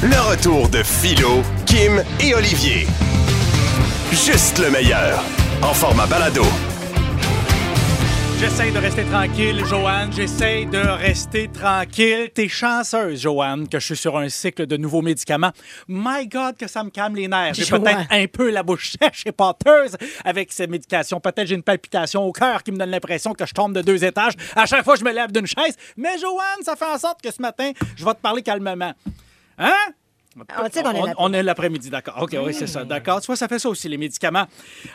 Le 0.00 0.30
retour 0.30 0.68
de 0.68 0.80
Philo, 0.84 1.42
Kim 1.66 2.04
et 2.20 2.32
Olivier. 2.32 2.86
Juste 4.12 4.60
le 4.60 4.70
meilleur. 4.70 5.24
En 5.60 5.74
format 5.74 6.06
balado. 6.06 6.44
J'essaie 8.38 8.70
de 8.70 8.78
rester 8.78 9.02
tranquille, 9.06 9.64
Joanne. 9.64 10.12
J'essaie 10.12 10.66
de 10.66 10.78
rester 10.78 11.48
tranquille. 11.48 12.30
T'es 12.32 12.46
chanceuse, 12.46 13.22
Joanne, 13.22 13.68
que 13.68 13.80
je 13.80 13.86
suis 13.86 13.96
sur 13.96 14.16
un 14.16 14.28
cycle 14.28 14.66
de 14.66 14.76
nouveaux 14.76 15.02
médicaments. 15.02 15.50
My 15.88 16.28
God, 16.28 16.56
que 16.56 16.68
ça 16.68 16.84
me 16.84 16.90
calme 16.90 17.16
les 17.16 17.26
nerfs. 17.26 17.54
J'ai 17.54 17.64
peut-être 17.66 18.06
un 18.08 18.26
peu 18.28 18.50
la 18.50 18.62
bouche 18.62 18.92
sèche 18.92 19.24
et 19.26 19.32
pâteuse 19.32 19.96
avec 20.24 20.52
ces 20.52 20.68
médications. 20.68 21.18
Peut-être 21.18 21.48
j'ai 21.48 21.56
une 21.56 21.64
palpitation 21.64 22.22
au 22.22 22.30
cœur 22.30 22.62
qui 22.62 22.70
me 22.70 22.76
donne 22.76 22.90
l'impression 22.90 23.32
que 23.32 23.44
je 23.44 23.52
tombe 23.52 23.72
de 23.72 23.82
deux 23.82 24.04
étages 24.04 24.34
à 24.54 24.64
chaque 24.64 24.84
fois 24.84 24.94
que 24.94 25.00
je 25.00 25.04
me 25.04 25.12
lève 25.12 25.32
d'une 25.32 25.48
chaise. 25.48 25.76
Mais 25.96 26.16
Joanne, 26.20 26.62
ça 26.62 26.76
fait 26.76 26.84
en 26.84 26.98
sorte 26.98 27.20
que 27.20 27.32
ce 27.32 27.42
matin, 27.42 27.72
je 27.96 28.04
vais 28.04 28.14
te 28.14 28.20
parler 28.20 28.42
calmement. 28.42 28.92
Hein? 29.58 29.94
Ah, 30.48 30.68
tu 30.70 30.78
On, 31.18 31.32
est 31.32 31.42
l'après-midi, 31.42 31.90
d'accord. 31.90 32.18
OK, 32.22 32.36
oui, 32.44 32.54
c'est 32.54 32.66
ça. 32.66 32.84
D'accord. 32.84 33.20
Tu 33.20 33.26
vois, 33.26 33.36
ça 33.36 33.48
fait 33.48 33.58
ça 33.58 33.68
aussi, 33.68 33.88
les 33.88 33.96
médicaments. 33.96 34.46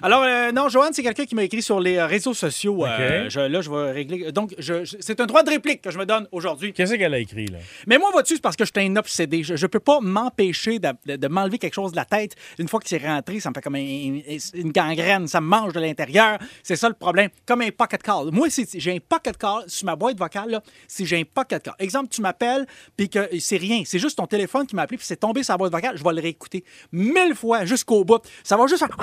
Alors, 0.01 0.23
euh, 0.23 0.51
non, 0.51 0.70
Joanne, 0.70 0.93
c'est 0.93 1.03
quelqu'un 1.03 1.25
qui 1.25 1.35
m'a 1.35 1.43
écrit 1.43 1.61
sur 1.61 1.79
les 1.79 1.97
euh, 1.97 2.05
réseaux 2.07 2.34
sociaux. 2.34 2.85
Euh, 2.85 3.29
je- 3.29 3.39
là, 3.39 3.61
je 3.61 3.70
vais 3.70 3.91
régler. 3.91 4.31
Donc, 4.31 4.53
je- 4.57 4.84
je- 4.85 4.98
c'est 4.99 5.20
un 5.20 5.25
droit 5.25 5.43
de 5.43 5.49
réplique 5.49 5.81
que 5.81 5.91
je 5.91 5.98
me 5.98 6.05
donne 6.05 6.27
aujourd'hui. 6.31 6.73
Qu'est-ce 6.73 6.93
qu'elle 6.95 7.13
a 7.13 7.20
écrit, 7.20 7.45
là? 7.48 7.59
Mais 7.87 7.98
moi, 7.98 8.09
vois-tu, 8.11 8.35
c'est 8.35 8.41
parce 8.41 8.55
que 8.55 8.65
je 8.65 8.71
suis 8.75 8.87
un 8.87 8.95
obsédé. 8.95 9.43
Je 9.43 9.53
ne 9.53 9.67
peux 9.67 9.79
pas 9.79 9.99
m'empêcher 10.01 10.79
de, 10.79 10.89
de- 11.05 11.15
de 11.15 11.27
m'enlever 11.27 11.57
quelque 11.57 11.73
chose 11.73 11.91
de 11.91 11.98
la 11.98 12.05
tête. 12.05 12.35
Une 12.59 12.67
fois 12.67 12.79
que 12.79 12.87
c'est 12.87 12.98
rentré, 13.05 13.39
ça 13.39 13.49
me 13.49 13.53
fait 13.53 13.62
comme 13.62 13.75
un- 13.75 13.79
une 13.79 14.71
gangrène. 14.71 15.27
Ça 15.27 15.41
me 15.41 15.48
mange 15.48 15.73
de 15.73 15.79
l'intérieur. 15.79 16.39
C'est 16.63 16.75
ça 16.75 16.87
le 16.87 16.95
problème. 16.95 17.29
Comme 17.45 17.62
un 17.62 17.70
pocket 17.71 18.01
call. 18.01 18.29
Moi, 18.31 18.49
si 18.49 18.67
j'ai 18.75 18.95
un 18.95 18.99
pocket 19.07 19.37
call 19.37 19.63
sur 19.67 19.85
ma 19.85 19.95
boîte 19.95 20.17
vocale, 20.17 20.49
là, 20.51 20.63
si 20.87 21.05
j'ai 21.05 21.20
un 21.20 21.23
pocket 21.23 21.63
call. 21.63 21.73
Exemple, 21.79 22.09
tu 22.09 22.21
m'appelles, 22.21 22.65
puis 22.95 23.09
que 23.09 23.27
c'est 23.39 23.57
rien. 23.57 23.84
C'est 23.85 23.99
juste 23.99 24.17
ton 24.17 24.27
téléphone 24.27 24.65
qui 24.67 24.75
m'a 24.75 24.84
appelé, 24.84 24.98
puis 24.98 25.05
c'est 25.05 25.17
tombé 25.33 25.43
sur 25.43 25.53
la 25.53 25.57
boîte 25.57 25.71
vocale. 25.71 25.97
Je 25.97 26.03
vais 26.03 26.13
le 26.13 26.21
réécouter 26.21 26.63
mille 26.91 27.33
fois 27.35 27.65
jusqu'au 27.65 28.03
bout. 28.05 28.21
Ça 28.43 28.55
va 28.57 28.67
juste 28.67 28.79
faire... 28.85 28.95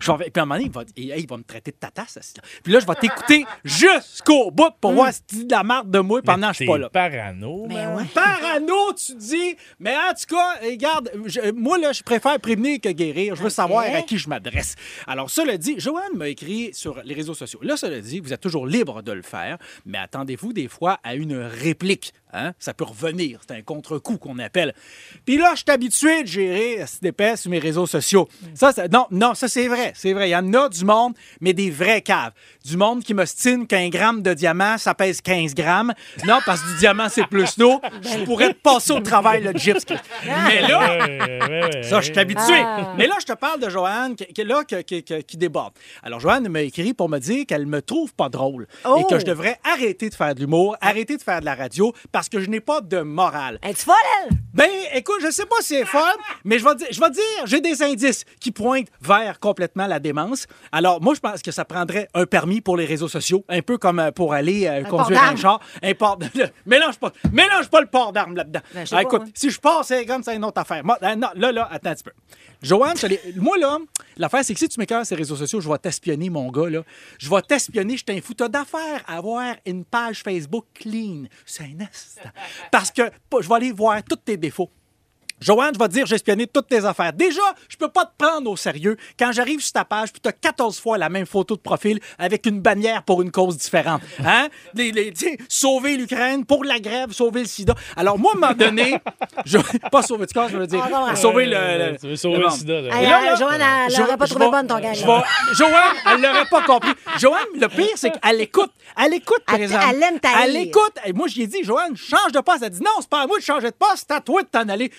Je 0.00 0.12
vais- 0.12 0.30
Puis 0.30 0.40
à 0.40 0.42
un 0.42 0.46
moment 0.46 0.56
donné, 0.56 0.66
il 0.66 0.72
va, 0.72 0.82
et- 0.96 1.20
il 1.20 1.28
va 1.28 1.36
me 1.36 1.44
traiter 1.44 1.70
de 1.70 1.76
tatasse. 1.76 2.18
ce 2.20 2.36
là 2.38 2.42
Puis 2.62 2.72
là, 2.72 2.80
je 2.80 2.86
vais 2.86 2.94
t'écouter 2.96 3.46
jusqu'au 3.62 4.50
bout 4.50 4.70
pour 4.80 4.92
voir 4.92 5.12
si 5.12 5.22
tu 5.24 5.34
dis 5.36 5.44
de 5.46 5.52
la 5.52 5.62
marde 5.62 5.90
de 5.90 5.98
moi 6.00 6.20
pendant 6.22 6.48
que 6.48 6.54
je 6.54 6.56
suis 6.58 6.66
pas 6.66 6.78
là. 6.78 6.88
parano, 6.90 7.66
Ben 7.68 7.74
man. 7.90 7.96
ouais. 7.98 8.04
Parano, 8.12 8.92
tu 8.94 9.14
dis. 9.14 9.56
Mais 9.78 9.94
en 9.94 10.12
tout 10.14 10.34
cas, 10.34 10.54
regarde, 10.68 11.10
je- 11.26 11.52
moi, 11.52 11.78
là, 11.78 11.92
je 11.92 12.02
préfère 12.02 12.38
prévenir 12.40 12.80
que 12.80 12.88
guérir. 12.88 13.36
Je 13.36 13.42
veux 13.42 13.50
savoir 13.50 13.84
à 13.94 14.02
qui 14.02 14.18
je 14.18 14.28
m'adresse. 14.28 14.74
Alors, 15.06 15.30
cela 15.30 15.56
dit, 15.56 15.76
Joanne 15.78 16.16
m'a 16.16 16.28
écrit 16.28 16.70
sur 16.72 17.00
les 17.04 17.14
réseaux 17.14 17.34
sociaux. 17.34 17.60
Là, 17.62 17.76
cela 17.76 18.00
dit, 18.00 18.20
vous 18.20 18.32
êtes 18.32 18.40
toujours 18.40 18.66
libre 18.66 19.02
de 19.02 19.12
le 19.12 19.22
faire, 19.22 19.58
mais 19.86 19.98
attendez-vous 19.98 20.52
des 20.52 20.68
fois 20.68 20.98
à 21.04 21.14
une 21.14 21.36
réplique. 21.36 22.12
Hein? 22.32 22.52
Ça 22.58 22.74
peut 22.74 22.84
revenir. 22.84 23.40
C'est 23.46 23.54
un 23.54 23.62
contre-coup 23.62 24.18
qu'on 24.18 24.38
appelle. 24.40 24.74
Puis 25.24 25.36
là, 25.36 25.50
je 25.54 25.58
suis 25.58 25.70
habitué 25.70 26.22
de 26.22 26.28
gérer 26.28 26.84
ce 26.86 26.98
dépêche 27.00 27.40
sur 27.40 27.50
mes 27.50 27.58
réseaux 27.58 27.86
sociaux. 27.86 28.28
Ça, 28.54 28.72
ça- 28.72 28.88
non, 28.88 29.06
non, 29.10 29.34
ça, 29.34 29.48
c'est 29.48 29.68
vrai. 29.68 29.92
C'est 29.94 30.12
vrai. 30.12 30.28
Il 30.28 30.32
y 30.32 30.36
en 30.36 30.52
a 30.54 30.68
du 30.68 30.84
monde, 30.84 31.14
mais 31.40 31.52
des 31.52 31.70
vrais 31.70 32.02
caves. 32.02 32.32
Du 32.64 32.76
monde 32.76 33.02
qui 33.02 33.14
m'ostine 33.14 33.66
qu'un 33.66 33.88
gramme 33.88 34.22
de 34.22 34.32
diamant, 34.34 34.78
ça 34.78 34.94
pèse 34.94 35.20
15 35.20 35.54
grammes. 35.54 35.92
Non, 36.26 36.38
parce 36.46 36.60
que 36.62 36.72
du 36.72 36.78
diamant, 36.78 37.08
c'est 37.08 37.26
plus 37.26 37.56
lourd. 37.58 37.80
Je 38.02 38.24
pourrais 38.24 38.54
te 38.54 38.58
passer 38.60 38.92
au 38.92 39.00
travail 39.00 39.42
le 39.42 39.52
gyps. 39.52 39.84
Mais 40.48 40.62
là, 40.62 40.98
ça, 41.82 42.00
je 42.00 42.06
suis 42.10 42.18
habitué. 42.18 42.54
Ah. 42.64 42.94
Mais 42.96 43.06
là, 43.06 43.14
je 43.20 43.26
te 43.26 43.32
parle 43.32 43.60
de 43.60 43.68
Joanne 43.68 44.14
qui, 44.16 44.44
là, 44.44 44.64
qui, 44.64 44.82
qui- 44.84 45.02
qui- 45.02 45.24
qui 45.24 45.36
déborde. 45.36 45.72
Alors, 46.02 46.20
Joanne 46.20 46.48
m'a 46.48 46.62
écrit 46.62 46.94
pour 46.94 47.08
me 47.08 47.18
dire 47.18 47.44
qu'elle 47.46 47.66
me 47.66 47.82
trouve 47.82 48.14
pas 48.14 48.28
drôle 48.28 48.66
et 48.84 48.86
Oh. 48.86 49.06
que 49.08 49.18
je 49.18 49.24
devrais 49.24 49.58
arrêter 49.64 50.08
de 50.08 50.14
faire 50.14 50.34
de 50.34 50.40
l'humour, 50.40 50.76
arrêter 50.80 51.16
de 51.16 51.22
faire 51.22 51.40
de 51.40 51.44
la 51.44 51.54
radio 51.54 51.92
parce 52.12 52.28
que 52.28 52.40
je 52.40 52.48
n'ai 52.48 52.60
pas 52.60 52.80
de 52.80 53.00
morale. 53.00 53.58
Es-tu 53.62 53.82
folle, 53.84 53.94
elle? 54.30 54.36
Ben, 54.54 54.68
écoute, 54.94 55.18
je 55.20 55.30
sais 55.30 55.46
pas 55.46 55.56
si 55.60 55.74
c'est 55.74 55.84
folle, 55.84 56.00
mais 56.44 56.58
je 56.58 56.64
vais 56.64 56.74
dire, 56.74 56.86
je 56.90 57.00
vais 57.00 57.10
dire, 57.10 57.22
j'ai 57.46 57.60
des 57.60 57.82
indices 57.82 58.24
qui 58.40 58.50
pointent 58.52 58.88
vers 59.00 59.38
complètement 59.40 59.86
la 59.86 59.98
démence. 59.98 60.46
Alors, 60.72 61.02
moi, 61.02 61.14
je 61.14 61.20
pense 61.20 61.42
que 61.42 61.50
ça 61.50 61.64
prendrait 61.64 62.08
un 62.14 62.26
permis 62.26 62.60
pour 62.60 62.76
les 62.76 62.86
réseaux 62.86 63.08
sociaux, 63.08 63.44
un 63.48 63.62
peu 63.62 63.78
comme 63.78 63.98
euh, 63.98 64.10
pour 64.10 64.32
aller 64.34 64.66
euh, 64.66 64.82
conduire 64.84 65.22
un 65.22 65.36
char. 65.36 65.60
Un 65.82 65.94
port 65.94 66.18
mélange 66.66 66.98
pas, 66.98 67.12
mélange 67.32 67.68
pas 67.68 67.80
le 67.80 67.86
port 67.86 68.12
d'armes 68.12 68.36
là-dedans. 68.36 68.60
Ben, 68.74 68.84
Ah, 68.90 68.96
pas, 68.96 69.02
écoute, 69.02 69.22
hein. 69.26 69.30
si 69.34 69.50
je 69.50 69.60
passe 69.60 69.88
c'est 69.88 70.06
comme 70.06 70.22
c'est 70.22 70.36
une 70.36 70.44
autre 70.44 70.60
affaire. 70.60 70.84
Moi, 70.84 70.98
euh, 71.02 71.14
non, 71.16 71.28
là, 71.34 71.52
là, 71.52 71.68
attends 71.70 71.90
un 71.90 71.94
petit 71.94 72.04
peu. 72.04 72.12
Joanne, 72.62 72.96
moi, 73.36 73.58
là, 73.58 73.78
l'affaire, 74.16 74.44
c'est 74.44 74.54
que 74.54 74.58
si 74.58 74.68
tu 74.68 74.80
m'écœures 74.80 75.04
les 75.10 75.16
réseaux 75.16 75.36
sociaux, 75.36 75.60
je 75.60 75.68
vais 75.68 75.78
t'espionner, 75.78 76.30
mon 76.30 76.50
gars, 76.50 76.70
là. 76.70 76.82
Je 77.18 77.28
vais 77.28 77.42
t'espionner, 77.42 77.96
je 77.96 78.04
t'en 78.04 78.18
fous. 78.22 78.34
T'as 78.34 78.48
d'affaires 78.48 79.02
à 79.06 79.18
avoir 79.18 79.54
une 79.66 79.84
page 79.84 80.22
Facebook 80.22 80.64
clean. 80.74 81.24
C'est 81.44 81.64
un 81.64 81.80
instant. 81.80 82.30
Parce 82.70 82.90
que 82.90 83.02
je 83.40 83.48
vais 83.48 83.54
aller 83.54 83.72
voir 83.72 84.02
tous 84.02 84.16
tes 84.16 84.36
défauts. 84.36 84.70
Joanne, 85.44 85.72
je 85.74 85.78
vais 85.78 85.88
te 85.88 85.92
dire, 85.92 86.06
j'ai 86.06 86.14
espionné 86.14 86.46
toutes 86.46 86.68
tes 86.68 86.84
affaires. 86.86 87.12
Déjà, 87.12 87.42
je 87.68 87.76
peux 87.76 87.88
pas 87.88 88.06
te 88.06 88.12
prendre 88.24 88.50
au 88.50 88.56
sérieux 88.56 88.96
quand 89.18 89.30
j'arrive 89.30 89.60
sur 89.60 89.72
ta 89.72 89.84
page 89.84 90.10
puis 90.10 90.20
tu 90.22 90.28
as 90.28 90.32
14 90.32 90.78
fois 90.80 90.96
la 90.96 91.10
même 91.10 91.26
photo 91.26 91.54
de 91.54 91.60
profil 91.60 92.00
avec 92.18 92.46
une 92.46 92.60
bannière 92.60 93.02
pour 93.02 93.20
une 93.20 93.30
cause 93.30 93.56
différente. 93.58 94.00
Hein? 94.26 94.48
Les, 94.74 94.90
les- 94.90 95.12
tu 95.12 95.26
sais, 95.26 95.38
sauver 95.48 95.96
l'Ukraine 95.98 96.46
pour 96.46 96.64
la 96.64 96.78
grève, 96.80 97.12
sauver 97.12 97.40
le 97.42 97.46
sida. 97.46 97.74
Alors, 97.94 98.18
moi, 98.18 98.32
à 98.32 98.36
un 98.36 98.40
moment 98.40 98.54
donné, 98.54 98.98
je... 99.44 99.58
pas 99.92 100.02
sauver 100.02 100.24
du 100.26 100.32
corps, 100.32 100.48
je 100.48 100.56
veux 100.56 100.66
dire, 100.66 100.82
Ah, 100.82 100.88
non, 100.90 101.14
sauver 101.16 101.44
Euh, 101.52 101.90
le, 101.92 101.98
Tu 101.98 102.06
veux 102.08 102.16
sauver 102.16 102.38
le 102.38 102.48
sida, 102.50 102.80
là. 102.80 102.96
Hey, 102.96 103.04
Et 103.04 103.10
là, 103.10 103.20
là, 103.22 103.34
Joanne, 103.36 103.60
elle 103.60 103.92
je- 103.94 104.00
l'aurait 104.00 104.16
pas 104.16 104.26
trouvé 104.26 104.48
bonne, 104.50 104.66
ton 104.66 104.78
gars. 104.78 104.92
Joanne, 104.94 105.94
elle 106.10 106.20
l'aurait 106.22 106.46
pas 106.50 106.62
compris. 106.62 106.92
Joanne, 107.18 107.44
le 107.60 107.68
pire, 107.68 107.88
c'est 107.96 108.10
qu'elle 108.18 108.40
écoute. 108.40 108.70
Elle 108.96 109.14
écoute, 109.14 109.42
Elle- 109.48 109.54
présentement. 109.56 109.90
elle 109.90 110.02
aime 110.02 110.20
ta 110.20 110.28
Elle 110.44 110.56
écoute. 110.56 110.94
Et 111.04 111.12
moi, 111.12 111.26
je 111.28 111.34
lui 111.34 111.42
ai 111.42 111.46
dit, 111.46 111.62
Joanne, 111.64 111.96
change 111.96 112.32
de 112.32 112.40
poste. 112.40 112.58
Elle 112.62 112.66
a 112.66 112.70
dit, 112.70 112.80
non, 112.80 112.90
c'est 113.00 113.08
pas 113.10 113.22
à 113.22 113.26
moi 113.26 113.38
de 113.38 113.42
changer 113.44 113.68
de 113.70 113.76
poste, 113.76 114.06
c'est 114.08 114.14
à 114.14 114.20
toi 114.20 114.42
de 114.42 114.48
t'en 114.48 114.68
aller. 114.68 114.90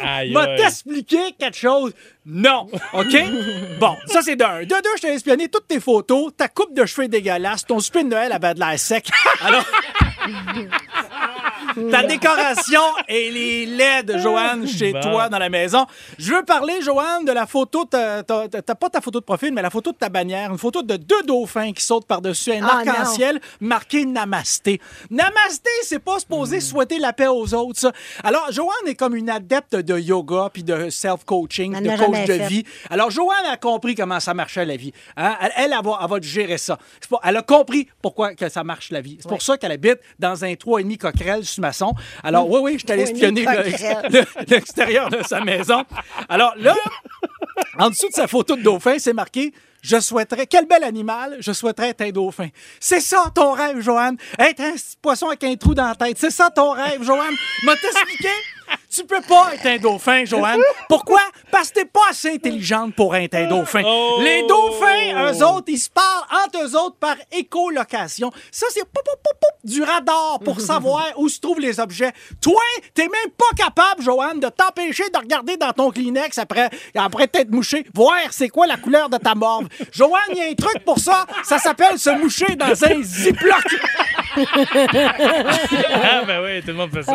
Aïe, 0.00 0.32
m'a 0.32 0.42
aïe. 0.42 0.60
expliqué 0.62 1.18
quelque 1.38 1.56
chose. 1.56 1.92
Non. 2.26 2.68
OK? 2.92 3.16
bon, 3.80 3.96
ça, 4.06 4.22
c'est 4.22 4.36
d'un. 4.36 4.60
De 4.60 4.66
deux, 4.66 4.96
je 4.96 5.02
t'ai 5.02 5.08
espionné 5.14 5.48
toutes 5.48 5.68
tes 5.68 5.80
photos, 5.80 6.32
ta 6.36 6.48
coupe 6.48 6.74
de 6.74 6.84
cheveux 6.86 7.08
dégueulasse, 7.08 7.64
ton 7.66 7.80
souper 7.80 8.04
de 8.04 8.08
Noël 8.08 8.32
avait 8.32 8.54
de 8.54 8.60
l'air 8.60 8.78
sec. 8.78 9.08
Alors. 9.40 9.64
Ta 11.90 12.02
décoration 12.04 12.80
et 13.08 13.30
les 13.30 13.66
LED, 13.66 14.18
Joanne, 14.18 14.66
chez 14.66 14.92
Bon. 14.92 15.00
toi 15.00 15.28
dans 15.28 15.38
la 15.38 15.48
maison. 15.48 15.86
Je 16.18 16.32
veux 16.32 16.44
parler, 16.44 16.80
Joanne, 16.82 17.24
de 17.24 17.32
la 17.32 17.46
photo. 17.46 17.84
T'as 17.84 18.22
pas 18.22 18.90
ta 18.90 19.00
photo 19.00 19.20
de 19.20 19.24
profil, 19.24 19.52
mais 19.52 19.62
la 19.62 19.70
photo 19.70 19.92
de 19.92 19.96
ta 19.96 20.08
bannière. 20.08 20.50
Une 20.50 20.58
photo 20.58 20.82
de 20.82 20.96
deux 20.96 21.22
dauphins 21.24 21.72
qui 21.72 21.82
sautent 21.82 22.06
par-dessus 22.06 22.52
un 22.52 22.62
Ah, 22.64 22.78
arc-en-ciel 22.78 23.40
marqué 23.60 24.04
Namasté. 24.04 24.80
Namasté, 25.10 25.70
c'est 25.82 25.98
pas 25.98 26.18
supposé 26.18 26.60
souhaiter 26.60 26.98
la 26.98 27.12
paix 27.12 27.26
aux 27.28 27.52
autres, 27.54 27.78
ça. 27.80 27.92
Alors, 28.24 28.50
Joanne 28.52 28.86
est 28.86 28.94
comme 28.94 29.14
une 29.14 29.30
adepte 29.30 29.76
de 29.76 29.98
yoga 29.98 30.50
puis 30.52 30.62
de 30.64 30.90
self-coaching, 30.90 31.80
de 31.82 31.96
coach 31.96 32.26
de 32.26 32.32
fait. 32.34 32.46
vie. 32.48 32.64
Alors, 32.90 33.10
Joanne 33.10 33.46
a 33.50 33.56
compris 33.56 33.94
comment 33.94 34.20
ça 34.20 34.34
marchait 34.34 34.64
la 34.64 34.76
vie. 34.76 34.92
Hein? 35.16 35.36
Elle, 35.40 35.52
elle, 35.56 35.72
elle 35.78 35.84
va, 35.84 35.98
elle 36.02 36.08
va 36.08 36.20
gérer 36.20 36.58
ça. 36.58 36.78
Pas- 37.10 37.20
elle 37.24 37.36
a 37.36 37.42
compris 37.42 37.88
pourquoi 38.02 38.34
que 38.34 38.48
ça 38.48 38.64
marche 38.64 38.90
la 38.90 39.00
vie. 39.00 39.18
C'est 39.20 39.28
pour 39.28 39.42
ça 39.42 39.56
qu'elle 39.56 39.72
habite 39.72 39.98
dans 40.18 40.44
un 40.44 40.52
3,5 40.54 40.98
coquerel 40.98 41.44
maçon. 41.60 41.94
Alors, 42.22 42.48
oui, 42.50 42.60
oui, 42.62 42.72
je 42.74 42.78
suis 42.78 42.92
allé 42.92 43.04
3,5 43.04 43.10
espionner 43.10 43.46
l'extérieur 44.48 45.10
de 45.10 45.22
sa 45.22 45.40
maison. 45.40 45.84
Alors 46.28 46.54
là, 46.56 46.74
en 47.78 47.90
dessous 47.90 48.08
de 48.08 48.14
sa 48.14 48.26
photo 48.26 48.56
de 48.56 48.62
dauphin, 48.62 48.98
c'est 48.98 49.12
marqué 49.12 49.52
Je 49.82 50.00
souhaiterais, 50.00 50.46
quel 50.46 50.66
bel 50.66 50.82
animal, 50.82 51.36
je 51.40 51.52
souhaiterais 51.52 51.90
être 51.90 52.02
un 52.02 52.10
dauphin. 52.10 52.48
C'est 52.80 53.00
ça 53.00 53.30
ton 53.34 53.52
rêve, 53.52 53.80
Joanne. 53.80 54.16
Être 54.38 54.60
un 54.60 54.72
petit 54.72 54.96
poisson 55.00 55.28
avec 55.28 55.44
un 55.44 55.54
trou 55.54 55.74
dans 55.74 55.86
la 55.86 55.94
tête. 55.94 56.18
C'est 56.18 56.30
ça 56.30 56.50
ton 56.50 56.70
rêve, 56.70 57.02
Joanne. 57.02 57.34
M'a 57.62 57.76
t'expliqué? 57.76 58.28
Tu 58.90 59.04
peux 59.04 59.20
pas 59.20 59.54
être 59.54 59.66
un 59.66 59.76
dauphin, 59.76 60.24
Joanne. 60.24 60.60
Pourquoi? 60.88 61.20
Parce 61.50 61.68
que 61.68 61.80
t'es 61.80 61.84
pas 61.84 62.08
assez 62.10 62.30
intelligente 62.32 62.94
pour 62.94 63.14
être 63.14 63.34
un 63.34 63.46
dauphin. 63.46 63.82
Oh! 63.84 64.20
Les 64.22 64.46
dauphins, 64.46 65.30
eux 65.30 65.44
autres, 65.44 65.66
ils 65.68 65.78
se 65.78 65.90
parlent 65.90 66.24
entre 66.46 66.64
eux 66.64 66.74
autres 66.74 66.96
par 66.96 67.16
écolocation. 67.32 68.32
Ça, 68.50 68.66
c'est 68.70 68.84
du 69.64 69.82
radar 69.82 70.40
pour 70.44 70.60
savoir 70.60 71.04
où 71.16 71.28
se 71.28 71.40
trouvent 71.40 71.60
les 71.60 71.78
objets. 71.80 72.12
Toi, 72.40 72.60
t'es 72.94 73.02
même 73.02 73.30
pas 73.36 73.54
capable, 73.56 74.02
Joanne, 74.02 74.40
de 74.40 74.48
t'empêcher 74.48 75.04
de 75.10 75.18
regarder 75.18 75.56
dans 75.56 75.72
ton 75.72 75.90
Kleenex 75.90 76.38
après, 76.38 76.70
après 76.94 77.28
t'être 77.28 77.50
mouché, 77.50 77.84
voir 77.94 78.16
c'est 78.30 78.48
quoi 78.48 78.66
la 78.66 78.76
couleur 78.76 79.08
de 79.08 79.18
ta 79.18 79.34
morve. 79.34 79.68
Joanne, 79.92 80.20
il 80.30 80.38
y 80.38 80.40
a 80.40 80.50
un 80.50 80.54
truc 80.54 80.84
pour 80.84 80.98
ça. 80.98 81.26
Ça 81.44 81.58
s'appelle 81.58 81.98
se 81.98 82.10
moucher 82.10 82.56
dans 82.56 82.84
un 82.84 83.02
ziploc. 83.02 83.64
Ah, 84.36 86.22
ben 86.26 86.42
oui, 86.44 86.60
tout 86.60 86.68
le 86.68 86.74
monde 86.74 86.90
fait 86.92 87.02
ça. 87.02 87.12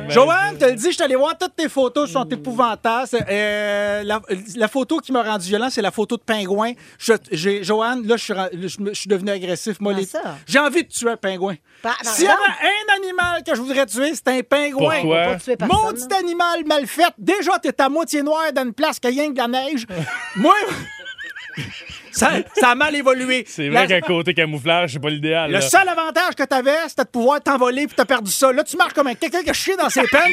Ben, 0.00 0.10
Joanne, 0.10 0.58
te 0.58 0.64
le 0.64 0.72
dis, 0.74 0.86
je 0.86 0.90
suis 0.92 1.02
allé 1.02 1.16
voir 1.16 1.36
toutes 1.38 1.56
tes 1.56 1.68
photos, 1.68 2.08
elles 2.08 2.12
sont 2.12 2.24
épouvantables. 2.28 3.06
C'est, 3.08 3.24
euh, 3.28 4.02
la, 4.04 4.20
la 4.56 4.68
photo 4.68 4.98
qui 4.98 5.12
m'a 5.12 5.22
rendu 5.22 5.46
violent, 5.48 5.68
c'est 5.70 5.82
la 5.82 5.90
photo 5.90 6.16
de 6.16 6.22
pingouin. 6.22 6.72
Je, 6.98 7.62
Joanne, 7.62 8.06
là, 8.06 8.16
je 8.16 8.24
suis, 8.24 8.32
ren- 8.32 8.48
je 8.52 8.80
me- 8.80 8.94
je 8.94 8.98
suis 9.00 9.08
devenu 9.08 9.30
agressif. 9.30 9.80
Moi, 9.80 9.92
Comment 9.92 10.00
les- 10.00 10.06
ça? 10.06 10.36
J'ai 10.46 10.58
envie 10.58 10.84
de 10.84 10.88
tuer 10.88 11.10
un 11.10 11.16
pingouin. 11.16 11.56
S'il 12.02 12.24
y 12.24 12.28
avait 12.28 12.36
un 12.38 12.96
animal 13.02 13.42
que 13.44 13.54
je 13.54 13.60
voudrais 13.60 13.86
tuer, 13.86 14.12
c'est 14.14 14.28
un 14.28 14.40
pingouin. 14.42 15.00
Pourquoi? 15.00 15.22
Pas 15.24 15.36
tuer 15.36 15.56
personne, 15.56 15.78
Maudit 15.82 16.14
animal 16.14 16.64
mal 16.66 16.86
fait. 16.86 17.12
Déjà, 17.18 17.58
t'es 17.58 17.80
à 17.80 17.88
moitié 17.88 18.22
noir 18.22 18.52
dans 18.52 18.62
une 18.64 18.74
place 18.74 18.98
qui 18.98 19.06
a 19.06 19.10
rien 19.10 19.28
que 19.28 19.32
de 19.32 19.38
la 19.38 19.48
neige. 19.48 19.86
Moi. 20.36 20.54
Ça, 22.10 22.32
ça 22.54 22.70
a 22.70 22.74
mal 22.74 22.94
évolué. 22.94 23.44
C'est 23.46 23.68
vrai 23.68 23.86
qu'à 23.86 24.00
côté 24.00 24.34
camouflage, 24.34 24.92
c'est 24.92 24.98
pas 24.98 25.10
l'idéal. 25.10 25.50
Le 25.50 25.58
là. 25.58 25.60
seul 25.60 25.88
avantage 25.88 26.34
que 26.34 26.42
t'avais, 26.42 26.88
c'était 26.88 27.04
de 27.04 27.08
pouvoir 27.08 27.40
t'envoler 27.40 27.86
puis 27.86 27.94
t'as 27.96 28.04
perdu 28.04 28.30
ça. 28.30 28.52
Là, 28.52 28.64
tu 28.64 28.76
marches 28.76 28.92
comme 28.92 29.06
un 29.06 29.14
quelqu'un 29.14 29.42
qui 29.42 29.50
a 29.50 29.54
chié 29.54 29.76
dans 29.76 29.88
ses 29.88 30.02
pants. 30.02 30.18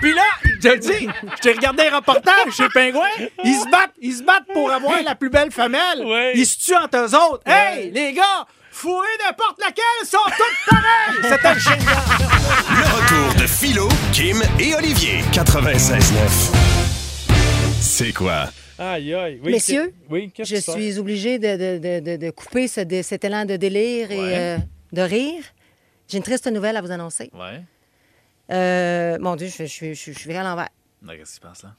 puis 0.00 0.14
là, 0.14 0.22
je 0.44 0.68
te 0.68 0.76
dis, 0.76 1.08
je 1.36 1.40
t'ai 1.40 1.52
regardé 1.52 1.86
un 1.88 1.96
reportage 1.96 2.52
chez 2.56 2.68
Pingouin. 2.68 3.08
Ils 3.44 3.56
se 3.56 3.68
battent, 3.70 3.94
ils 4.00 4.14
se 4.14 4.22
battent 4.22 4.52
pour 4.52 4.70
avoir 4.70 5.02
la 5.02 5.14
plus 5.14 5.30
belle 5.30 5.50
femelle. 5.50 6.04
Ouais. 6.04 6.32
Ils 6.34 6.46
se 6.46 6.58
tuent 6.58 6.76
entre 6.76 6.98
eux 6.98 7.14
autres. 7.14 7.42
Hey, 7.46 7.90
les 7.90 8.12
gars, 8.12 8.46
fourrez 8.70 9.06
n'importe 9.24 9.58
laquelle, 9.60 9.84
ils 10.02 10.06
sont 10.06 10.18
toutes 10.36 10.66
pareilles. 10.68 11.22
C'était 11.22 11.58
génial. 11.60 12.02
Le 12.70 12.84
retour 12.94 13.34
de 13.40 13.46
Philo, 13.46 13.88
Kim 14.12 14.42
et 14.58 14.74
Olivier. 14.74 15.22
96.9. 15.32 16.73
C'est 17.84 18.12
quoi? 18.12 18.48
Aïe, 18.78 19.12
aïe. 19.14 19.40
Oui, 19.44 19.52
Messieurs, 19.52 19.94
oui, 20.10 20.32
Je 20.38 20.56
suis 20.56 20.98
obligée 20.98 21.38
de, 21.38 21.56
de- 21.56 21.78
de- 21.78 22.00
de- 22.00 22.16
de 22.16 22.30
couper 22.30 22.66
ce 22.66 22.80
cet 23.02 23.24
élan 23.24 23.44
de 23.44 23.56
délire 23.56 24.10
et 24.10 24.18
Ouais. 24.18 24.34
euh, 24.36 24.58
de 24.92 25.02
rire. 25.02 25.44
J'ai 26.08 26.16
une 26.16 26.24
triste 26.24 26.46
nouvelle 26.50 26.76
à 26.76 26.80
vous 26.80 26.90
annoncer. 26.90 27.30
Ouais. 27.34 27.60
Euh, 28.50 29.18
mon 29.20 29.36
Dieu, 29.36 29.48
je, 29.48 29.64
je, 29.66 29.92
je, 29.92 30.12
je 30.12 30.18
suis 30.18 30.28
virée 30.28 30.38
à 30.38 30.44
l'envers. 30.44 30.68
Qu'est-ce 31.06 31.30
qui 31.30 31.34
se 31.36 31.40
passe 31.40 31.62
là? 31.62 31.74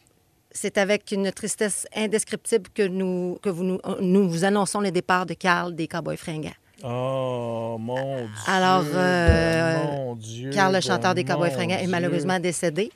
C'est 0.51 0.77
avec 0.77 1.11
une 1.11 1.31
tristesse 1.31 1.85
indescriptible 1.93 2.69
que 2.73 2.83
nous, 2.83 3.37
que 3.41 3.49
vous, 3.49 3.63
nous, 3.63 3.79
nous 3.99 4.29
vous 4.29 4.45
annonçons 4.45 4.79
le 4.79 4.91
départ 4.91 5.25
de 5.25 5.33
Carl 5.33 5.75
des 5.75 5.87
Cowboys 5.87 6.17
fringants. 6.17 6.53
Oh, 6.83 7.77
mon 7.79 8.17
Dieu. 8.17 8.27
Alors, 8.47 8.83
euh, 8.93 9.85
mon 9.85 10.15
Dieu. 10.15 10.49
Carl, 10.51 10.73
le 10.73 10.81
chanteur 10.81 11.15
des 11.15 11.23
Cowboys 11.23 11.51
fringants, 11.51 11.77
est 11.77 11.87
malheureusement 11.87 12.39
décédé. 12.39 12.91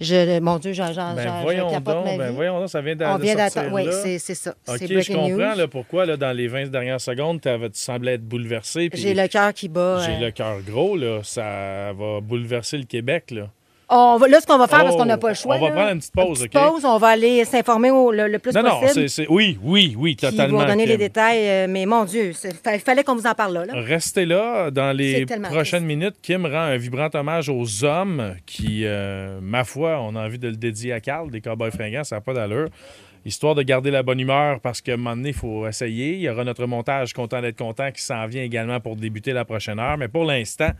Je, 0.00 0.38
mon 0.40 0.58
Dieu, 0.58 0.72
j'en, 0.72 0.92
Ben, 1.14 1.24
capote 1.70 1.96
donc, 1.96 2.04
ma 2.04 2.16
ben, 2.18 2.30
voyons 2.32 2.60
donc, 2.60 2.68
ça 2.68 2.80
vient 2.82 2.94
d'attendre. 2.94 3.72
Oui, 3.72 3.86
c'est, 4.18 4.34
ça. 4.34 4.54
OK, 4.68 4.78
je 4.80 5.12
comprends 5.12 5.54
là, 5.54 5.66
pourquoi 5.66 6.06
là, 6.06 6.16
dans 6.16 6.32
les 6.36 6.48
20 6.48 6.66
dernières 6.66 7.00
secondes, 7.00 7.40
tu 7.40 7.48
semblais 7.72 8.14
être 8.14 8.26
bouleversé. 8.26 8.90
J'ai 8.92 9.14
le 9.14 9.26
cœur 9.26 9.52
qui 9.54 9.68
bat. 9.68 10.02
J'ai 10.04 10.16
euh, 10.16 10.26
le 10.26 10.30
cœur 10.30 10.60
gros, 10.60 10.96
là. 10.96 11.20
Ça 11.22 11.92
va 11.94 12.20
bouleverser 12.20 12.78
le 12.78 12.84
Québec, 12.84 13.30
là. 13.30 13.48
On 13.88 14.16
va, 14.16 14.26
là, 14.26 14.40
ce 14.40 14.46
qu'on 14.46 14.58
va 14.58 14.66
faire, 14.66 14.80
parce 14.82 14.94
Oh, 14.94 14.98
qu'on 14.98 15.04
n'a 15.04 15.16
pas 15.16 15.28
le 15.28 15.34
choix. 15.34 15.54
on 15.56 15.60
va 15.60 15.68
là, 15.68 15.74
prendre 15.74 15.90
une 15.92 15.98
petite 15.98 16.12
pause, 16.12 16.38
petite 16.40 16.56
OK? 16.56 16.62
pause, 16.72 16.84
on 16.84 16.98
va 16.98 17.06
aller 17.08 17.44
s'informer 17.44 17.90
le, 17.90 18.26
le 18.26 18.38
plus 18.40 18.52
Non, 18.52 18.62
non, 18.64 18.80
possible. 18.80 19.08
c'est, 19.08 19.08
c'est- 19.08 19.26
Oui, 19.30 19.58
oui, 19.62 19.94
oui, 19.96 20.16
totalement. 20.16 20.58
vous 20.58 20.64
donner 20.66 20.86
les 20.86 20.96
détails. 20.96 21.48
euh, 21.48 21.66
mais 21.68 21.86
mon 21.86 22.04
Dieu, 22.04 22.32
il 22.72 22.80
fallait 22.80 23.04
qu'on 23.04 23.14
vous 23.14 23.26
en 23.28 23.34
parle 23.34 23.54
là. 23.54 23.64
là. 23.66 23.72
Restez 23.76 24.26
là. 24.26 24.72
Dans 24.72 24.90
les 24.96 25.24
prochaines 25.24 25.62
triste. 25.62 25.84
minutes, 25.84 26.14
Kim 26.20 26.46
rend 26.46 26.52
un 26.62 26.76
vibrant 26.76 27.08
hommage 27.14 27.48
aux 27.48 27.84
hommes 27.84 28.34
qui, 28.44 28.82
euh, 28.84 29.38
ma 29.40 29.62
foi, 29.62 30.00
on 30.00 30.16
a 30.16 30.24
envie 30.26 30.40
de 30.40 30.48
le 30.48 30.56
dédier 30.56 30.92
à 30.92 30.98
Carl, 31.00 31.30
des 31.30 31.40
Cowboys 31.40 31.70
fringants, 31.70 32.02
ça 32.02 32.16
n'a 32.16 32.20
pas 32.20 32.34
d'allure. 32.34 32.66
Histoire 33.24 33.54
de 33.54 33.62
garder 33.62 33.90
la 33.92 34.02
bonne 34.02 34.18
humeur 34.20 34.58
parce 34.60 34.80
qu'à 34.80 34.94
un 34.94 34.96
moment 34.96 35.14
donné, 35.16 35.28
il 35.28 35.34
faut 35.34 35.66
essayer. 35.66 36.14
Il 36.14 36.20
y 36.20 36.28
aura 36.28 36.42
notre 36.44 36.66
montage 36.66 37.12
Content 37.12 37.40
d'être 37.40 37.56
content 37.58 37.90
qui 37.92 38.02
s'en 38.02 38.26
vient 38.26 38.42
également 38.42 38.80
pour 38.80 38.96
débuter 38.96 39.32
la 39.32 39.44
prochaine 39.44 39.78
heure. 39.78 39.96
Mais 39.96 40.06
pour 40.08 40.24
l'instant, 40.24 40.70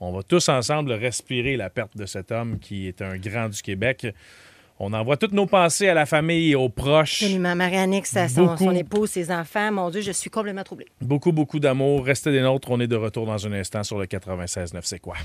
on 0.00 0.12
va 0.12 0.22
tous 0.22 0.48
ensemble 0.48 0.92
respirer 0.92 1.56
la 1.56 1.70
perte 1.70 1.96
de 1.96 2.06
cet 2.06 2.30
homme 2.32 2.58
qui 2.58 2.86
est 2.88 3.02
un 3.02 3.16
grand 3.16 3.48
du 3.48 3.60
Québec. 3.62 4.06
On 4.80 4.92
envoie 4.92 5.16
toutes 5.16 5.32
nos 5.32 5.46
pensées 5.46 5.88
à 5.88 5.94
la 5.94 6.06
famille 6.06 6.52
et 6.52 6.54
aux 6.54 6.68
proches. 6.68 7.22
Absolument. 7.24 7.56
Marianne, 7.56 8.00
sa- 8.04 8.28
son, 8.28 8.56
son 8.56 8.70
épouse, 8.76 9.10
ses 9.10 9.32
enfants. 9.32 9.72
Mon 9.72 9.90
Dieu, 9.90 10.02
je 10.02 10.12
suis 10.12 10.30
complètement 10.30 10.62
troublée. 10.62 10.86
Beaucoup, 11.00 11.32
beaucoup 11.32 11.58
d'amour. 11.58 12.04
Restez 12.04 12.30
des 12.30 12.40
nôtres. 12.42 12.70
On 12.70 12.78
est 12.78 12.86
de 12.86 12.94
retour 12.94 13.26
dans 13.26 13.44
un 13.44 13.52
instant 13.54 13.82
sur 13.82 13.98
le 13.98 14.06
96.9. 14.06 14.78
C'est 14.84 15.00
quoi? 15.00 15.16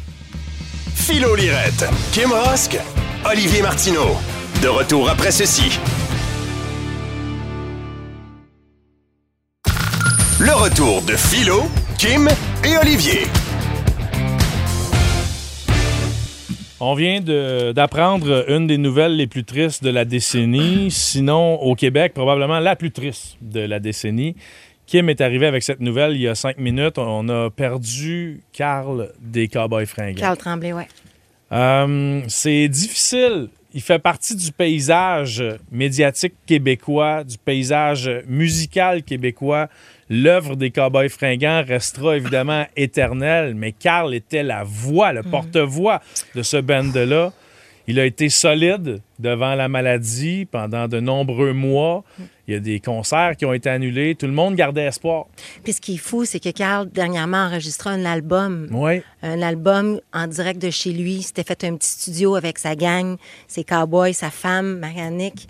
Philo 0.95 1.35
Lirette, 1.35 1.85
Kim 2.13 2.31
Rosk, 2.31 2.79
Olivier 3.29 3.61
Martineau. 3.61 4.15
De 4.63 4.69
retour 4.69 5.07
après 5.09 5.31
ceci. 5.31 5.77
Le 10.39 10.51
retour 10.53 11.01
de 11.03 11.15
Philo, 11.15 11.63
Kim 11.97 12.27
et 12.63 12.77
Olivier. 12.77 13.21
On 16.85 16.95
vient 16.95 17.21
d'apprendre 17.21 18.43
une 18.49 18.67
des 18.67 18.77
nouvelles 18.77 19.15
les 19.15 19.25
plus 19.25 19.45
tristes 19.45 19.81
de 19.85 19.89
la 19.89 20.03
décennie, 20.03 20.91
sinon 20.91 21.55
au 21.61 21.75
Québec, 21.75 22.13
probablement 22.13 22.59
la 22.59 22.75
plus 22.75 22.91
triste 22.91 23.37
de 23.41 23.61
la 23.61 23.79
décennie. 23.79 24.35
Kim 24.85 25.07
est 25.07 25.21
arrivé 25.21 25.45
avec 25.45 25.63
cette 25.63 25.79
nouvelle 25.79 26.11
il 26.11 26.23
y 26.23 26.27
a 26.27 26.35
cinq 26.35 26.57
minutes. 26.57 26.97
On 26.97 27.29
a 27.29 27.49
perdu 27.49 28.41
Carl 28.51 29.13
des 29.21 29.47
Cowboys 29.47 29.85
fringants. 29.85 30.19
Carl 30.19 30.35
Tremblay, 30.35 30.73
ouais. 30.73 30.89
Euh, 31.53 32.21
c'est 32.27 32.67
difficile. 32.67 33.47
Il 33.73 33.81
fait 33.81 33.99
partie 33.99 34.35
du 34.35 34.51
paysage 34.51 35.41
médiatique 35.71 36.33
québécois, 36.45 37.23
du 37.23 37.37
paysage 37.37 38.11
musical 38.27 39.03
québécois. 39.03 39.69
L'œuvre 40.15 40.55
des 40.55 40.69
Cowboys 40.69 41.09
fringants 41.09 41.63
restera 41.67 42.17
évidemment 42.17 42.67
éternelle, 42.75 43.55
mais 43.55 43.71
Carl 43.71 44.13
était 44.13 44.43
la 44.43 44.63
voix, 44.63 45.11
le 45.11 45.23
porte-voix 45.23 46.01
de 46.35 46.43
ce 46.43 46.57
band-là. 46.57 47.33
Il 47.87 47.99
a 47.99 48.05
été 48.05 48.29
solide 48.29 49.01
devant 49.17 49.55
la 49.55 49.67
maladie 49.69 50.45
pendant 50.45 50.87
de 50.87 50.99
nombreux 50.99 51.53
mois. 51.53 52.03
Il 52.47 52.53
y 52.53 52.57
a 52.57 52.59
des 52.59 52.79
concerts 52.79 53.35
qui 53.37 53.45
ont 53.47 53.53
été 53.53 53.71
annulés. 53.71 54.13
Tout 54.13 54.27
le 54.27 54.33
monde 54.33 54.55
gardait 54.55 54.83
espoir. 54.83 55.25
Puis 55.63 55.73
ce 55.73 55.81
qui 55.81 55.95
est 55.95 55.97
fou, 55.97 56.25
c'est 56.25 56.39
que 56.39 56.49
Carl, 56.49 56.87
dernièrement, 56.91 57.37
a 57.37 57.47
enregistré 57.47 57.89
un 57.89 58.05
album. 58.05 58.67
Oui. 58.71 59.01
Un 59.23 59.41
album 59.41 59.99
en 60.13 60.27
direct 60.27 60.61
de 60.61 60.69
chez 60.69 60.91
lui. 60.91 61.15
Il 61.15 61.23
s'était 61.23 61.43
fait 61.43 61.63
un 61.63 61.75
petit 61.75 61.89
studio 61.89 62.35
avec 62.35 62.59
sa 62.59 62.75
gang, 62.75 63.17
ses 63.47 63.63
cowboys, 63.63 64.13
sa 64.13 64.29
femme, 64.29 64.77
Marianique, 64.77 65.49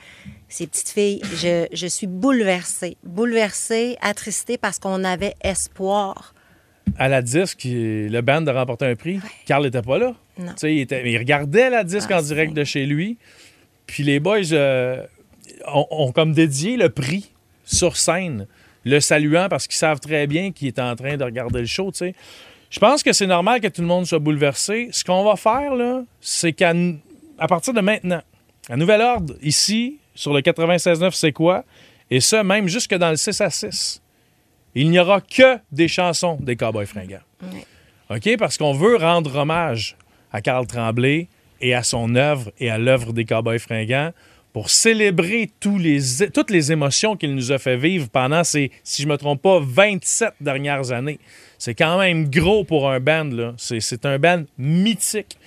ses 0.54 0.68
petites 0.68 0.90
filles. 0.90 1.22
Je, 1.36 1.68
je 1.74 1.88
suis 1.88 2.08
bouleversée. 2.08 2.98
Bouleversée, 3.04 3.98
attristée 4.02 4.58
parce 4.58 4.80
qu'on 4.80 5.04
avait 5.04 5.34
espoir. 5.44 6.34
à 6.98 7.08
la 7.08 7.22
disque, 7.22 7.62
le 7.66 8.22
band 8.22 8.46
a 8.48 8.54
remporté 8.54 8.86
un 8.86 8.96
prix. 8.96 9.20
Carl 9.46 9.64
n'était 9.64 9.82
pas 9.82 9.98
là. 9.98 10.14
Non. 10.38 10.52
Tu 10.52 10.58
sais, 10.58 10.76
Il, 10.76 10.80
était- 10.82 11.10
il 11.12 11.18
regardait 11.18 11.70
la 11.70 11.84
disque 11.84 12.10
Ah, 12.12 12.20
en 12.20 12.22
direct 12.22 12.54
de 12.54 12.64
chez 12.64 12.86
lui. 12.86 13.18
Puis 13.88 14.04
les 14.04 14.20
boys 14.20 14.52
euh, 14.54 15.04
ont, 15.68 15.88
ont 15.92 16.12
comme 16.12 16.34
dédié 16.34 16.78
le 16.78 16.90
prix 16.90 17.32
sur 17.66 17.98
scène, 17.98 18.48
le 18.86 19.00
saluant 19.00 19.48
parce 19.50 19.68
qu'ils 19.68 19.78
savent 19.78 20.00
très 20.00 20.28
bien 20.28 20.52
qu'il 20.52 20.68
est 20.68 20.80
en 20.80 20.96
train 20.96 21.18
de 21.18 21.24
regarder 21.24 21.60
le 21.60 21.66
show. 21.66 21.92
tu 21.92 21.98
sais. 22.00 22.16
Je 22.70 22.80
pense 22.80 23.04
que 23.04 23.14
c'est 23.14 23.28
normal 23.28 23.62
que 23.62 23.68
tout 23.68 23.82
le 23.82 23.88
monde 23.88 24.06
soit 24.08 24.20
bouleversé. 24.20 24.90
Ce 24.92 25.04
qu'on 25.04 25.24
va 25.24 25.36
faire, 25.36 25.76
là, 25.76 26.04
c'est 26.22 26.54
qu'à 26.54 26.74
à 27.38 27.48
partir 27.48 27.74
de 27.74 27.82
maintenant, 27.82 28.22
à 28.70 28.76
nouvel 28.78 29.02
ordre, 29.02 29.36
ici, 29.42 30.00
sur 30.16 30.34
le 30.34 30.42
96.9, 30.42 31.12
c'est 31.12 31.32
quoi? 31.32 31.64
Et 32.10 32.20
ça, 32.20 32.44
même 32.44 32.68
jusque 32.68 32.94
dans 32.96 33.10
le 33.10 33.16
6 33.16 33.42
à 33.42 33.50
6. 33.50 34.02
Il 34.76 34.90
n'y 34.90 35.00
aura 35.00 35.22
que 35.22 35.60
des 35.72 35.88
chansons 35.88 36.38
des 36.42 36.56
Cowboys 36.56 36.86
fringants. 36.86 37.22
OK? 38.10 38.38
Parce 38.38 38.58
qu'on 38.58 38.74
veut 38.74 38.98
rendre 38.98 39.36
hommage 39.36 39.96
à 40.32 40.42
Carl 40.42 40.66
Tremblay 40.66 41.28
et 41.62 41.74
à 41.74 41.84
son 41.84 42.16
œuvre 42.16 42.52
et 42.60 42.70
à 42.70 42.78
l'œuvre 42.78 43.14
des 43.14 43.26
Cowboys 43.26 43.60
fringants 43.60 44.12
pour 44.52 44.70
célébrer 44.70 45.50
tous 45.60 45.80
les, 45.80 46.00
toutes 46.32 46.52
les 46.52 46.72
émotions 46.72 47.16
qu'il 47.16 47.34
nous 47.34 47.52
a 47.52 47.58
fait 47.58 47.78
vivre 47.78 48.08
pendant 48.10 48.44
ces, 48.44 48.72
si 48.84 49.02
je 49.02 49.08
ne 49.08 49.14
me 49.14 49.18
trompe 49.18 49.42
pas, 49.42 49.60
27 49.60 50.34
dernières 50.40 50.92
années. 50.92 51.20
C'est 51.58 51.74
quand 51.74 51.98
même 51.98 52.30
gros 52.30 52.64
pour 52.64 52.90
un 52.90 53.00
band, 53.00 53.30
là. 53.32 53.54
C'est, 53.58 53.80
c'est 53.80 54.06
un 54.06 54.20
band 54.20 54.44
mythique. 54.58 55.38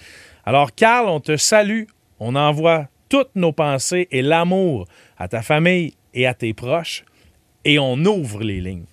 Alors, 0.44 0.74
Carl, 0.74 1.08
on 1.08 1.20
te 1.20 1.36
salue. 1.36 1.84
On 2.18 2.34
envoie 2.34 2.88
toutes 3.08 3.34
nos 3.34 3.52
pensées 3.52 4.08
et 4.10 4.22
l'amour 4.22 4.86
à 5.18 5.28
ta 5.28 5.42
famille 5.42 5.94
et 6.14 6.26
à 6.26 6.34
tes 6.34 6.54
proches 6.54 7.04
et 7.64 7.78
on 7.78 7.96
ouvre 8.04 8.42
les 8.42 8.60
lignes. 8.60 8.86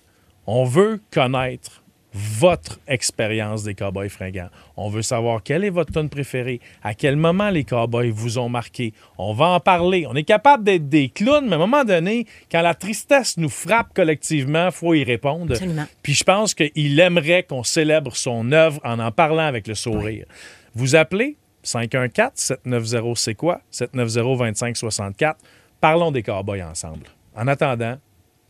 On 0.46 0.64
veut 0.64 1.00
connaître 1.10 1.84
votre 2.14 2.78
expérience 2.86 3.64
des 3.64 3.74
Cowboys 3.74 4.08
fringants. 4.08 4.48
On 4.76 4.88
veut 4.88 5.02
savoir 5.02 5.42
quelle 5.42 5.64
est 5.64 5.70
votre 5.70 5.92
tune 5.92 6.08
préférée, 6.08 6.60
à 6.82 6.94
quel 6.94 7.16
moment 7.16 7.50
les 7.50 7.64
Cowboys 7.64 8.10
vous 8.10 8.38
ont 8.38 8.48
marqué. 8.48 8.92
On 9.18 9.32
va 9.32 9.46
en 9.46 9.60
parler. 9.60 10.06
On 10.08 10.14
est 10.14 10.24
capable 10.24 10.62
d'être 10.62 10.88
des 10.88 11.08
clowns, 11.08 11.46
mais 11.46 11.52
à 11.52 11.56
un 11.56 11.58
moment 11.58 11.84
donné, 11.84 12.26
quand 12.50 12.62
la 12.62 12.74
tristesse 12.74 13.36
nous 13.36 13.48
frappe 13.48 13.92
collectivement, 13.94 14.66
il 14.66 14.72
faut 14.72 14.94
y 14.94 15.02
répondre. 15.02 15.52
Absolument. 15.52 15.86
Puis 16.02 16.14
je 16.14 16.24
pense 16.24 16.54
qu'il 16.54 17.00
aimerait 17.00 17.42
qu'on 17.42 17.64
célèbre 17.64 18.14
son 18.16 18.52
œuvre 18.52 18.80
en 18.84 19.00
en 19.00 19.10
parlant 19.10 19.46
avec 19.46 19.66
le 19.66 19.74
sourire. 19.74 20.26
Vous 20.74 20.94
appelez 20.94 21.36
514-790 21.64 23.16
c'est 23.16 23.34
quoi? 23.34 23.60
790-2564. 23.72 25.34
Parlons 25.80 26.12
des 26.12 26.22
Cowboys 26.22 26.62
ensemble. 26.62 27.06
En 27.36 27.48
attendant, 27.48 27.96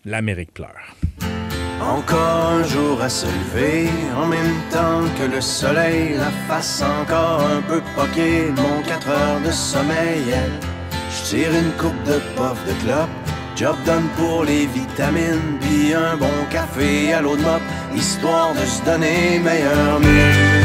l'Amérique 0.05 0.53
pleure. 0.53 0.95
Encore 1.81 2.47
un 2.51 2.63
jour 2.65 3.01
à 3.03 3.09
se 3.09 3.27
lever, 3.27 3.89
en 4.17 4.27
même 4.27 4.61
temps 4.71 5.03
que 5.19 5.35
le 5.35 5.41
soleil, 5.41 6.15
la 6.17 6.31
face 6.49 6.83
encore 6.83 7.43
un 7.43 7.61
peu 7.63 7.81
poquée, 7.95 8.51
mon 8.51 8.83
4 8.83 9.09
heures 9.09 9.41
de 9.45 9.51
sommeil. 9.51 10.35
Je 11.11 11.31
tire 11.31 11.51
une 11.51 11.73
coupe 11.73 12.03
de 12.05 12.19
puff 12.37 12.59
de 12.67 12.73
clope, 12.85 13.11
job 13.57 13.77
done 13.85 14.09
pour 14.17 14.45
les 14.45 14.67
vitamines, 14.67 15.59
puis 15.61 15.93
un 15.95 16.17
bon 16.17 16.47
café 16.51 17.13
à 17.13 17.21
l'eau 17.21 17.37
de 17.37 17.43
mop, 17.43 17.63
histoire 17.95 18.55
de 18.55 18.65
se 18.65 18.83
donner 18.85 19.39
meilleur 19.41 20.01
mieux. 20.01 20.65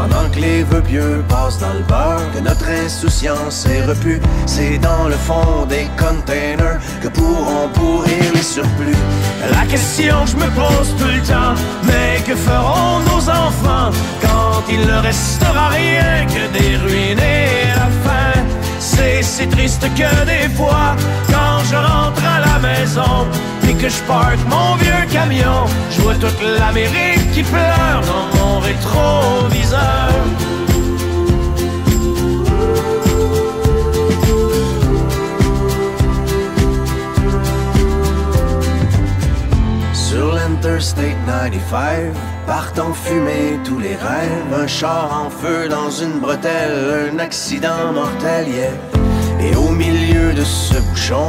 Pendant 0.00 0.30
que 0.30 0.40
les 0.40 0.62
vœux 0.62 0.80
pieux 0.80 1.22
passent 1.28 1.58
dans 1.58 1.74
le 1.74 1.80
beurre, 1.80 2.22
que 2.34 2.40
notre 2.40 2.66
insouciance 2.70 3.66
est 3.66 3.84
repue, 3.84 4.18
c'est 4.46 4.78
dans 4.78 5.08
le 5.08 5.14
fond 5.14 5.66
des 5.68 5.86
containers 5.98 6.80
que 7.02 7.08
pourront 7.08 7.68
pourrir 7.74 8.32
les 8.34 8.42
surplus. 8.42 8.96
La 9.50 9.66
question 9.66 10.24
que 10.24 10.30
je 10.30 10.36
me 10.36 10.50
pose 10.62 10.94
tout 10.98 11.04
le 11.04 11.20
temps, 11.20 11.54
mais 11.84 12.18
que 12.26 12.34
feront 12.34 13.00
nos 13.10 13.28
enfants 13.28 13.90
quand 14.22 14.62
il 14.70 14.80
ne 14.86 14.98
restera 15.02 15.68
rien 15.68 16.24
que 16.24 16.58
des 16.58 16.76
ruines 16.78 17.18
et 17.18 17.66
la 17.76 17.90
faim? 18.02 18.40
C'est 18.78 19.22
si 19.22 19.46
triste 19.48 19.82
que 19.82 20.24
des 20.24 20.48
fois, 20.54 20.96
quand 21.26 21.58
je 21.70 21.76
rentre 21.76 22.19
maison, 22.60 23.26
que 23.80 23.88
je 23.88 24.02
parque 24.02 24.38
mon 24.48 24.74
vieux 24.76 25.06
camion, 25.10 25.64
je 25.90 26.02
vois 26.02 26.14
toute 26.14 26.40
l'Amérique 26.42 27.30
qui 27.32 27.42
pleure 27.42 28.02
dans 28.06 28.26
mon 28.38 28.58
rétroviseur. 28.58 30.10
Sur 39.94 40.34
l'Interstate 40.34 41.16
95, 41.26 42.12
partent 42.46 42.78
en 42.80 42.92
fumée 42.92 43.58
tous 43.64 43.78
les 43.78 43.94
rêves. 43.94 44.62
Un 44.62 44.66
char 44.66 45.24
en 45.24 45.30
feu 45.30 45.68
dans 45.68 45.90
une 45.90 46.18
bretelle, 46.20 47.12
un 47.14 47.18
accident 47.18 47.92
mortel, 47.94 48.48
yeah. 48.48 48.70
Et 49.40 49.56
au 49.56 49.70
milieu 49.70 50.34
de 50.34 50.44
ce 50.44 50.74
bouchon, 50.90 51.28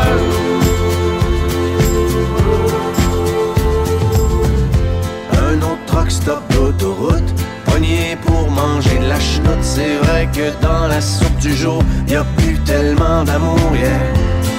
Stop 6.21 6.43
d'autoroute. 6.53 7.33
Pogné 7.65 8.17
pour 8.25 8.49
manger 8.51 8.97
de 8.99 9.07
la 9.07 9.19
chenoute. 9.19 9.63
C'est 9.63 9.95
vrai 10.03 10.27
que 10.35 10.51
dans 10.61 10.87
la 10.87 11.01
soupe 11.01 11.37
du 11.37 11.55
jour 11.55 11.83
y 12.07 12.15
a 12.15 12.23
plus 12.37 12.57
tellement 12.59 13.23
d'amour 13.23 13.71
yeah. 13.73 13.89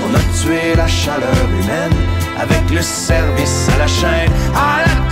On 0.04 0.14
a 0.14 0.22
tué 0.40 0.74
la 0.76 0.86
chaleur 0.86 1.42
humaine 1.60 1.96
Avec 2.38 2.64
le 2.70 2.82
service 2.82 3.68
à 3.74 3.78
la 3.78 3.86
chaîne. 3.86 4.32
À 4.54 4.82
la 4.86 5.11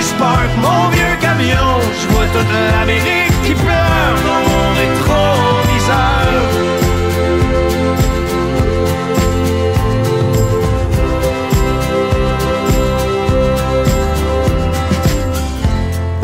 je 0.00 0.14
parque 0.14 0.56
mon 0.56 0.88
vieux 0.90 1.16
camion. 1.20 1.78
Je 2.00 2.08
vois 2.12 2.26
toute 2.32 2.52
l'Amérique 2.72 3.34
qui 3.44 3.54
pleure 3.54 4.16
dans 4.26 4.42
mon 4.48 4.66
rétroviseur 4.80 6.30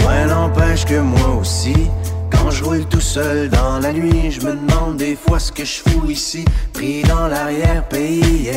Ouais, 0.07 0.27
n'empêche 0.27 0.85
que 0.85 1.01
moi 1.01 1.37
aussi, 1.41 1.77
quand 2.31 2.51
je 2.51 2.65
roule 2.65 2.85
tout 2.87 3.01
seul 3.01 3.49
dans 3.51 3.79
la 3.79 3.93
nuit, 3.93 4.31
je 4.31 4.41
me 4.47 4.55
demande 4.55 4.97
des 4.97 5.17
fois 5.17 5.39
ce 5.39 5.53
que 5.53 5.65
je 5.65 5.83
fous 5.87 6.11
ici, 6.11 6.45
pris 6.73 7.03
dans 7.03 7.29
l'arrière-pays. 7.29 8.51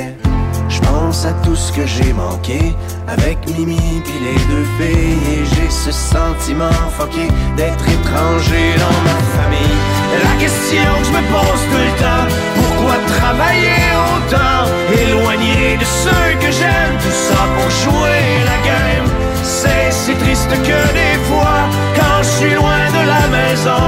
Pense 0.99 1.25
à 1.25 1.31
tout 1.45 1.55
ce 1.55 1.71
que 1.71 1.85
j'ai 1.85 2.11
manqué 2.11 2.75
avec 3.07 3.37
Mimi 3.47 4.01
puis 4.03 4.19
les 4.27 4.39
deux 4.51 4.67
filles 4.77 5.33
et 5.33 5.45
j'ai 5.45 5.69
ce 5.69 5.91
sentiment 5.91 6.77
fucké 6.97 7.27
d'être 7.55 7.85
étranger 7.87 8.67
dans 8.83 8.99
ma 9.07 9.19
famille. 9.35 9.79
La 10.27 10.35
question 10.43 10.91
que 10.99 11.05
je 11.07 11.11
me 11.17 11.23
pose 11.33 11.61
tout 11.71 11.83
le 11.87 11.93
temps, 12.03 12.27
pourquoi 12.57 12.95
travailler 13.15 13.81
autant, 14.11 14.61
éloigné 15.01 15.77
de 15.77 15.85
ceux 15.85 16.29
que 16.41 16.51
j'aime, 16.51 16.95
tout 17.03 17.17
ça 17.27 17.41
pour 17.55 17.69
jouer 17.83 18.21
la 18.51 18.57
game. 18.69 19.07
C'est 19.41 19.91
si 19.91 20.13
triste 20.15 20.51
que 20.51 20.79
des 21.01 21.17
fois, 21.29 21.59
quand 21.95 22.19
je 22.23 22.31
suis 22.39 22.53
loin 22.55 22.83
de 22.97 23.03
la 23.13 23.23
maison, 23.37 23.85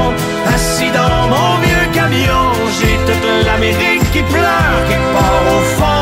assis 0.55 0.91
dans 0.91 1.27
mon 1.27 1.51
vieux 1.65 1.87
camion, 1.93 2.45
j'ai 2.79 2.95
toute 3.05 3.45
l'Amérique 3.45 4.09
qui 4.13 4.23
pleure 4.33 4.79
quelque 4.87 5.13
part 5.13 5.43
au 5.57 5.61
fond 5.77 6.00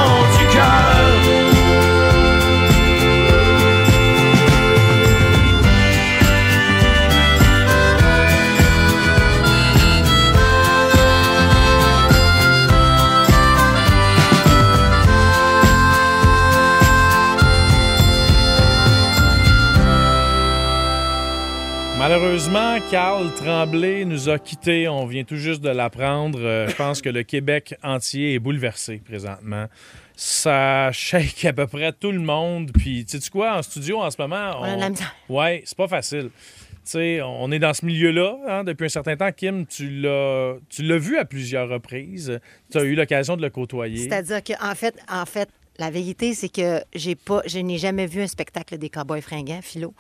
Carl 22.91 23.31
Tremblay 23.35 24.03
nous 24.03 24.29
a 24.29 24.39
quittés. 24.39 24.87
On 24.87 25.05
vient 25.05 25.23
tout 25.23 25.35
juste 25.35 25.61
de 25.61 25.69
l'apprendre. 25.69 26.39
Euh, 26.41 26.67
je 26.67 26.75
pense 26.75 27.03
que 27.03 27.09
le 27.09 27.21
Québec 27.21 27.75
entier 27.83 28.33
est 28.33 28.39
bouleversé 28.39 28.97
présentement. 29.05 29.67
Ça 30.15 30.91
shake 30.91 31.45
à 31.45 31.53
peu 31.53 31.67
près 31.67 31.93
tout 31.93 32.11
le 32.11 32.19
monde. 32.19 32.71
Puis, 32.73 33.05
tu 33.05 33.21
sais 33.21 33.29
quoi, 33.29 33.57
en 33.57 33.61
studio 33.61 33.99
en 33.99 34.09
ce 34.09 34.19
moment, 34.19 34.59
On. 34.59 34.93
Ouais, 35.29 35.61
c'est 35.65 35.77
pas 35.77 35.87
facile. 35.87 36.31
Tu 36.31 36.79
sais, 36.83 37.21
on 37.21 37.51
est 37.51 37.59
dans 37.59 37.75
ce 37.75 37.85
milieu-là 37.85 38.37
hein, 38.47 38.63
depuis 38.63 38.85
un 38.85 38.89
certain 38.89 39.15
temps. 39.15 39.31
Kim, 39.31 39.67
tu 39.67 39.87
l'as, 40.01 40.55
tu 40.69 40.81
l'as 40.81 40.97
vu 40.97 41.19
à 41.19 41.25
plusieurs 41.25 41.69
reprises. 41.69 42.39
Tu 42.71 42.77
as 42.79 42.83
eu 42.83 42.95
l'occasion 42.95 43.37
de 43.37 43.43
le 43.43 43.51
côtoyer. 43.51 44.09
C'est-à-dire 44.09 44.43
que 44.43 44.53
en 44.63 44.73
fait, 44.73 44.95
en 45.07 45.27
fait, 45.27 45.49
la 45.79 45.89
vérité, 45.89 46.33
c'est 46.33 46.49
que 46.49 46.83
j'ai 46.93 47.15
pas, 47.15 47.41
je 47.45 47.57
n'ai 47.59 47.77
jamais 47.77 48.05
vu 48.05 48.21
un 48.21 48.27
spectacle 48.27 48.77
des 48.77 48.89
Cowboys 48.89 49.21
fringants, 49.21 49.61
Philo. 49.61 49.93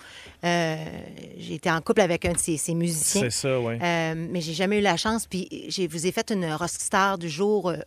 Euh, 0.43 0.75
j'ai 1.37 1.55
été 1.55 1.71
en 1.71 1.79
couple 1.81 2.01
avec 2.01 2.25
un 2.25 2.33
de 2.33 2.37
ces, 2.37 2.57
ces 2.57 2.75
musiciens. 2.75 3.21
C'est 3.21 3.29
ça, 3.29 3.59
oui. 3.59 3.75
Euh, 3.81 4.27
mais 4.29 4.41
j'ai 4.41 4.53
jamais 4.53 4.79
eu 4.79 4.81
la 4.81 4.97
chance. 4.97 5.25
Puis 5.25 5.47
je 5.69 5.87
vous 5.87 6.05
ai 6.05 6.11
fait 6.11 6.31
une 6.31 6.45
rockstar 6.53 7.17
du 7.17 7.29
jour 7.29 7.69
euh, 7.69 7.77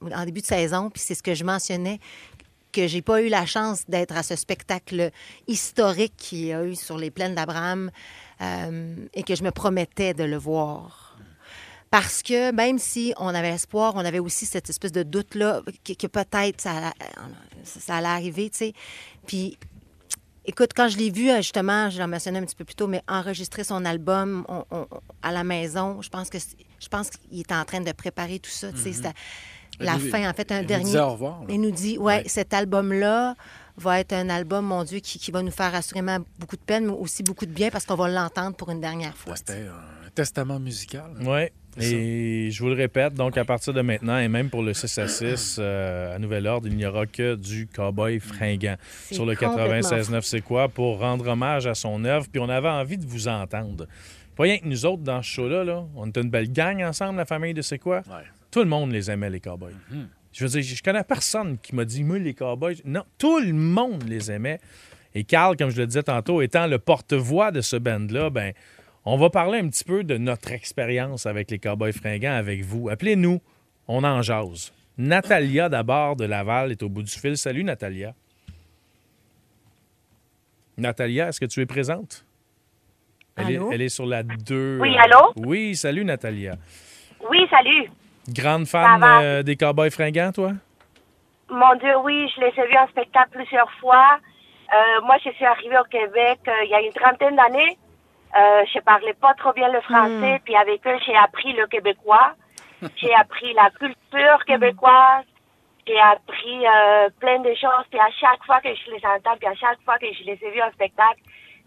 en 0.00 0.24
début 0.24 0.40
de 0.40 0.46
saison. 0.46 0.88
Puis 0.90 1.02
c'est 1.04 1.14
ce 1.14 1.22
que 1.22 1.34
je 1.34 1.44
mentionnais 1.44 2.00
que 2.72 2.86
j'ai 2.86 3.02
pas 3.02 3.22
eu 3.22 3.28
la 3.28 3.46
chance 3.46 3.84
d'être 3.88 4.16
à 4.16 4.22
ce 4.22 4.36
spectacle 4.36 5.10
historique 5.46 6.14
qu'il 6.16 6.46
y 6.46 6.52
a 6.52 6.64
eu 6.64 6.76
sur 6.76 6.98
les 6.98 7.10
plaines 7.10 7.34
d'Abraham 7.34 7.90
euh, 8.40 8.94
et 9.14 9.22
que 9.22 9.34
je 9.34 9.42
me 9.42 9.50
promettais 9.50 10.14
de 10.14 10.24
le 10.24 10.36
voir. 10.36 11.07
Parce 11.90 12.22
que 12.22 12.52
même 12.52 12.78
si 12.78 13.14
on 13.18 13.28
avait 13.28 13.48
espoir, 13.50 13.94
on 13.96 14.00
avait 14.04 14.18
aussi 14.18 14.44
cette 14.46 14.68
espèce 14.68 14.92
de 14.92 15.02
doute-là 15.02 15.62
que, 15.84 15.94
que 15.94 16.06
peut-être 16.06 16.60
ça, 16.60 16.72
allait- 16.72 16.92
ça 17.64 17.96
allait 17.96 18.06
arriver, 18.08 18.50
tu 18.50 18.58
sais. 18.58 18.72
Puis, 19.26 19.56
écoute, 20.44 20.70
quand 20.76 20.88
je 20.88 20.98
l'ai 20.98 21.10
vu, 21.10 21.30
euh, 21.30 21.36
justement, 21.38 21.88
je 21.88 21.98
l'ai 21.98 22.06
mentionné 22.06 22.38
un 22.40 22.44
petit 22.44 22.56
peu 22.56 22.64
plus 22.64 22.74
tôt, 22.74 22.86
mais 22.88 23.02
enregistrer 23.08 23.64
son 23.64 23.84
album 23.86 24.44
on- 24.48 24.64
on- 24.70 24.86
à 25.22 25.32
la 25.32 25.44
maison, 25.44 26.02
je 26.02 26.08
pense 26.10 26.28
que 26.28 26.38
je 26.38 26.88
pense 26.88 27.10
qu'il 27.10 27.40
est 27.40 27.52
en 27.52 27.64
train 27.64 27.80
de 27.80 27.92
préparer 27.92 28.38
tout 28.38 28.50
ça, 28.50 28.70
tu 28.70 28.78
sais. 28.78 28.92
C'était 28.92 29.12
la 29.80 29.94
Il- 29.94 30.10
fin, 30.10 30.28
en 30.28 30.34
fait, 30.34 30.52
un 30.52 30.56
il 30.58 30.62
nous 30.62 30.66
dernier. 30.68 30.84
disait 30.84 31.00
au 31.00 31.10
revoir. 31.12 31.40
Il 31.48 31.60
nous 31.60 31.70
dit, 31.70 31.96
ouais, 31.98 32.16
Ouais. 32.18 32.24
cet 32.28 32.52
album-là 32.52 33.34
va 33.78 34.00
être 34.00 34.12
un 34.12 34.28
album, 34.28 34.66
mon 34.66 34.84
Dieu, 34.84 34.98
qui, 35.00 35.18
qui 35.18 35.30
va 35.30 35.40
nous 35.40 35.50
faire 35.52 35.74
assurément 35.74 36.18
beaucoup 36.38 36.56
de 36.56 36.62
peine, 36.62 36.84
mais 36.86 36.92
aussi 36.92 37.22
beaucoup 37.22 37.46
de 37.46 37.52
bien 37.52 37.70
parce 37.70 37.86
qu'on 37.86 37.94
va 37.94 38.08
l'entendre 38.08 38.56
pour 38.56 38.70
une 38.70 38.80
dernière 38.80 39.16
fois. 39.16 39.36
C'était 39.36 39.66
un 39.68 40.10
testament 40.14 40.58
musical. 40.58 41.10
Oui. 41.20 41.42
Et 41.80 42.50
je 42.50 42.62
vous 42.62 42.68
le 42.68 42.74
répète, 42.74 43.14
donc 43.14 43.36
à 43.36 43.44
partir 43.44 43.72
de 43.72 43.80
maintenant, 43.80 44.18
et 44.18 44.28
même 44.28 44.50
pour 44.50 44.62
le 44.62 44.74
6 44.74 44.98
à 44.98 45.08
6, 45.08 45.56
euh, 45.58 46.16
à 46.16 46.18
Nouvel 46.18 46.46
Ordre, 46.46 46.66
il 46.68 46.76
n'y 46.76 46.86
aura 46.86 47.06
que 47.06 47.34
du 47.34 47.66
cowboy 47.66 48.20
fringant 48.20 48.76
sur 49.10 49.24
le 49.26 49.34
complètement 49.34 49.88
96.9 49.88 50.22
C'est 50.22 50.40
quoi 50.40 50.68
pour 50.68 50.98
rendre 50.98 51.26
hommage 51.28 51.66
à 51.66 51.74
son 51.74 52.04
œuvre. 52.04 52.26
Puis 52.30 52.40
on 52.40 52.48
avait 52.48 52.68
envie 52.68 52.98
de 52.98 53.06
vous 53.06 53.28
entendre. 53.28 53.86
Pas 54.36 54.44
rien 54.44 54.58
que 54.58 54.66
nous 54.66 54.86
autres 54.86 55.02
dans 55.02 55.22
ce 55.22 55.28
show-là, 55.28 55.64
là, 55.64 55.84
on 55.96 56.06
était 56.06 56.20
une 56.20 56.30
belle 56.30 56.52
gang 56.52 56.82
ensemble, 56.82 57.18
la 57.18 57.24
famille 57.24 57.54
de 57.54 57.62
C'est 57.62 57.78
quoi? 57.78 57.98
Ouais. 58.08 58.24
Tout 58.50 58.60
le 58.60 58.66
monde 58.66 58.92
les 58.92 59.10
aimait, 59.10 59.30
les 59.30 59.40
cowboys. 59.40 59.74
Je 60.32 60.44
veux 60.44 60.50
dire, 60.50 60.62
je 60.62 60.82
connais 60.82 61.02
personne 61.04 61.58
qui 61.58 61.74
m'a 61.74 61.84
dit, 61.84 62.04
moi, 62.04 62.18
les 62.18 62.34
cowboys. 62.34 62.76
Non, 62.84 63.02
tout 63.18 63.40
le 63.40 63.52
monde 63.52 64.04
les 64.08 64.30
aimait. 64.30 64.60
Et 65.14 65.24
Carl, 65.24 65.56
comme 65.56 65.70
je 65.70 65.76
le 65.76 65.86
disais 65.86 66.02
tantôt, 66.02 66.42
étant 66.42 66.66
le 66.66 66.78
porte-voix 66.78 67.50
de 67.50 67.60
ce 67.60 67.76
band-là, 67.76 68.30
ben, 68.30 68.52
on 69.04 69.16
va 69.16 69.30
parler 69.30 69.58
un 69.58 69.68
petit 69.68 69.84
peu 69.84 70.04
de 70.04 70.16
notre 70.18 70.52
expérience 70.52 71.26
avec 71.26 71.50
les 71.50 71.58
Cowboys 71.58 71.92
fringants 71.92 72.34
avec 72.34 72.62
vous. 72.62 72.88
Appelez-nous, 72.88 73.40
on 73.86 74.04
en 74.04 74.22
jase. 74.22 74.72
Natalia, 74.98 75.68
d'abord, 75.68 76.16
de 76.16 76.24
Laval, 76.24 76.72
est 76.72 76.82
au 76.82 76.88
bout 76.88 77.02
du 77.02 77.12
fil. 77.12 77.36
Salut, 77.36 77.64
Natalia. 77.64 78.14
Natalia, 80.76 81.28
est-ce 81.28 81.40
que 81.40 81.46
tu 81.46 81.60
es 81.60 81.66
présente? 81.66 82.24
Elle 83.36 83.50
est, 83.52 83.56
Allô? 83.56 83.70
elle 83.72 83.82
est 83.82 83.88
sur 83.88 84.06
la 84.06 84.22
2. 84.22 84.78
Oui, 84.80 84.96
allô? 84.96 85.32
Oui, 85.36 85.76
salut, 85.76 86.04
Natalia. 86.04 86.56
Oui, 87.30 87.46
salut. 87.50 87.90
Grande 88.28 88.66
fan 88.66 89.02
euh, 89.02 89.42
des 89.42 89.56
Cowboys 89.56 89.90
fringants, 89.90 90.32
toi? 90.32 90.52
Mon 91.50 91.74
Dieu, 91.76 91.96
oui, 92.04 92.28
je 92.34 92.40
les 92.40 92.48
ai 92.48 92.66
vus 92.66 92.76
en 92.76 92.88
spectacle 92.88 93.30
plusieurs 93.32 93.70
fois. 93.80 94.18
Euh, 94.72 95.00
moi, 95.06 95.16
je 95.24 95.30
suis 95.30 95.44
arrivée 95.44 95.78
au 95.78 95.84
Québec 95.84 96.40
euh, 96.46 96.64
il 96.64 96.70
y 96.70 96.74
a 96.74 96.80
une 96.80 96.92
trentaine 96.92 97.36
d'années. 97.36 97.78
Euh, 98.36 98.64
je 98.72 98.80
parlais 98.80 99.14
pas 99.14 99.34
trop 99.34 99.52
bien 99.52 99.68
le 99.72 99.80
français, 99.80 100.40
puis 100.44 100.54
avec 100.54 100.86
eux, 100.86 100.98
j'ai 101.06 101.16
appris 101.16 101.52
le 101.54 101.66
québécois. 101.66 102.34
J'ai 102.96 103.14
appris 103.14 103.52
la 103.54 103.70
culture 103.70 104.44
québécoise. 104.46 105.24
J'ai 105.86 105.98
appris 105.98 106.66
euh, 106.66 107.08
plein 107.18 107.38
de 107.40 107.54
choses. 107.54 107.84
Puis 107.90 107.98
à 107.98 108.10
chaque 108.20 108.44
fois 108.44 108.60
que 108.60 108.68
je 108.74 108.90
les 108.90 109.04
entends, 109.06 109.36
puis 109.38 109.48
à 109.48 109.54
chaque 109.54 109.80
fois 109.84 109.98
que 109.98 110.06
je 110.12 110.24
les 110.24 110.38
ai 110.42 110.50
vus 110.50 110.62
en 110.62 110.70
spectacle, 110.72 111.20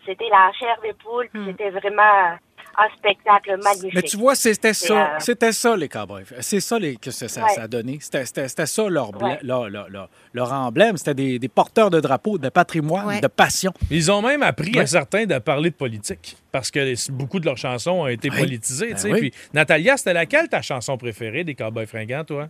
c'était 0.05 0.29
la 0.29 0.51
chair 0.53 0.77
de 0.85 0.93
poule. 0.93 1.27
puis 1.33 1.41
C'était 1.47 1.71
vraiment 1.71 2.37
un 2.77 2.87
spectacle 2.97 3.57
magnifique. 3.63 3.93
Mais 3.93 4.01
tu 4.01 4.17
vois, 4.17 4.35
c'était 4.35 4.73
ça. 4.73 4.93
euh, 5.15 5.19
C'était 5.19 5.51
ça, 5.51 5.75
les 5.75 5.89
Cowboys. 5.89 6.23
C'est 6.39 6.59
ça 6.59 6.79
les, 6.79 6.95
que 6.95 7.11
ça, 7.11 7.27
ça, 7.27 7.43
Ouais. 7.43 7.49
ça 7.53 7.63
a 7.63 7.67
donné. 7.67 7.99
C'était 8.01 8.25
ça 8.65 8.89
leur, 8.89 9.09
Ouais. 9.21 9.39
leur, 9.43 9.69
leur- 9.69 9.89
leur- 9.89 10.09
leur 10.33 10.51
emblème. 10.53 10.97
C'était 10.97 11.13
des, 11.13 11.39
des 11.39 11.49
porteurs 11.49 11.89
de 11.89 11.99
drapeaux, 11.99 12.37
de 12.37 12.49
patrimoine, 12.49 13.05
Ouais. 13.07 13.21
de 13.21 13.27
passion. 13.27 13.73
Ils 13.89 14.11
ont 14.11 14.21
même 14.21 14.41
appris 14.43 14.71
Ouais. 14.73 14.81
à 14.81 14.85
certains 14.87 15.25
de 15.25 15.37
parler 15.39 15.69
de 15.69 15.75
politique 15.75 16.37
parce 16.51 16.71
que 16.71 16.79
les- 16.79 16.95
beaucoup 17.11 17.39
de 17.39 17.45
leurs 17.45 17.57
chansons 17.57 17.91
ont 18.01 18.07
été 18.07 18.29
politisées. 18.29 18.89
Ben 18.89 18.95
tu 18.95 19.01
sais. 19.01 19.11
oui. 19.13 19.19
Puis, 19.19 19.33
Natalia, 19.53 19.97
c'était 19.97 20.13
laquelle 20.13 20.47
ta 20.47 20.61
chanson 20.61 20.97
préférée 20.97 21.43
des 21.43 21.55
Cowboys 21.55 21.85
fringants, 21.87 22.23
toi? 22.23 22.47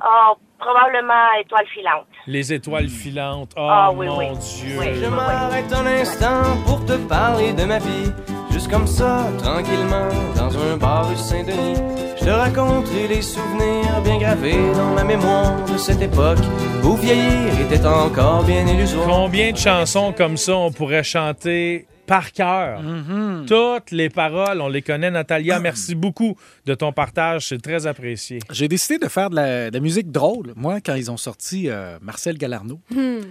Oh, 0.00 0.34
probablement 0.58 1.32
étoile 1.40 1.66
filante. 1.74 2.06
Les 2.28 2.52
étoiles 2.52 2.88
filantes. 2.88 3.52
Oh 3.56 3.66
Ah, 3.68 3.90
oui, 3.92 4.06
mon 4.06 4.18
oui. 4.18 4.26
Dieu. 4.38 4.76
Oui. 4.78 4.86
Je 4.94 5.06
m'arrête 5.08 5.72
un 5.72 5.86
instant 5.86 6.42
pour 6.64 6.84
te 6.86 6.96
parler 7.08 7.52
de 7.52 7.64
ma 7.64 7.78
vie. 7.80 8.12
Juste 8.50 8.70
comme 8.70 8.86
ça, 8.86 9.26
tranquillement, 9.38 10.08
dans 10.36 10.56
un 10.58 10.76
bar 10.76 11.08
rue 11.08 11.16
Saint-Denis. 11.16 11.76
Je 12.18 12.24
te 12.24 12.30
raconterai 12.30 13.08
les 13.08 13.22
souvenirs 13.22 14.00
bien 14.02 14.18
gravés 14.18 14.72
dans 14.74 14.94
ma 14.94 15.04
mémoire 15.04 15.52
de 15.64 15.78
cette 15.78 16.02
époque 16.02 16.38
où 16.82 16.94
vieillir 16.96 17.60
était 17.60 17.86
encore 17.86 18.42
bien 18.44 18.66
illusoire. 18.66 19.06
Combien 19.08 19.52
de 19.52 19.56
chansons 19.56 20.12
comme 20.16 20.36
ça 20.36 20.56
on 20.56 20.72
pourrait 20.72 21.04
chanter 21.04 21.86
par 22.08 22.32
cœur? 22.32 22.82
Mm-hmm. 22.82 23.44
Toutes 23.46 23.90
les 23.92 24.08
paroles, 24.08 24.60
on 24.60 24.68
les 24.68 24.82
connaît. 24.82 25.10
Natalia, 25.10 25.60
merci 25.60 25.94
beaucoup 25.94 26.36
de 26.66 26.74
ton 26.74 26.92
partage. 26.92 27.46
C'est 27.48 27.62
très 27.62 27.86
apprécié. 27.86 28.40
J'ai 28.50 28.66
décidé 28.66 28.98
de 28.98 29.06
faire 29.08 29.30
de 29.30 29.36
la, 29.36 29.70
de 29.70 29.74
la 29.74 29.80
musique 29.80 30.10
drôle, 30.10 30.52
moi, 30.56 30.80
quand 30.84 30.94
ils 30.94 31.10
ont 31.10 31.16
sorti 31.16 31.68
euh, 31.68 31.98
Marcel 32.02 32.36
Galarno. 32.38 32.80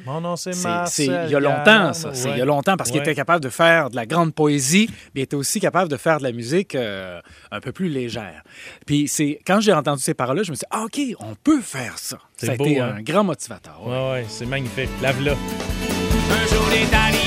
Mon 0.05 0.21
nom, 0.21 0.35
c'est 0.37 0.55
Marcel. 0.63 1.23
il 1.25 1.31
y 1.31 1.35
a 1.35 1.39
longtemps, 1.39 1.91
ça. 1.93 2.09
Ouais. 2.09 2.15
il 2.33 2.37
y 2.37 2.41
a 2.41 2.45
longtemps 2.45 2.77
parce 2.77 2.91
qu'il 2.91 3.01
était 3.01 3.15
capable 3.15 3.43
de 3.43 3.49
faire 3.49 3.89
de 3.89 3.95
la 3.95 4.05
grande 4.05 4.33
poésie, 4.33 4.87
mais 5.13 5.21
il 5.21 5.23
était 5.23 5.35
aussi 5.35 5.59
capable 5.59 5.89
de 5.91 5.97
faire 5.97 6.19
de 6.19 6.23
la 6.23 6.31
musique 6.31 6.75
euh, 6.75 7.19
un 7.51 7.59
peu 7.59 7.71
plus 7.71 7.89
légère. 7.89 8.43
Puis 8.85 9.07
c'est 9.07 9.39
quand 9.45 9.59
j'ai 9.59 9.73
entendu 9.73 10.01
ces 10.01 10.13
paroles-là, 10.13 10.43
je 10.43 10.51
me 10.51 10.55
suis 10.55 10.61
dit, 10.61 10.67
ah, 10.71 10.83
OK, 10.85 10.99
on 11.19 11.35
peut 11.35 11.61
faire 11.61 11.97
ça. 11.97 12.17
C'est 12.37 12.45
Ça 12.45 12.51
a 12.53 12.55
beau, 12.55 12.65
été 12.65 12.79
hein? 12.79 12.95
un 12.97 13.01
grand 13.01 13.23
motivateur. 13.23 13.81
ouais. 13.85 13.91
Ouais, 13.91 14.11
ouais, 14.11 14.25
c'est 14.29 14.45
magnifique. 14.45 14.89
Lave-la. 15.01 15.31
Un 15.33 16.45
jour 16.53 16.65
est 16.73 16.93
arrivé 16.93 17.17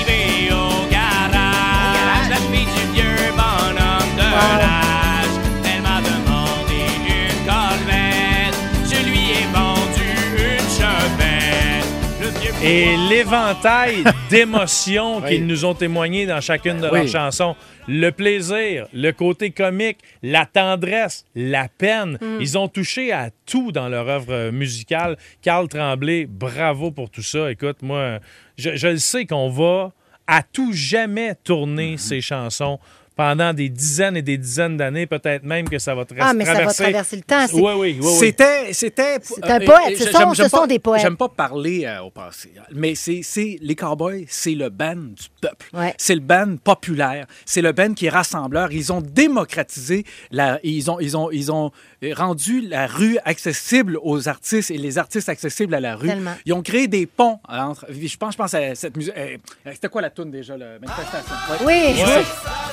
garage, 2.49 2.51
la 2.51 2.57
fille 2.57 2.65
du 2.65 2.93
vieux 2.93 3.31
bonhomme 3.31 4.15
de 4.15 4.21
l'âge. 4.21 5.35
Elle 5.65 5.81
m'a 5.81 6.01
demandé 6.01 6.81
une 7.07 7.45
corvette, 7.45 8.57
je 8.85 9.09
lui 9.09 9.31
ai 9.31 9.45
vendu 9.53 10.09
une 10.37 10.69
chevette. 10.69 11.85
Le 12.21 12.27
vieux 12.39 12.67
Et 12.67 12.97
l'éventail 13.09 14.03
d'émotions 14.29 15.17
Oui. 15.21 15.29
qu'ils 15.29 15.45
nous 15.47 15.65
ont 15.65 15.73
témoigné 15.73 16.25
dans 16.25 16.41
chacune 16.41 16.79
de 16.79 16.89
Oui. 16.89 16.99
leurs 16.99 17.07
chansons. 17.07 17.55
Le 17.87 18.11
plaisir, 18.11 18.85
le 18.93 19.11
côté 19.11 19.49
comique, 19.49 19.97
la 20.21 20.45
tendresse, 20.45 21.25
la 21.35 21.67
peine. 21.67 22.19
Ils 22.39 22.55
ont 22.57 22.67
touché 22.67 23.11
à 23.11 23.29
tout 23.47 23.71
dans 23.71 23.89
leur 23.89 24.07
œuvre 24.07 24.51
musicale. 24.51 25.17
Carl 25.41 25.67
Tremblay, 25.67 26.27
bravo 26.29 26.91
pour 26.91 27.09
tout 27.09 27.23
ça. 27.23 27.49
Écoute, 27.51 27.77
moi, 27.81 28.19
je, 28.59 28.75
je 28.75 28.87
le 28.87 28.97
sais 28.99 29.25
qu'on 29.25 29.49
va 29.49 29.91
à 30.31 30.43
tout 30.43 30.71
jamais 30.71 31.35
tourner 31.43 31.97
ces 31.97 32.21
chansons 32.21 32.79
pendant 33.15 33.53
des 33.53 33.69
dizaines 33.69 34.17
et 34.17 34.21
des 34.21 34.37
dizaines 34.37 34.77
d'années, 34.77 35.05
peut-être 35.05 35.43
même 35.43 35.67
que 35.69 35.77
ça 35.79 35.93
va 35.93 36.03
tra- 36.03 36.15
Ah, 36.19 36.33
mais 36.33 36.45
ça 36.45 36.51
va 36.53 36.57
traverser. 36.59 36.83
traverser 36.83 37.15
le 37.17 37.21
temps. 37.23 37.47
C'est- 37.47 37.55
Oui, 37.55 37.61
oui, 37.75 37.97
oui. 37.99 37.99
oui. 38.01 38.13
C'était, 38.19 38.73
c'était. 38.73 39.17
C'est 39.21 39.43
un 39.49 39.59
poète, 39.59 39.97
ce 39.97 40.03
j'aime- 40.05 40.11
sont- 40.13 40.33
j'aime 40.33 40.45
ce 40.45 40.49
sont 40.49 40.57
pas- 40.61 40.67
des 40.67 40.79
poètes. 40.79 41.01
J'aime 41.01 41.17
pas 41.17 41.29
parler 41.29 41.85
euh, 41.85 42.01
au 42.03 42.09
passé, 42.09 42.51
mais 42.73 42.95
c'est, 42.95 43.21
c'est 43.23 43.57
les 43.61 43.75
Cowboys, 43.75 44.25
c'est 44.29 44.55
le 44.55 44.69
band 44.69 44.95
du 44.95 45.27
peuple. 45.41 45.67
Ouais. 45.73 45.93
C'est 45.97 46.15
le 46.15 46.21
band 46.21 46.55
populaire. 46.63 47.25
C'est 47.45 47.61
le 47.61 47.71
band 47.73 47.93
qui 47.93 48.05
est 48.07 48.09
rassembleur. 48.09 48.71
Ils 48.71 48.91
ont 48.91 49.01
démocratisé 49.01 50.05
la, 50.31 50.59
ils 50.63 50.89
ont, 50.89 50.99
ils 50.99 51.15
ont, 51.17 51.29
ils 51.31 51.51
ont 51.51 51.71
rendu 52.13 52.61
la 52.61 52.87
rue 52.87 53.17
accessible 53.25 53.99
aux 54.01 54.27
artistes 54.27 54.71
et 54.71 54.77
les 54.77 54.97
artistes 54.97 55.29
accessibles 55.29 55.75
à 55.75 55.79
la 55.79 55.95
rue. 55.95 56.07
Tellement. 56.07 56.33
Ils 56.45 56.53
ont 56.53 56.61
créé 56.61 56.87
des 56.87 57.05
ponts 57.05 57.39
entre. 57.47 57.85
Je 57.89 58.17
pense, 58.17 58.33
je 58.33 58.37
pense 58.37 58.53
à 58.53 58.73
cette 58.75 58.95
musique. 58.97 59.13
euh, 59.17 59.37
C'était 59.73 59.89
quoi 59.89 60.01
la 60.01 60.09
tune 60.09 60.31
déjà, 60.31 60.57
la 60.57 60.79
manifestation? 60.79 61.35
Ouais. 61.51 61.57
Oui, 61.65 61.95
je 61.97 62.01
Ouais. 62.05 62.23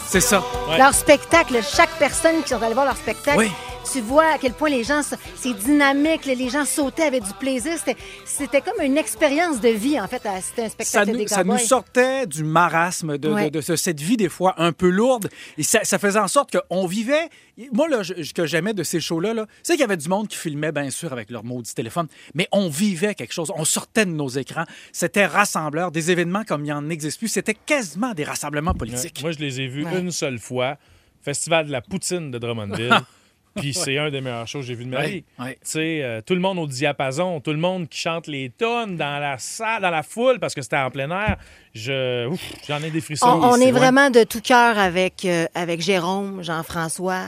C'est 0.07 0.21
ça. 0.29 0.43
Ouais. 0.69 0.79
leur 0.79 0.95
spectacle, 0.95 1.55
chaque 1.63 1.91
personne 1.99 2.43
qui 2.43 2.51
sont 2.51 2.63
allés 2.63 2.75
voir 2.75 2.87
leur 2.87 2.97
spectacle, 2.97 3.39
Oui. 3.39 3.51
Tu 3.93 4.01
vois 4.01 4.35
à 4.35 4.39
quel 4.39 4.53
point 4.53 4.69
les 4.69 4.85
gens, 4.85 5.01
c'est 5.37 5.55
dynamique, 5.55 6.27
les 6.27 6.49
gens 6.51 6.65
sautaient 6.65 7.05
avec 7.05 7.23
du 7.25 7.33
plaisir. 7.35 7.73
C'était- 7.79 7.97
C'était 8.25 8.61
comme 8.61 8.83
une 8.85 8.99
expérience 8.99 9.61
de 9.61 9.69
vie, 9.71 9.99
en 9.99 10.07
fait. 10.07 10.25
à- 10.27 10.41
C'était 10.41 10.63
un 10.63 10.65
ça 10.67 10.71
spectacle 10.71 11.11
nous, 11.13 11.17
des 11.19 11.27
ça 11.29 11.45
nous 11.45 11.59
sortait 11.59 12.27
du 12.27 12.45
marasme 12.45 13.17
de, 13.19 13.29
Ouais. 13.31 13.51
cette 13.77 14.01
vie 14.01 14.17
des 14.17 14.29
fois 14.29 14.55
un 14.59 14.73
peu 14.73 14.89
lourde. 14.91 15.29
Et 15.57 15.63
ça, 15.63 15.81
ça 15.85 15.99
faisait 15.99 16.19
en 16.19 16.29
sorte 16.29 16.55
qu'on 16.69 16.87
vivait. 16.87 17.29
Moi, 17.73 17.89
là, 17.89 18.03
je- 18.03 18.23
ce 18.23 18.33
que 18.35 18.47
j'aimais 18.47 18.75
de 18.75 18.83
ces 18.83 19.01
shows-là, 19.01 19.33
là, 19.35 19.47
c'est 19.63 19.73
qu'il 19.75 19.81
y 19.81 19.85
avait 19.85 19.97
du 19.97 20.09
monde 20.09 20.29
qui 20.29 20.37
filmait, 20.37 20.71
bien 20.73 20.91
sûr, 20.91 21.13
avec 21.13 21.31
leur 21.31 21.45
maudit 21.45 21.75
téléphone, 21.75 22.07
mais 22.35 22.47
on 22.53 22.69
vivait 22.69 23.15
quelque 23.15 23.33
chose. 23.33 23.51
On 23.57 23.65
sortait 23.65 24.05
de 24.07 24.11
nos 24.11 24.29
écrans. 24.29 24.65
C'était 24.93 25.27
rassembleur. 25.27 25.91
Des 25.91 26.11
événements 26.11 26.45
comme 26.45 26.65
il 26.65 26.69
n'en 26.69 26.89
existe 26.91 27.19
plus. 27.19 27.29
C'était 27.29 27.55
quasiment 27.55 28.13
des 28.13 28.25
rassemblements 28.25 28.73
Ouais. 28.73 28.79
politiques. 28.79 29.21
Moi, 29.23 29.33
je 29.33 29.39
les 29.39 29.61
ai 29.61 29.67
vus 29.67 29.85
Ouais. 29.87 29.99
une 30.01 30.11
seule 30.13 30.39
fois. 30.39 30.77
Festival 31.23 31.67
de 31.67 31.73
la 31.73 31.81
poutine 31.81 32.31
de 32.31 32.39
Drummondville. 32.39 32.91
Puis 33.57 33.75
c'est 33.75 33.99
un 33.99 34.11
des 34.11 34.21
meilleurs 34.21 34.47
shows 34.47 34.61
que 34.61 34.67
j'ai 34.67 34.75
vu 34.75 34.85
de 34.85 34.91
ma 34.91 35.07
vie. 35.07 35.25
ouais. 35.39 35.55
Tu 35.55 35.59
sais, 35.65 36.03
euh, 36.03 36.21
tout 36.25 36.35
le 36.35 36.41
monde 36.41 36.59
au 36.59 36.67
diapason, 36.67 37.41
tout 37.41 37.51
le 37.51 37.57
monde 37.59 37.89
qui 37.89 37.99
chante 37.99 38.27
les 38.27 38.51
tonnes 38.51 38.97
dans 38.97 39.19
la 39.21 39.39
salle, 39.39 39.83
dans 39.83 39.91
la 39.91 40.03
foule, 40.03 40.39
parce 40.39 40.55
que 40.55 40.63
c'était 40.63 40.77
en 40.77 40.91
plein 40.91 41.11
air. 41.11 41.37
Je, 41.75 42.29
j'en 42.69 42.83
ai 42.83 42.91
des 42.91 43.01
frissons. 43.01 43.27
On, 43.27 43.53
on 43.53 43.57
est 43.61 43.73
vraiment 43.73 44.11
de 44.11 44.25
tout 44.25 44.41
cœur 44.41 44.79
avec, 44.79 45.25
euh, 45.25 45.47
avec 45.55 45.81
Jérôme, 45.81 46.43
Jean-François, 46.43 47.25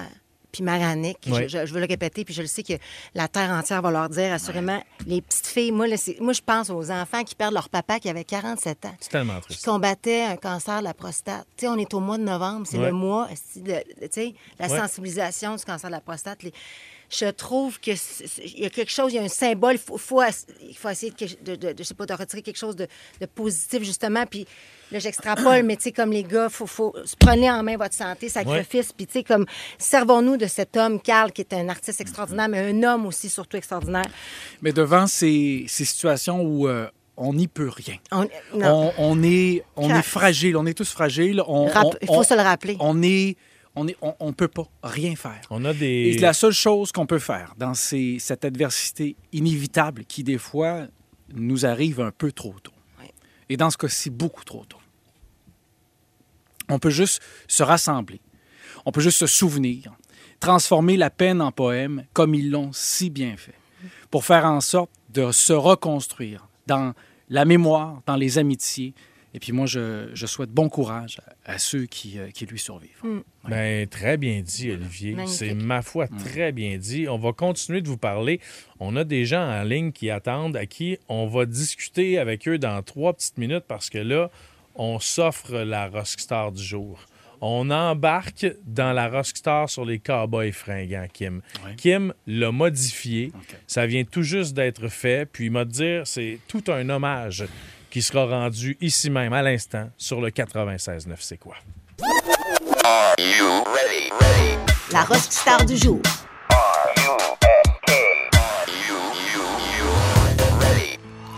puis 0.52 0.62
Marianique. 0.62 1.18
Je- 1.26 1.30
Ouais. 1.32 1.48
Je, 1.48 1.66
je 1.66 1.72
veux 1.74 1.80
le 1.80 1.86
répéter, 1.86 2.24
puis 2.24 2.34
je 2.34 2.42
le 2.42 2.48
sais 2.48 2.62
que 2.62 2.74
la 3.14 3.28
terre 3.28 3.50
entière 3.50 3.82
va 3.82 3.90
leur 3.90 4.08
dire, 4.08 4.32
assurément, 4.32 4.82
les 5.06 5.20
petites 5.22 5.46
filles, 5.46 5.72
moi, 5.72 5.86
là, 5.86 5.96
moi, 6.20 6.32
je 6.32 6.40
pense 6.40 6.70
aux 6.70 6.90
enfants 6.90 7.22
qui 7.24 7.34
perdent 7.34 7.54
leur 7.54 7.68
papa 7.68 7.98
qui 8.00 8.08
avait 8.08 8.24
47 8.24 8.84
ans. 8.86 8.94
C'est 9.00 9.10
tellement 9.10 9.36
qui 9.40 9.48
triste. 9.48 9.64
combattait 9.64 10.22
un 10.22 10.36
cancer 10.36 10.78
de 10.80 10.84
la 10.84 10.94
prostate. 10.94 11.46
Tu 11.56 11.62
sais, 11.66 11.68
on 11.68 11.76
est 11.78 11.92
au 11.94 12.00
mois 12.00 12.18
de 12.18 12.22
novembre, 12.24 12.66
c'est 12.68 12.78
Ouais. 12.78 12.86
le 12.86 12.92
mois, 12.92 13.28
tu 13.54 13.62
sais, 14.10 14.34
la 14.58 14.68
Ouais. 14.68 14.78
sensibilisation 14.78 15.56
du 15.56 15.64
cancer 15.64 15.88
de 15.90 15.94
la 15.94 16.00
prostate. 16.00 16.42
Les- 16.42 16.52
Je 17.12 17.26
trouve 17.26 17.80
que 17.80 17.90
il 18.44 18.60
y 18.60 18.66
a 18.66 18.70
quelque 18.70 18.90
chose, 18.92 19.12
il 19.12 19.16
y 19.16 19.18
a 19.18 19.22
un 19.22 19.28
symbole, 19.28 19.74
il 19.74 19.98
faut, 19.98 20.22
essayer 20.22 21.12
de, 21.12 21.26
de, 21.42 21.56
de- 21.56 21.72
de- 21.72 21.78
je 21.78 21.82
sais 21.82 21.94
pas, 21.94 22.06
de 22.06 22.12
retirer 22.14 22.40
quelque 22.42 22.56
chose 22.56 22.76
de, 22.76 22.86
de 23.20 23.26
positif, 23.26 23.82
justement. 23.82 24.24
Puis 24.26 24.46
là, 24.92 25.00
j'extrapole, 25.00 25.62
mais 25.64 25.76
tu 25.76 25.82
sais, 25.82 25.92
comme 25.92 26.12
les 26.12 26.22
gars, 26.22 26.48
faut, 26.48 26.66
faut 26.68 26.94
prenez 27.18 27.50
en 27.50 27.64
main 27.64 27.76
votre 27.76 27.94
santé, 27.94 28.28
sacrifice. 28.28 28.92
Puis 28.92 29.06
tu 29.06 29.14
sais, 29.14 29.22
comme, 29.24 29.44
servons-nous 29.76 30.36
de 30.36 30.46
cet 30.46 30.76
homme, 30.76 31.00
Carl, 31.00 31.32
qui 31.32 31.40
est 31.40 31.52
un 31.52 31.68
artiste 31.68 32.00
extraordinaire, 32.00 32.48
mais 32.48 32.60
un 32.60 32.82
homme 32.84 33.06
aussi, 33.06 33.28
surtout 33.28 33.56
extraordinaire. 33.56 34.06
Mais 34.62 34.72
devant 34.72 35.06
ces, 35.08 35.64
ces 35.68 35.84
situations 35.84 36.42
où 36.42 36.68
euh, 36.68 36.86
on 37.16 37.34
n'y 37.34 37.48
peut 37.48 37.68
rien. 37.68 37.96
On- 38.12 38.28
non. 38.56 38.92
On, 38.98 39.10
on 39.12 39.22
est, 39.24 39.64
on 39.76 39.90
est 39.94 40.02
fragile, 40.02 40.56
on 40.56 40.64
est 40.66 40.74
tous 40.74 40.90
fragiles. 40.90 41.42
On, 41.46 41.66
Rapp- 41.66 41.86
on- 41.86 41.92
il 42.02 42.06
faut 42.06 42.22
se 42.22 42.34
le 42.34 42.40
rappeler. 42.42 42.76
On 42.80 43.02
est, 43.02 43.36
on 43.76 43.86
on 44.18 44.32
peut 44.32 44.48
pas 44.48 44.66
rien 44.82 45.14
faire. 45.16 45.40
On 45.50 45.64
a 45.64 45.72
Et 45.72 46.18
la 46.18 46.32
seule 46.32 46.52
chose 46.52 46.92
qu'on 46.92 47.06
peut 47.06 47.18
faire 47.20 47.54
dans 47.56 47.74
ces- 47.74 48.18
cette 48.18 48.44
adversité 48.44 49.16
inévitable 49.32 50.04
qui, 50.04 50.22
des 50.24 50.38
fois, 50.38 50.86
nous 51.34 51.64
arrive 51.64 52.00
un 52.00 52.10
peu 52.10 52.32
trop 52.32 52.54
tôt. 52.62 52.72
Et 53.48 53.56
dans 53.56 53.70
ce 53.70 53.76
cas-ci, 53.76 54.10
beaucoup 54.10 54.44
trop 54.44 54.64
tôt. 54.64 54.78
On 56.68 56.78
peut 56.78 56.90
juste 56.90 57.20
se 57.48 57.62
rassembler. 57.62 58.20
On 58.86 58.92
peut 58.92 59.00
juste 59.00 59.18
se 59.18 59.26
souvenir, 59.26 59.92
transformer 60.38 60.96
la 60.96 61.10
peine 61.10 61.42
en 61.42 61.50
poème 61.52 62.04
comme 62.12 62.34
ils 62.34 62.50
l'ont 62.50 62.70
si 62.72 63.10
bien 63.10 63.36
fait, 63.36 63.54
pour 64.10 64.24
faire 64.24 64.44
en 64.46 64.60
sorte 64.60 64.90
de 65.10 65.32
se 65.32 65.52
reconstruire 65.52 66.46
dans 66.66 66.94
la 67.28 67.44
mémoire, 67.44 68.02
dans 68.06 68.16
les 68.16 68.38
amitiés. 68.38 68.94
Et 69.32 69.38
puis 69.38 69.52
moi, 69.52 69.66
je, 69.66 70.10
je 70.12 70.26
souhaite 70.26 70.50
bon 70.50 70.68
courage 70.68 71.20
à, 71.44 71.58
ceux 71.58 71.86
qui, 71.86 72.18
euh, 72.18 72.30
qui 72.30 72.46
lui 72.46 72.58
survivent. 72.58 73.02
Ben, 73.48 73.86
très 73.86 74.16
bien 74.16 74.40
dit, 74.40 74.70
Olivier. 74.70 75.16
C'est 75.26 75.54
ma 75.54 75.82
foi 75.82 76.06
très 76.08 76.52
bien 76.52 76.78
dit. 76.78 77.08
On 77.08 77.18
va 77.18 77.32
continuer 77.32 77.80
de 77.80 77.88
vous 77.88 77.96
parler. 77.96 78.40
On 78.80 78.96
a 78.96 79.04
des 79.04 79.24
gens 79.24 79.42
en 79.42 79.62
ligne 79.62 79.92
qui 79.92 80.10
attendent, 80.10 80.56
à 80.56 80.66
qui 80.66 80.98
on 81.08 81.26
va 81.26 81.46
discuter 81.46 82.18
avec 82.18 82.48
eux 82.48 82.58
dans 82.58 82.82
trois 82.82 83.12
petites 83.12 83.38
minutes 83.38 83.64
parce 83.68 83.88
que 83.88 83.98
là, 83.98 84.30
on 84.74 84.98
s'offre 84.98 85.58
la 85.58 85.88
Rockstar 85.88 86.52
du 86.52 86.62
jour. 86.62 87.00
On 87.42 87.70
embarque 87.70 88.46
dans 88.66 88.92
la 88.92 89.08
Rockstar 89.08 89.70
sur 89.70 89.86
les 89.86 89.98
Cowboys 89.98 90.52
fringants, 90.52 91.06
Kim. 91.10 91.40
Kim 91.78 92.12
l'a 92.26 92.52
modifié. 92.52 93.32
Ça 93.66 93.86
vient 93.86 94.04
tout 94.04 94.22
juste 94.22 94.52
d'être 94.52 94.88
fait. 94.88 95.26
Puis 95.26 95.46
il 95.46 95.50
m'a 95.50 95.64
dit 95.64 95.78
dire, 95.78 96.06
c'est 96.06 96.38
tout 96.48 96.64
un 96.68 96.88
hommage 96.90 97.44
qui 97.90 98.02
sera 98.02 98.24
rendu 98.24 98.76
ici 98.80 99.10
même, 99.10 99.32
à 99.32 99.42
l'instant, 99.42 99.90
sur 99.96 100.20
le 100.20 100.30
96.9. 100.30 101.16
C'est 101.18 101.38
quoi? 101.38 101.56
La 104.92 105.02
rockstar 105.02 105.64
du 105.66 105.76
jour. 105.76 106.00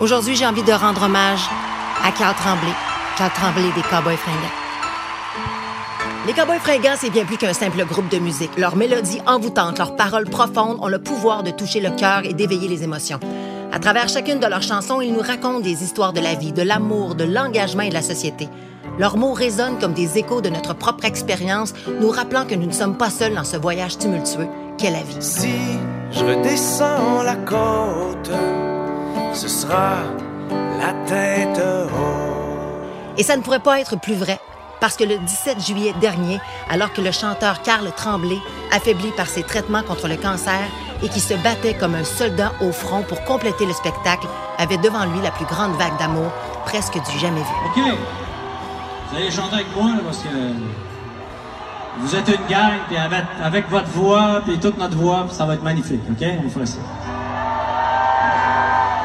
Aujourd'hui, 0.00 0.36
j'ai 0.36 0.46
envie 0.46 0.62
de 0.62 0.72
rendre 0.72 1.04
hommage 1.04 1.42
à 2.02 2.10
Carl 2.12 2.34
Tremblay. 2.34 2.72
Carl 3.16 3.30
Tremblay 3.32 3.70
des 3.74 3.82
Cowboys 3.82 4.16
fringants. 4.16 4.62
Les 6.26 6.32
Cowboys 6.32 6.58
fringants, 6.58 6.96
c'est 6.98 7.10
bien 7.10 7.24
plus 7.24 7.36
qu'un 7.36 7.52
simple 7.52 7.84
groupe 7.84 8.08
de 8.08 8.18
musique. 8.18 8.56
Leurs 8.56 8.76
mélodies 8.76 9.20
envoûtantes, 9.26 9.78
leurs 9.78 9.96
paroles 9.96 10.28
profondes 10.28 10.78
ont 10.80 10.88
le 10.88 11.00
pouvoir 11.00 11.42
de 11.42 11.50
toucher 11.50 11.80
le 11.80 11.90
cœur 11.90 12.24
et 12.24 12.32
d'éveiller 12.32 12.68
les 12.68 12.82
émotions. 12.82 13.20
À 13.74 13.78
travers 13.78 14.10
chacune 14.10 14.38
de 14.38 14.46
leurs 14.46 14.62
chansons, 14.62 15.00
ils 15.00 15.14
nous 15.14 15.22
racontent 15.22 15.60
des 15.60 15.82
histoires 15.82 16.12
de 16.12 16.20
la 16.20 16.34
vie, 16.34 16.52
de 16.52 16.60
l'amour, 16.60 17.14
de 17.14 17.24
l'engagement 17.24 17.84
et 17.84 17.88
de 17.88 17.94
la 17.94 18.02
société. 18.02 18.50
Leurs 18.98 19.16
mots 19.16 19.32
résonnent 19.32 19.78
comme 19.78 19.94
des 19.94 20.18
échos 20.18 20.42
de 20.42 20.50
notre 20.50 20.74
propre 20.74 21.06
expérience, 21.06 21.72
nous 21.98 22.10
rappelant 22.10 22.44
que 22.44 22.54
nous 22.54 22.66
ne 22.66 22.72
sommes 22.72 22.98
pas 22.98 23.08
seuls 23.08 23.34
dans 23.34 23.44
ce 23.44 23.56
voyage 23.56 23.96
tumultueux 23.96 24.46
qu'est 24.76 24.90
la 24.90 25.00
vie. 25.00 25.16
Si 25.20 25.54
je 26.10 26.22
redescends 26.22 27.22
la 27.22 27.36
côte, 27.36 28.30
ce 29.32 29.48
sera 29.48 30.00
la 30.78 30.92
tête 31.06 31.58
haute. 31.58 33.18
Et 33.18 33.22
ça 33.22 33.38
ne 33.38 33.42
pourrait 33.42 33.60
pas 33.60 33.80
être 33.80 33.98
plus 33.98 34.14
vrai, 34.14 34.38
parce 34.80 34.98
que 34.98 35.04
le 35.04 35.16
17 35.16 35.66
juillet 35.66 35.94
dernier, 35.98 36.38
alors 36.68 36.92
que 36.92 37.00
le 37.00 37.10
chanteur 37.10 37.62
Karl 37.62 37.90
Tremblay, 37.96 38.38
affaibli 38.70 39.10
par 39.16 39.28
ses 39.28 39.42
traitements 39.42 39.82
contre 39.82 40.08
le 40.08 40.16
cancer 40.16 40.60
et 41.02 41.08
qui 41.08 41.20
se 41.20 41.34
battait 41.34 41.74
comme 41.74 41.94
un 41.94 42.04
soldat 42.04 42.52
au 42.60 42.72
front 42.72 43.02
pour 43.02 43.22
compléter 43.24 43.66
le 43.66 43.72
spectacle, 43.72 44.26
avait 44.58 44.78
devant 44.78 45.04
lui 45.04 45.20
la 45.22 45.30
plus 45.30 45.46
grande 45.46 45.76
vague 45.76 45.98
d'amour 45.98 46.30
presque 46.64 46.94
du 46.94 47.18
jamais 47.18 47.40
vu. 47.40 47.46
OK. 47.66 47.82
Vous 49.10 49.16
allez 49.16 49.30
chanter 49.30 49.56
avec 49.56 49.76
moi, 49.76 49.90
là, 49.90 50.00
parce 50.04 50.18
que 50.18 50.28
vous 51.98 52.16
êtes 52.16 52.28
une 52.28 52.46
gang, 52.48 52.72
puis 52.88 52.96
avec, 52.96 53.24
avec 53.42 53.68
votre 53.68 53.88
voix, 53.88 54.40
puis 54.44 54.58
toute 54.58 54.78
notre 54.78 54.96
voix, 54.96 55.24
puis 55.26 55.36
ça 55.36 55.44
va 55.44 55.54
être 55.54 55.62
magnifique, 55.62 56.00
OK? 56.10 56.26
On 56.44 56.48
ferait 56.48 56.66
ça. 56.66 56.78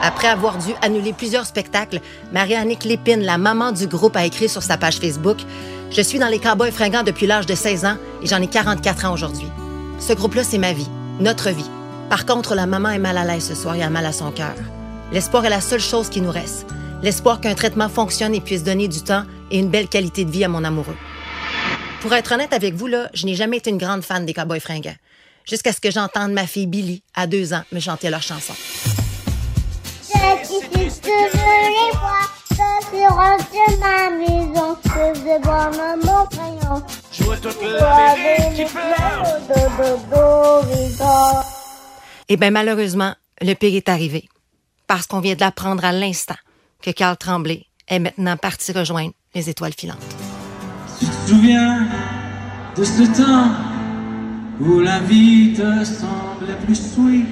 Après 0.01 0.27
avoir 0.29 0.57
dû 0.57 0.73
annuler 0.81 1.11
plusieurs 1.11 1.45
spectacles, 1.45 1.99
Marie-Annick 2.31 2.85
Lépine, 2.85 3.23
la 3.23 3.37
maman 3.37 3.73
du 3.73 3.87
groupe, 3.87 4.15
a 4.15 4.25
écrit 4.25 4.47
sur 4.47 4.63
sa 4.63 4.77
page 4.77 4.99
Facebook 4.99 5.37
Je 5.91 6.01
suis 6.01 6.19
dans 6.19 6.27
les 6.27 6.39
Cowboys 6.39 6.71
fringants 6.71 7.03
depuis 7.03 7.27
l'âge 7.27 7.45
de 7.45 7.55
16 7.55 7.85
ans 7.85 7.97
et 8.21 8.27
j'en 8.27 8.41
ai 8.41 8.47
44 8.47 9.05
ans 9.05 9.13
aujourd'hui. 9.13 9.47
Ce 9.99 10.13
groupe-là, 10.13 10.43
c'est 10.43 10.57
ma 10.59 10.71
vie, 10.71 10.89
notre 11.19 11.49
vie. 11.49 11.69
Par 12.09 12.25
contre, 12.25 12.55
la 12.55 12.65
maman 12.65 12.89
est 12.89 12.99
mal 12.99 13.17
à 13.17 13.25
l'aise 13.25 13.45
ce 13.45 13.55
soir 13.55 13.75
et 13.75 13.83
a 13.83 13.89
mal 13.89 14.05
à 14.05 14.13
son 14.13 14.31
cœur. 14.31 14.55
L'espoir 15.11 15.45
est 15.45 15.49
la 15.49 15.59
seule 15.59 15.81
chose 15.81 16.09
qui 16.09 16.21
nous 16.21 16.31
reste. 16.31 16.65
L'espoir 17.03 17.41
qu'un 17.41 17.53
traitement 17.53 17.89
fonctionne 17.89 18.33
et 18.33 18.39
puisse 18.41 18.63
donner 18.63 18.87
du 18.87 19.01
temps 19.01 19.23
et 19.51 19.59
une 19.59 19.69
belle 19.69 19.89
qualité 19.89 20.23
de 20.23 20.31
vie 20.31 20.43
à 20.45 20.47
mon 20.47 20.63
amoureux. 20.63 20.95
Pour 22.01 22.13
être 22.13 22.31
honnête 22.31 22.53
avec 22.53 22.75
vous, 22.75 22.87
là, 22.87 23.09
je 23.13 23.25
n'ai 23.25 23.35
jamais 23.35 23.57
été 23.57 23.69
une 23.69 23.77
grande 23.77 24.03
fan 24.03 24.25
des 24.25 24.33
Cowboys 24.33 24.61
fringants. 24.61 24.95
Jusqu'à 25.45 25.73
ce 25.73 25.81
que 25.81 25.91
j'entende 25.91 26.31
ma 26.31 26.47
fille 26.47 26.67
Billy, 26.67 27.03
à 27.13 27.27
deux 27.27 27.53
ans, 27.53 27.63
me 27.71 27.79
chanter 27.79 28.09
leur 28.09 28.21
chanson. 28.21 28.53
Je 30.03 30.13
suis 32.89 33.77
ma 33.79 34.09
maison. 34.09 34.77
Je 34.83 35.41
boire 35.41 35.71
mon 35.71 36.25
crayon. 36.25 36.83
Je 37.11 37.23
vois 37.23 37.37
toute. 37.37 37.57
Eh 42.29 42.35
bien, 42.35 42.51
malheureusement, 42.51 43.13
le 43.41 43.53
pire 43.53 43.75
est 43.75 43.87
arrivé. 43.87 44.27
Parce 44.85 45.07
qu'on 45.07 45.21
vient 45.21 45.35
de 45.35 45.39
l'apprendre 45.39 45.85
à 45.85 45.93
l'instant 45.93 46.35
que 46.81 46.91
Carl 46.91 47.15
Tremblay 47.15 47.65
est 47.87 47.99
maintenant 47.99 48.35
parti 48.35 48.73
rejoindre 48.73 49.13
les 49.33 49.49
étoiles 49.49 49.73
filantes. 49.73 50.03
Tu 50.99 51.05
te 51.05 51.29
souviens 51.29 51.87
de 52.75 52.83
ce 52.83 53.03
temps 53.03 53.51
où 54.59 54.79
la 54.79 54.99
vie 54.99 55.53
te 55.53 55.83
semblait 55.85 56.57
plus 56.65 56.93
sweet? 56.93 57.25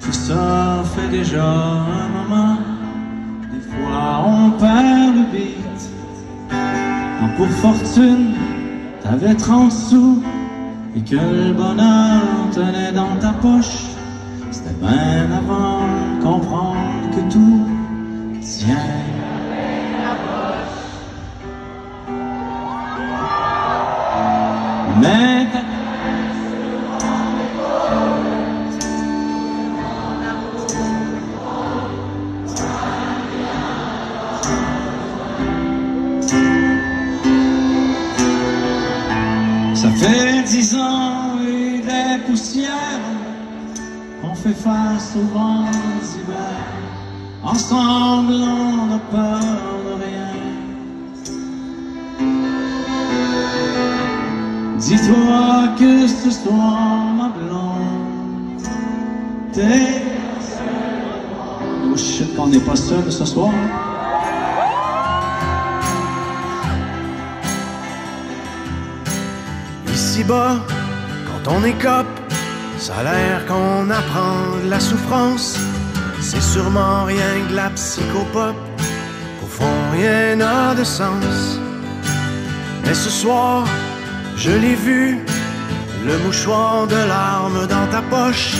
Tout 0.00 0.12
ça 0.12 0.84
fait 0.94 1.08
déjà 1.08 1.44
un 1.44 2.08
moment. 2.08 2.58
Des 3.52 3.60
fois 3.60 4.24
on 4.26 4.50
perd 4.52 5.16
le 5.16 5.32
beat. 5.32 5.56
Quand 6.50 7.28
pour 7.36 7.48
fortune 7.48 8.34
t'avais 9.02 9.34
30 9.34 9.72
sous 9.72 10.22
et 10.96 11.00
que 11.00 11.16
le 11.16 11.52
bonheur 11.52 12.22
tenait 12.52 12.92
dans 12.92 13.16
ta 13.20 13.32
poche, 13.32 13.96
c'était 14.50 14.74
bien 14.80 15.30
avant 15.36 15.82
de 15.82 16.22
comprendre 16.22 17.10
que 17.14 17.20
tout 17.32 17.66
tient. 18.40 18.76
Mais 25.00 25.35
qu'on 62.36 62.48
n'est 62.48 62.60
pas 62.60 62.76
seul 62.76 63.10
ce 63.10 63.24
soir. 63.24 63.52
Ici-bas, 69.92 70.56
quand 71.26 71.50
ton 71.50 71.64
écope, 71.64 72.06
ça 72.78 72.96
a 72.96 73.02
l'air 73.04 73.46
qu'on 73.46 73.90
apprend 73.90 74.64
de 74.64 74.70
la 74.70 74.80
souffrance. 74.80 75.58
C'est 76.20 76.42
sûrement 76.42 77.04
rien 77.04 77.32
que 77.48 77.54
la 77.54 77.70
psychopop. 77.70 78.56
Au 79.44 79.46
fond, 79.46 79.78
rien 79.92 80.36
n'a 80.36 80.74
de 80.74 80.84
sens. 80.84 81.58
Mais 82.84 82.94
ce 82.94 83.10
soir, 83.10 83.64
je 84.36 84.50
l'ai 84.50 84.74
vu, 84.74 85.18
le 86.06 86.18
mouchoir 86.24 86.86
de 86.86 86.96
larmes 86.96 87.66
dans 87.66 87.86
ta 87.90 88.02
poche. 88.02 88.56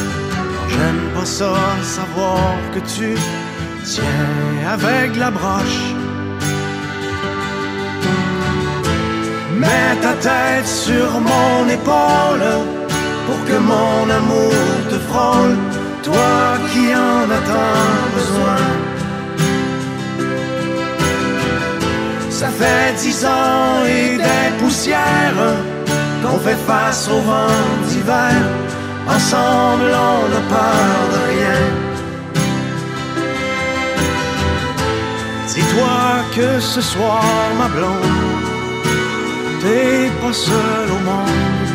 J'aime 0.69 1.03
pas 1.15 1.25
ça, 1.25 1.55
savoir 1.83 2.55
que 2.75 2.81
tu 2.81 3.17
tiens 3.87 4.73
avec 4.75 5.17
la 5.17 5.31
broche. 5.31 5.83
Mets 9.61 9.97
ta 10.03 10.15
tête 10.29 10.67
sur 10.67 11.09
mon 11.31 11.69
épaule 11.79 12.49
pour 13.27 13.41
que 13.49 13.59
mon 13.73 14.03
amour 14.21 14.55
te 14.91 14.99
frôle, 15.09 15.57
toi 16.03 16.37
qui 16.71 16.85
en 16.95 17.25
as 17.37 17.45
tant 17.53 17.93
besoin. 18.17 18.65
Ça 22.31 22.49
fait 22.49 22.93
dix 23.03 23.25
ans 23.25 23.85
et 23.87 24.17
des 24.29 24.49
poussières 24.61 25.43
qu'on 26.23 26.39
fait 26.39 26.61
face 26.67 27.09
au 27.09 27.21
vent 27.31 27.63
d'hiver. 27.89 28.37
Ensemble, 29.09 29.91
on 30.11 30.29
n'a 30.33 30.43
peur 30.55 30.99
de 31.13 31.21
rien. 31.33 31.86
Dis-toi 35.57 35.99
que 36.35 36.61
ce 36.61 36.83
soir, 36.83 37.25
ma 37.57 37.69
blonde, 37.69 38.47
t'es 39.63 40.11
pas 40.21 40.33
seule 40.35 40.91
au 40.97 41.01
monde. 41.09 41.71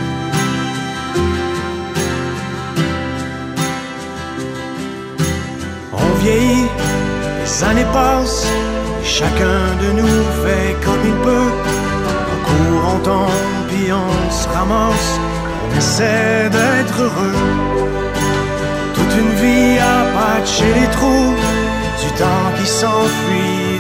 On 5.91 6.10
vieillit, 6.22 6.67
les 7.41 7.63
années 7.63 7.89
passent, 7.91 8.48
chacun 9.04 9.62
de 9.82 9.89
nous 10.00 10.22
fait 10.44 10.76
comme 10.86 11.04
il 11.04 11.17
peut. 11.26 11.52
On 12.32 12.38
court, 12.48 12.84
on 12.94 13.00
tombe, 13.00 13.67
puis 13.67 13.91
on 13.91 14.32
se 14.32 14.48
ramasse, 14.50 15.12
on 15.63 15.78
essaie 15.80 16.50
d'être 16.52 17.02
heureux. 17.02 17.39
Toute 18.94 19.13
une 19.22 19.34
vie 19.44 19.80
à 19.80 19.98
patcher 20.13 20.72
les 20.80 20.89
trous, 20.96 21.34
du 22.04 22.10
temps 22.20 22.50
qui 22.60 22.67
s'enfuit 22.67 23.61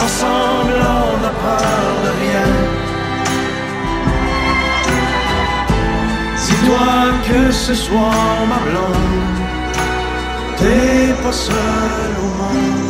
Ensemble, 0.00 0.74
on 0.74 1.20
n'a 1.22 1.32
peur 1.44 1.90
de 2.04 2.10
rien. 2.22 2.48
Dis-toi 6.46 6.88
que 7.28 7.52
ce 7.52 7.74
soir, 7.74 8.46
ma 8.48 8.58
blonde, 8.70 9.38
t'es 10.56 11.22
pas 11.22 11.32
seul 11.32 12.12
au 12.22 12.28
monde. 12.42 12.88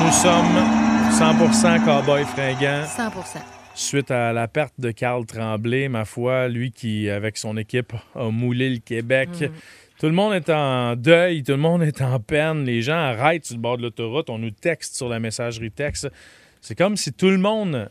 Nous 0.00 0.12
sommes 0.12 0.60
100% 1.10 1.84
cowboy 1.84 2.24
fringant. 2.24 2.84
100% 2.84 3.38
Suite 3.76 4.10
à 4.12 4.32
la 4.32 4.46
perte 4.46 4.74
de 4.78 4.92
Carl 4.92 5.26
Tremblay, 5.26 5.88
ma 5.88 6.04
foi, 6.04 6.46
lui 6.46 6.70
qui, 6.70 7.10
avec 7.10 7.36
son 7.36 7.56
équipe, 7.56 7.92
a 8.14 8.30
moulé 8.30 8.70
le 8.70 8.78
Québec. 8.78 9.50
Tout 10.00 10.06
le 10.06 10.12
monde 10.12 10.34
est 10.34 10.50
en 10.50 10.96
deuil, 10.96 11.42
tout 11.42 11.52
le 11.52 11.58
monde 11.58 11.82
est 11.82 12.02
en 12.02 12.18
peine. 12.18 12.64
Les 12.64 12.82
gens 12.82 12.96
arrêtent 12.96 13.46
sur 13.46 13.54
le 13.56 13.60
bord 13.60 13.76
de 13.76 13.82
l'autoroute, 13.82 14.28
on 14.28 14.38
nous 14.38 14.50
texte 14.50 14.96
sur 14.96 15.08
la 15.08 15.20
messagerie 15.20 15.70
texte. 15.70 16.10
C'est 16.60 16.74
comme 16.76 16.96
si 16.96 17.12
tout 17.12 17.30
le 17.30 17.38
monde 17.38 17.88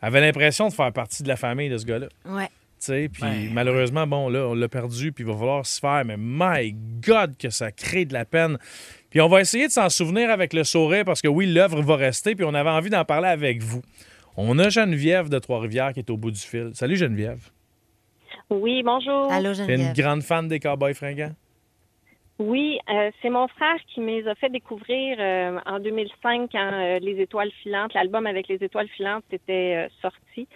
avait 0.00 0.20
l'impression 0.20 0.68
de 0.68 0.72
faire 0.72 0.92
partie 0.92 1.22
de 1.22 1.28
la 1.28 1.36
famille 1.36 1.68
de 1.68 1.76
ce 1.78 1.84
gars-là. 1.84 2.08
Ouais. 2.24 2.46
Tu 2.46 2.86
sais, 2.86 3.08
Puis 3.12 3.22
Ouais. 3.22 3.48
malheureusement, 3.52 4.06
bon, 4.06 4.28
là, 4.28 4.48
on 4.48 4.54
l'a 4.54 4.68
perdu, 4.68 5.12
puis 5.12 5.22
il 5.22 5.26
va 5.30 5.36
falloir 5.36 5.64
se 5.66 5.78
faire. 5.78 6.02
Mais 6.04 6.16
my 6.18 6.74
God, 7.06 7.36
que 7.36 7.50
ça 7.50 7.70
crée 7.70 8.04
de 8.06 8.12
la 8.12 8.24
peine. 8.24 8.58
Puis 9.10 9.20
on 9.20 9.28
va 9.28 9.40
essayer 9.40 9.66
de 9.68 9.72
s'en 9.72 9.88
souvenir 9.90 10.30
avec 10.30 10.52
le 10.54 10.64
sourire 10.64 11.04
parce 11.04 11.20
que 11.20 11.28
oui, 11.28 11.46
l'œuvre 11.46 11.80
va 11.82 11.96
rester, 11.96 12.34
puis 12.34 12.44
on 12.44 12.54
avait 12.54 12.70
envie 12.70 12.90
d'en 12.90 13.04
parler 13.04 13.28
avec 13.28 13.62
vous. 13.62 13.82
On 14.36 14.58
a 14.58 14.68
Geneviève 14.70 15.28
de 15.28 15.38
Trois-Rivières 15.38 15.92
qui 15.92 16.00
est 16.00 16.10
au 16.10 16.16
bout 16.16 16.30
du 16.30 16.40
fil. 16.40 16.70
Salut 16.74 16.96
Geneviève. 16.96 17.50
Oui, 18.50 18.82
bonjour. 18.82 19.30
Allô, 19.30 19.52
T'es 19.54 19.60
une 19.60 19.66
Geneviève. 19.68 19.94
grande 19.96 20.22
fan 20.22 20.48
des 20.48 20.58
Cowboys 20.58 20.94
fringants? 20.94 21.34
Oui, 22.44 22.78
euh, 22.90 23.10
c'est 23.20 23.30
mon 23.30 23.46
frère 23.48 23.76
qui 23.88 24.00
me 24.00 24.06
les 24.20 24.26
a 24.28 24.34
fait 24.34 24.48
découvrir 24.48 25.16
euh, 25.20 25.58
en 25.66 25.78
2005 25.78 26.50
quand 26.50 26.70
euh, 26.72 26.98
Les 27.00 27.20
Étoiles 27.20 27.52
filantes, 27.62 27.94
l'album 27.94 28.26
avec 28.26 28.48
Les 28.48 28.62
Étoiles 28.62 28.88
filantes 28.88 29.24
était 29.32 29.74
euh, 29.76 29.88
sorti. 30.00 30.48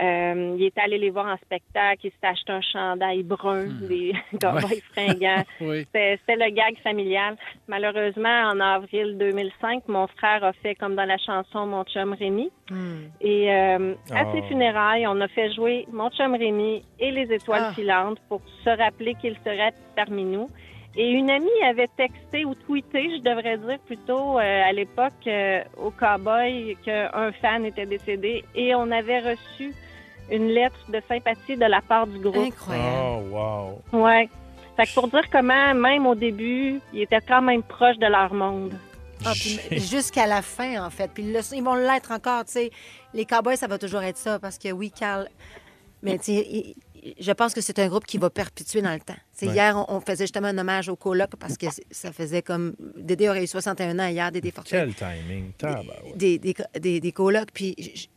Euh, 0.00 0.54
il 0.58 0.64
était 0.64 0.80
allé 0.80 0.96
les 0.98 1.10
voir 1.10 1.26
en 1.26 1.36
spectacle, 1.36 2.06
il 2.06 2.10
s'était 2.12 2.28
acheté 2.28 2.52
un 2.52 2.60
chandail 2.62 3.22
brun, 3.22 3.66
des 3.88 4.12
cowboys 4.40 4.80
fringants. 4.92 5.44
Oui. 5.60 5.80
C'était 5.80 6.18
c'était 6.26 6.36
le 6.44 6.50
gag 6.54 6.78
familial. 6.82 7.36
Malheureusement, 7.68 8.42
en 8.50 8.60
avril 8.60 9.18
2005, 9.18 9.88
mon 9.88 10.06
frère 10.06 10.42
a 10.44 10.52
fait 10.54 10.74
comme 10.74 10.94
dans 10.96 11.04
la 11.04 11.18
chanson 11.18 11.66
Mon 11.66 11.84
chum 11.84 12.14
Rémi. 12.14 12.50
Hmm. 12.70 13.02
Et 13.20 13.52
euh, 13.52 13.94
à 14.12 14.24
Oh. 14.26 14.32
ses 14.34 14.42
funérailles, 14.48 15.06
on 15.06 15.20
a 15.20 15.28
fait 15.28 15.52
jouer 15.52 15.86
Mon 15.92 16.08
chum 16.10 16.34
Rémi 16.34 16.82
et 16.98 17.10
les 17.10 17.30
étoiles 17.34 17.66
Ah. 17.70 17.72
filantes 17.74 18.18
pour 18.28 18.40
se 18.64 18.70
rappeler 18.70 19.14
qu'il 19.20 19.36
serait 19.44 19.74
parmi 19.96 20.24
nous. 20.24 20.48
Et 20.96 21.08
une 21.08 21.30
amie 21.30 21.48
avait 21.68 21.88
texté 21.96 22.44
ou 22.44 22.54
tweeté, 22.54 23.16
je 23.16 23.22
devrais 23.22 23.58
dire 23.58 23.78
plutôt 23.86 24.38
euh, 24.38 24.62
à 24.68 24.72
l'époque 24.72 25.12
euh, 25.26 25.62
au 25.76 25.90
cowboy 25.92 26.76
qu'un 26.84 27.30
fan 27.40 27.64
était 27.64 27.86
décédé 27.86 28.44
et 28.56 28.74
on 28.74 28.90
avait 28.90 29.20
reçu 29.20 29.72
une 30.30 30.48
lettre 30.48 30.78
de 30.88 31.00
sympathie 31.08 31.56
de 31.56 31.64
la 31.64 31.80
part 31.80 32.06
du 32.08 32.18
groupe. 32.18 32.36
Incroyable. 32.36 33.24
Oh, 33.32 33.80
wow. 33.92 34.00
Ouais. 34.04 34.28
Fait 34.76 34.86
que 34.86 34.94
pour 34.94 35.08
dire 35.08 35.28
comment, 35.30 35.74
même 35.74 36.06
au 36.06 36.14
début, 36.16 36.80
ils 36.92 37.02
étaient 37.02 37.20
quand 37.20 37.42
même 37.42 37.62
proches 37.62 37.98
de 37.98 38.06
leur 38.06 38.34
monde. 38.34 38.74
Ah, 39.24 39.32
puis 39.32 39.58
Jusqu'à 39.78 40.26
la 40.26 40.42
fin, 40.42 40.84
en 40.84 40.90
fait. 40.90 41.10
Puis 41.12 41.22
le- 41.32 41.40
ils 41.54 41.62
vont 41.62 41.74
l'être 41.74 42.10
encore, 42.10 42.44
tu 42.46 42.52
sais. 42.52 42.70
Les 43.14 43.26
Cowboys, 43.26 43.56
ça 43.56 43.66
va 43.66 43.78
toujours 43.78 44.02
être 44.02 44.16
ça, 44.16 44.38
parce 44.38 44.58
que 44.58 44.72
oui, 44.72 44.90
Carl... 44.90 45.28
Mais 46.02 46.16
tu 46.16 46.32
sais, 46.32 46.74
je 47.18 47.32
pense 47.32 47.54
que 47.54 47.60
c'est 47.60 47.78
un 47.78 47.88
groupe 47.88 48.06
qui 48.06 48.18
va 48.18 48.30
perpétuer 48.30 48.82
dans 48.82 48.92
le 48.92 49.00
temps. 49.00 49.16
Ouais. 49.42 49.48
Hier, 49.48 49.76
on, 49.76 49.96
on 49.96 50.00
faisait 50.00 50.24
justement 50.24 50.48
un 50.48 50.58
hommage 50.58 50.88
au 50.88 50.96
coloc 50.96 51.30
parce 51.38 51.56
que 51.56 51.66
ça 51.90 52.12
faisait 52.12 52.42
comme... 52.42 52.74
Dédé 52.96 53.28
aurait 53.28 53.44
eu 53.44 53.46
61 53.46 53.98
ans 53.98 54.06
hier, 54.06 54.30
Dédé 54.32 54.50
Fortin. 54.50 54.70
Quel 54.70 54.94
timing. 54.94 55.52
Des, 56.16 56.38
des, 56.38 56.54
des, 56.78 57.00
des 57.00 57.12
colocs, 57.12 57.50
puis... 57.52 58.08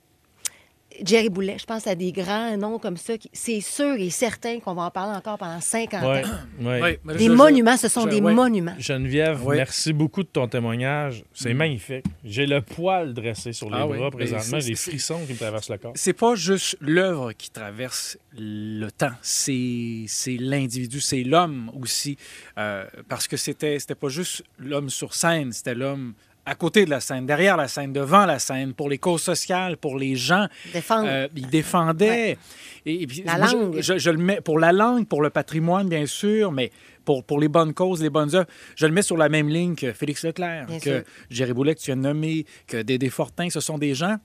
Jerry 1.04 1.30
Boulet, 1.30 1.58
je 1.60 1.66
pense 1.66 1.88
à 1.88 1.96
des 1.96 2.12
grands 2.12 2.56
noms 2.58 2.78
comme 2.80 2.98
ça. 2.98 3.18
qui- 3.18 3.30
C'est 3.34 3.62
sûr 3.62 3.96
et 3.98 4.10
certain 4.10 4.60
qu'on 4.60 4.74
va 4.74 4.84
en 4.84 4.92
parler 4.92 5.16
encore 5.18 5.38
pendant 5.38 5.60
50 5.62 6.04
Ouais, 6.04 6.24
ans. 6.26 6.82
ouais. 6.82 7.00
Des 7.18 7.26
je- 7.26 7.32
monuments, 7.32 7.78
ce 7.78 7.88
sont 7.88 8.04
je- 8.04 8.10
des 8.10 8.22
ouais. 8.22 8.34
monuments. 8.34 8.76
Geneviève, 8.78 9.42
merci 9.48 9.94
beaucoup 9.94 10.24
de 10.24 10.28
ton 10.28 10.48
témoignage. 10.48 11.24
C'est 11.34 11.54
magnifique. 11.54 12.06
J'ai 12.24 12.46
le 12.46 12.62
poil 12.62 13.14
dressé 13.14 13.54
sur 13.54 13.70
les 13.70 13.78
Ah 13.78 13.86
bras 13.88 13.98
oui, 14.06 14.12
présentement, 14.12 14.58
des 14.60 14.76
frissons 14.76 15.20
qui 15.26 15.34
me 15.34 15.38
traversent 15.38 15.70
le 15.70 15.78
corps. 15.78 15.94
C'est 15.96 16.14
pas 16.14 16.36
juste 16.36 16.78
l'œuvre 16.82 17.34
qui 17.34 17.50
traverse 17.50 18.18
le 18.38 18.90
temps, 18.90 19.12
c'est 19.22 20.06
c'est 20.08 20.38
l'individu, 20.38 21.00
c'est 21.00 21.24
l'homme 21.24 21.72
aussi. 21.80 22.18
Euh, 22.58 22.86
parce 23.10 23.28
que 23.28 23.38
c'était 23.38 23.80
c'était 23.80 23.96
pas 23.96 24.10
juste 24.10 24.44
l'homme 24.58 24.90
sur 24.90 25.14
scène, 25.14 25.52
c'était 25.52 25.76
l'homme 25.76 26.14
à 26.46 26.56
côté 26.56 26.86
de 26.86 26.90
la 26.90 27.00
scène, 27.00 27.26
derrière 27.26 27.56
la 27.56 27.68
scène, 27.68 27.94
devant 27.94 28.26
la 28.26 28.38
scène, 28.40 28.74
pour 28.74 28.90
les 28.90 28.98
causes 28.98 29.22
sociales, 29.22 29.78
pour 29.78 29.98
les 29.98 30.16
gens. 30.16 30.48
Défendre. 30.74 31.08
Euh, 31.10 31.28
il 31.36 31.48
défendait. 31.48 32.38
Et, 32.86 33.04
et 33.04 33.08
puis, 33.08 33.24
La 33.26 33.38
moi, 33.38 33.52
langue. 33.54 33.80
Je, 33.80 33.98
je 33.98 34.10
le 34.10 34.18
mets 34.18 34.42
pour 34.42 34.60
la 34.60 34.74
langue, 34.74 35.08
pour 35.08 35.22
le 35.22 35.30
patrimoine, 35.30 35.88
bien 35.88 36.06
sûr, 36.06 36.52
mais 36.52 36.72
pour, 37.06 37.24
pour 37.24 37.40
les 37.40 37.48
bonnes 37.48 37.74
causes, 37.74 38.02
les 38.02 38.10
bonnes 38.10 38.36
œuvres. 38.36 38.48
Je 38.76 38.86
le 38.86 38.92
mets 38.92 39.02
sur 39.02 39.16
la 39.16 39.30
même 39.30 39.48
ligne 39.48 39.76
que 39.76 39.94
Félix 39.94 40.24
Leclerc, 40.26 40.68
Bien 40.68 40.80
que. 40.80 41.06
Jerry 41.30 41.54
Boulet, 41.54 41.76
que 41.76 41.80
tu 41.80 41.92
as 41.92 41.96
nommé, 41.96 42.46
que 42.68 42.82
Dédé 42.82 43.10
Fortin. 43.10 43.50
Ce 43.50 43.60
sont 43.62 43.78
des 43.78 43.94
gens 43.96 44.18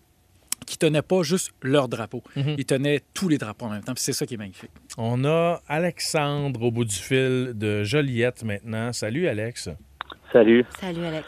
qui 0.67 0.77
tenaient 0.77 1.03
pas 1.03 1.23
juste 1.23 1.53
leur 1.63 1.89
drapeau. 1.89 2.23
Mhm. 2.35 2.57
Ils 2.59 2.65
tenaient 2.65 3.01
tous 3.15 3.29
les 3.29 3.39
drapeaux 3.39 3.67
en 3.67 3.71
même 3.71 3.83
temps. 3.85 3.95
Puis 3.95 4.03
c'est 4.03 4.13
ça 4.13 4.27
qui 4.27 4.35
est 4.35 4.39
magnifique. 4.39 4.71
On 4.97 5.25
a 5.25 5.63
Alexandre 5.69 6.63
au 6.63 6.73
bout 6.73 6.85
du 6.85 6.97
fil 6.97 7.53
de 7.55 7.85
Joliette 7.85 8.43
maintenant. 8.43 8.93
Salut, 8.93 9.29
Alex. 9.29 9.69
Salut. 10.33 10.65
Salut, 10.81 11.05
Alex. 11.05 11.27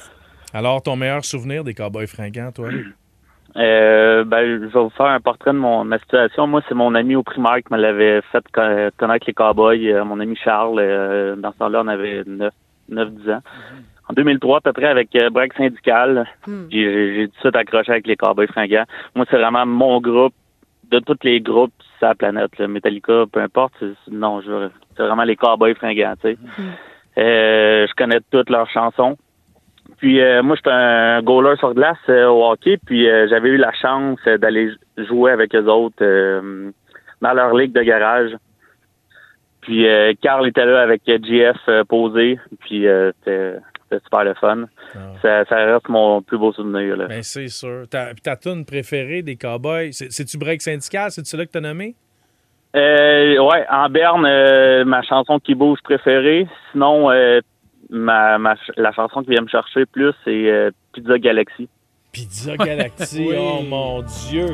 Alors, 0.53 0.83
ton 0.83 0.97
meilleur 0.97 1.25
souvenir 1.25 1.65
des 1.65 1.75
Cowboys 1.75 2.07
fringants, 2.07 2.51
toi? 2.53 2.69
Euh, 3.57 4.25
ben, 4.25 4.61
je 4.61 4.67
vais 4.67 4.81
vous 4.81 4.91
faire 4.91 5.07
un 5.07 5.21
portrait 5.21 5.53
de 5.53 5.59
mon, 5.59 5.85
ma 5.85 5.99
situation. 5.99 6.47
Moi, 6.47 6.61
c'est 6.69 6.75
mon 6.75 6.95
ami 6.95 7.17
au 7.17 7.23
primaire 7.23 7.57
qui 7.57 7.73
me 7.73 7.79
l'avait 7.79 8.21
fait 8.33 8.45
co- 8.53 8.91
connaître 8.97 9.27
les 9.27 9.33
cowboys. 9.35 9.91
Euh, 9.93 10.05
mon 10.05 10.21
ami 10.21 10.37
Charles, 10.37 10.79
euh, 10.79 11.37
dans 11.37 11.53
ce 11.53 11.59
temps-là, 11.59 11.83
on 11.85 11.89
avait 11.89 12.23
9, 12.27 12.53
9 12.89 13.11
10 13.11 13.31
ans. 13.31 13.41
En 14.09 14.13
2003, 14.13 14.59
à 14.59 14.61
peu 14.61 14.73
près, 14.73 14.87
avec 14.87 15.15
euh, 15.17 15.31
Break 15.31 15.53
Syndical, 15.55 16.27
Hmm. 16.47 16.67
j'ai 16.71 17.27
tout 17.29 17.35
de 17.35 17.41
suite 17.41 17.57
accroché 17.57 17.93
avec 17.93 18.07
les 18.07 18.17
cowboys 18.17 18.49
fringants. 18.49 18.85
Moi, 19.15 19.25
c'est 19.31 19.37
vraiment 19.39 19.67
mon 19.67 20.01
groupe 20.01 20.35
de 20.91 20.99
tous 21.01 21.17
les 21.23 21.41
groupes 21.41 21.73
sur 21.99 22.09
la 22.09 22.15
planète. 22.17 22.57
là. 22.59 22.67
Metallica, 22.69 23.25
peu 23.33 23.41
importe. 23.41 23.75
non, 24.11 24.41
je 24.43 24.69
c'est 24.97 25.05
vraiment 25.07 25.23
les 25.25 25.37
cowboys 25.37 25.75
fringants, 25.77 26.15
tu 26.23 26.33
sais. 26.33 26.39
Euh, 27.19 27.87
je 27.89 27.95
connais 27.95 28.19
toutes 28.31 28.51
leurs 28.51 28.69
chansons. 28.71 29.17
Puis 30.01 30.21
euh, 30.21 30.43
moi, 30.43 30.57
j'étais 30.57 30.71
un 30.71 31.23
goaler 31.23 31.57
sur 31.59 31.75
glace 31.75 31.97
euh, 32.09 32.27
au 32.27 32.51
hockey, 32.51 32.79
puis 32.85 33.09
euh, 33.09 33.27
j'avais 33.29 33.51
eu 33.51 33.57
la 33.59 33.73
chance 33.73 34.19
d'aller 34.25 34.71
jouer 34.97 35.31
avec 35.33 35.55
eux 35.55 35.67
autres 35.67 35.97
euh, 36.03 36.71
dans 37.21 37.33
leur 37.35 37.55
ligue 37.55 37.73
de 37.73 37.83
garage. 37.83 38.31
Puis 39.61 39.87
Carl 40.23 40.49
était 40.49 40.65
là 40.65 40.81
avec 40.81 41.03
GF 41.07 41.59
posé, 41.87 42.39
puis 42.61 42.87
c'était 43.23 43.59
super 44.05 44.25
le 44.25 44.33
fun. 44.35 44.65
Ça, 45.21 45.45
ça 45.45 45.57
reste 45.57 45.87
mon 45.91 46.23
plus 46.23 46.39
beau 46.39 46.51
souvenir. 46.53 46.97
Là. 46.97 47.07
Ben, 47.09 47.23
c'est 47.23 47.49
sûr. 47.49 47.83
Ta, 47.91 48.15
ta 48.15 48.37
tune 48.37 48.65
préférée 48.65 49.21
des 49.21 49.37
Cowboys, 49.37 49.93
c'est- 49.93 50.11
c'est-tu 50.11 50.39
Break 50.39 50.63
Syndical? 50.63 51.11
C'est-tu 51.11 51.37
là 51.37 51.45
que 51.45 51.51
t'as 51.51 51.61
nommé? 51.61 51.95
Euh, 52.75 53.37
ouais, 53.39 53.67
en 53.71 53.91
Berne, 53.91 54.85
ma 54.87 55.03
chanson 55.03 55.39
qui 55.39 55.55
bouge 55.55 55.79
préférée. 55.85 56.47
Sinon, 56.73 57.11
euh, 57.11 57.41
ma, 57.91 58.39
ma 58.39 58.55
ch- 58.57 58.73
la 58.77 58.93
chanson 58.93 59.23
qui 59.23 59.31
vient 59.31 59.43
me 59.43 59.49
chercher 59.49 59.85
plus, 59.87 60.13
c'est 60.25 60.51
euh, 60.51 60.71
Pizza 60.93 61.19
Galaxy. 61.19 61.69
Pizza 62.13 62.57
Galaxy, 62.57 63.25
Oui. 63.29 63.37
oh 63.39 63.63
mon 63.63 64.03
Dieu! 64.03 64.47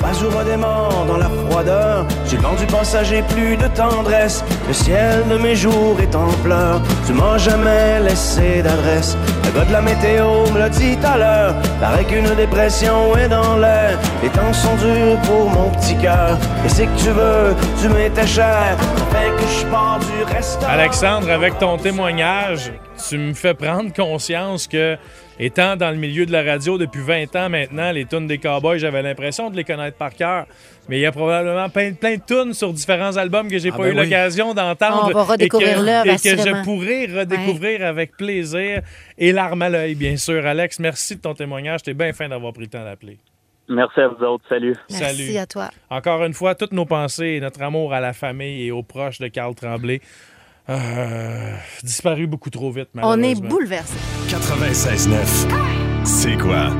Pas 0.00 0.12
au 0.24 0.30
redémarre 0.30 1.04
dans 1.06 1.16
la 1.16 1.28
froideur. 1.28 2.06
J'ai 2.26 2.36
vendu 2.36 2.64
passager 2.66 3.22
plus 3.22 3.56
de 3.56 3.66
tendresse. 3.68 4.44
Le 4.66 4.72
ciel 4.72 5.24
de 5.28 5.36
mes 5.36 5.56
jours 5.56 5.96
est 6.00 6.14
en 6.14 6.28
pleurs. 6.44 6.80
Tu 7.06 7.12
m'as 7.12 7.38
jamais 7.38 8.00
laissé 8.00 8.62
d'adresse. 8.62 9.16
Le 9.44 9.58
gars 9.58 9.64
de 9.64 9.72
la 9.72 9.82
météo 9.82 10.46
me 10.52 10.58
l'a 10.58 10.68
dit 10.68 10.96
à 11.04 11.16
l'heure. 11.18 11.54
Paraît 11.80 12.04
qu'une 12.04 12.34
dépression 12.36 13.16
est 13.16 13.28
dans 13.28 13.56
l'air. 13.56 13.98
Les 14.22 14.28
temps 14.28 14.52
sont 14.52 14.76
durs 14.76 15.18
pour 15.22 15.50
mon 15.50 15.70
petit 15.70 15.96
cœur. 15.96 16.38
Et 16.64 16.68
c'est 16.68 16.86
que 16.86 16.98
tu 16.98 17.10
veux, 17.10 17.54
tu 17.80 17.88
m'étais 17.88 18.26
cher. 18.26 18.76
Fait 19.10 19.30
que 19.36 19.42
je 19.60 19.66
pars 19.66 19.98
du 19.98 20.32
restaurant. 20.32 20.72
Alexandre, 20.72 21.30
avec 21.30 21.58
ton 21.58 21.76
témoignage, 21.76 22.72
tu 23.08 23.18
me 23.18 23.34
fais 23.34 23.54
prendre 23.54 23.92
conscience 23.92 24.66
que, 24.66 24.96
étant 25.38 25.76
dans 25.76 25.90
le 25.90 25.96
milieu 25.96 26.26
de 26.26 26.32
la 26.32 26.42
radio 26.42 26.78
depuis 26.78 27.00
20 27.02 27.36
ans 27.36 27.48
maintenant, 27.48 27.92
les 27.92 28.04
tunes 28.04 28.26
des 28.26 28.38
Cowboys, 28.38 28.78
j'avais 28.78 29.02
l'impression 29.02 29.50
de 29.50 29.56
les 29.56 29.64
connaître 29.64 29.96
par 29.96 30.14
cœur. 30.14 30.46
Mais 30.88 30.98
il 30.98 31.00
y 31.02 31.06
a 31.06 31.12
probablement 31.12 31.68
plein, 31.68 31.92
plein 31.92 32.16
de 32.16 32.22
tunes 32.26 32.54
sur 32.54 32.72
différents 32.72 33.16
albums 33.16 33.48
que 33.48 33.58
j'ai 33.58 33.68
Ah 33.72 33.76
pas 33.76 33.82
ben 33.82 33.88
eu 33.88 33.98
oui. 33.98 34.04
l'occasion 34.04 34.54
d'entendre. 34.54 35.10
On 35.10 35.12
va 35.12 35.22
redécouvrir 35.22 35.68
et 35.68 35.74
que, 35.80 35.84
l'œuvre, 35.86 36.06
et 36.10 36.16
que 36.16 36.36
je 36.42 36.64
pourrais 36.64 37.06
redécouvrir 37.20 37.84
avec 37.86 38.16
plaisir 38.16 38.80
et 39.18 39.32
larmes 39.32 39.62
à 39.62 39.68
l'œil, 39.68 39.94
bien 39.94 40.16
sûr. 40.16 40.46
Alex, 40.46 40.78
merci 40.78 41.16
de 41.16 41.20
ton 41.20 41.34
témoignage. 41.34 41.82
T'es 41.82 41.94
bien 41.94 42.12
fin 42.12 42.28
d'avoir 42.28 42.52
pris 42.52 42.62
le 42.62 42.68
temps 42.70 42.84
d'appeler. 42.84 43.18
Merci 43.68 44.00
à 44.00 44.08
vous 44.08 44.24
autres. 44.24 44.44
Salut. 44.48 44.74
Merci 44.90 45.04
Salut. 45.26 45.36
à 45.36 45.46
toi. 45.46 45.68
Encore 45.90 46.24
une 46.24 46.32
fois, 46.32 46.54
toutes 46.54 46.72
nos 46.72 46.86
pensées 46.86 47.34
et 47.36 47.40
notre 47.40 47.60
amour 47.62 47.92
à 47.92 48.00
la 48.00 48.14
famille 48.14 48.66
et 48.66 48.70
aux 48.72 48.82
proches 48.82 49.18
de 49.18 49.28
Carl 49.28 49.54
Tremblay. 49.54 50.00
Euh, 50.70 51.54
disparu 51.82 52.26
beaucoup 52.26 52.50
trop 52.50 52.70
vite, 52.70 52.88
On 53.00 53.22
est 53.22 53.40
bouleversés. 53.40 53.96
96.9. 54.28 56.04
C'est 56.04 56.36
quoi? 56.36 56.70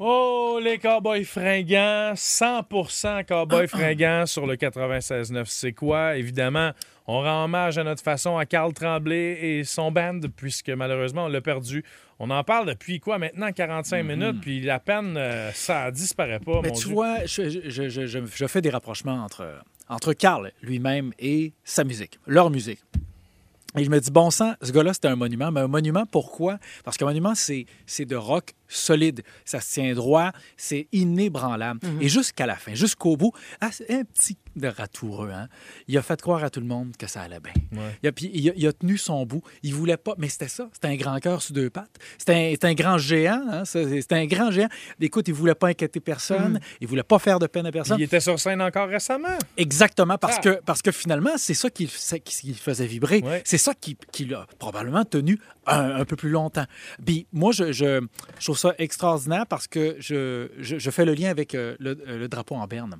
Oh, 0.00 0.58
les 0.62 0.78
cowboys 0.78 1.24
fringants, 1.24 2.14
100% 2.16 3.24
cowboys 3.24 3.68
fringants 3.68 4.26
sur 4.26 4.46
le 4.46 4.56
96.9. 4.56 5.44
C'est 5.46 5.72
quoi? 5.72 6.16
Évidemment, 6.16 6.72
on 7.06 7.20
rend 7.20 7.44
hommage 7.44 7.78
à 7.78 7.84
notre 7.84 8.02
façon 8.02 8.36
à 8.36 8.44
Carl 8.44 8.72
Tremblay 8.72 9.38
et 9.40 9.64
son 9.64 9.92
band, 9.92 10.20
puisque 10.36 10.70
malheureusement, 10.70 11.26
on 11.26 11.28
l'a 11.28 11.40
perdu. 11.40 11.84
On 12.18 12.30
en 12.30 12.42
parle 12.44 12.66
depuis 12.66 12.98
quoi 13.00 13.18
maintenant? 13.18 13.52
45 13.52 14.02
minutes, 14.04 14.40
puis 14.40 14.60
la 14.60 14.78
peine, 14.80 15.16
euh, 15.16 15.50
ça 15.52 15.90
disparaît 15.90 16.40
pas, 16.40 16.60
Mais 16.62 16.68
mon 16.70 16.74
tu 16.74 16.86
Dieu. 16.86 16.94
vois, 16.94 17.24
je, 17.24 17.48
je- 17.48 17.88
je- 17.88 18.06
je- 18.06 18.18
je 18.26 18.46
fais 18.46 18.60
des 18.60 18.70
rapprochements 18.70 19.22
entre, 19.24 19.42
entre 19.88 20.12
Carl 20.12 20.52
lui-même 20.62 21.12
et 21.18 21.52
sa 21.64 21.84
musique, 21.84 22.18
leur 22.26 22.50
musique. 22.50 22.80
Et 23.76 23.82
je 23.82 23.90
me 23.90 23.98
dis, 23.98 24.10
bon 24.10 24.30
sang, 24.30 24.54
ce 24.62 24.70
gars-là, 24.70 24.94
c'était 24.94 25.08
un 25.08 25.16
monument. 25.16 25.50
Mais 25.50 25.60
un 25.60 25.66
monument, 25.66 26.06
pourquoi? 26.06 26.58
Parce 26.84 26.96
qu'un 26.96 27.06
monument, 27.06 27.34
c'est 27.34 27.66
c'est 27.86 28.04
de 28.04 28.14
rock 28.14 28.54
solide. 28.68 29.22
Ça 29.44 29.60
se 29.60 29.74
tient 29.74 29.92
droit, 29.94 30.30
c'est 30.56 30.86
inébranlable. 30.92 31.80
Et 32.00 32.08
jusqu'à 32.08 32.46
la 32.46 32.54
fin, 32.54 32.74
jusqu'au 32.74 33.16
bout, 33.16 33.32
un 33.60 33.70
petit 34.04 34.36
de 34.56 34.68
ratoureux. 34.68 35.30
Hein? 35.30 35.48
Il 35.88 35.96
a 35.98 36.02
fait 36.02 36.20
croire 36.20 36.44
à 36.44 36.50
tout 36.50 36.60
le 36.60 36.66
monde 36.66 36.96
que 36.96 37.06
ça 37.06 37.22
allait 37.22 37.40
bien. 37.40 37.52
Il, 38.02 38.08
a, 38.08 38.12
puis 38.12 38.30
il, 38.32 38.50
a, 38.50 38.52
il 38.56 38.66
a 38.66 38.72
tenu 38.72 38.96
son 38.98 39.24
bout. 39.26 39.42
Il 39.62 39.74
voulait 39.74 39.96
pas. 39.96 40.14
Mais 40.18 40.28
c'était 40.28 40.48
ça. 40.48 40.68
C'était 40.72 40.88
un 40.88 40.96
grand 40.96 41.18
cœur 41.18 41.42
sur 41.42 41.54
deux 41.54 41.70
pattes. 41.70 41.98
C'était 42.18 42.58
un, 42.62 42.74
grand 42.74 42.98
géant. 42.98 43.42
Hein? 43.50 43.64
C'était 43.64 44.14
un 44.14 44.26
grand 44.26 44.50
géant. 44.50 44.68
Écoute, 45.00 45.28
il 45.28 45.34
voulait 45.34 45.54
pas 45.54 45.68
inquiéter 45.68 46.00
personne. 46.00 46.54
Mm. 46.54 46.60
Il 46.80 46.88
voulait 46.88 47.02
pas 47.02 47.18
faire 47.18 47.38
de 47.38 47.46
peine 47.46 47.66
à 47.66 47.72
personne. 47.72 47.98
Il 47.98 48.04
était 48.04 48.20
sur 48.20 48.38
scène 48.38 48.62
encore 48.62 48.88
récemment. 48.88 49.36
Exactement, 49.56 50.18
parce, 50.18 50.36
Ah. 50.38 50.40
que, 50.40 50.60
parce 50.64 50.82
que 50.82 50.92
finalement, 50.92 51.36
c'est 51.36 51.54
ça 51.54 51.70
qui, 51.70 51.86
qui 52.24 52.48
le 52.48 52.54
faisait 52.54 52.86
vibrer. 52.86 53.22
C'est 53.44 53.58
ça 53.58 53.74
qui, 53.74 53.96
qui 54.12 54.24
l'a 54.26 54.46
probablement 54.58 55.04
tenu 55.04 55.38
un, 55.66 55.96
un 56.00 56.04
peu 56.04 56.16
plus 56.16 56.30
longtemps. 56.30 56.64
Puis 57.04 57.26
moi, 57.32 57.52
je, 57.52 57.72
je, 57.72 58.00
je 58.38 58.44
trouve 58.44 58.58
ça 58.58 58.74
extraordinaire 58.78 59.46
parce 59.46 59.66
que 59.66 59.96
je, 59.98 60.48
je, 60.58 60.78
je 60.78 60.90
fais 60.90 61.04
le 61.04 61.14
lien 61.14 61.30
avec 61.30 61.54
euh, 61.54 61.76
le, 61.78 61.90
euh, 62.06 62.18
le 62.18 62.28
drapeau 62.28 62.54
en 62.54 62.66
berne. 62.66 62.96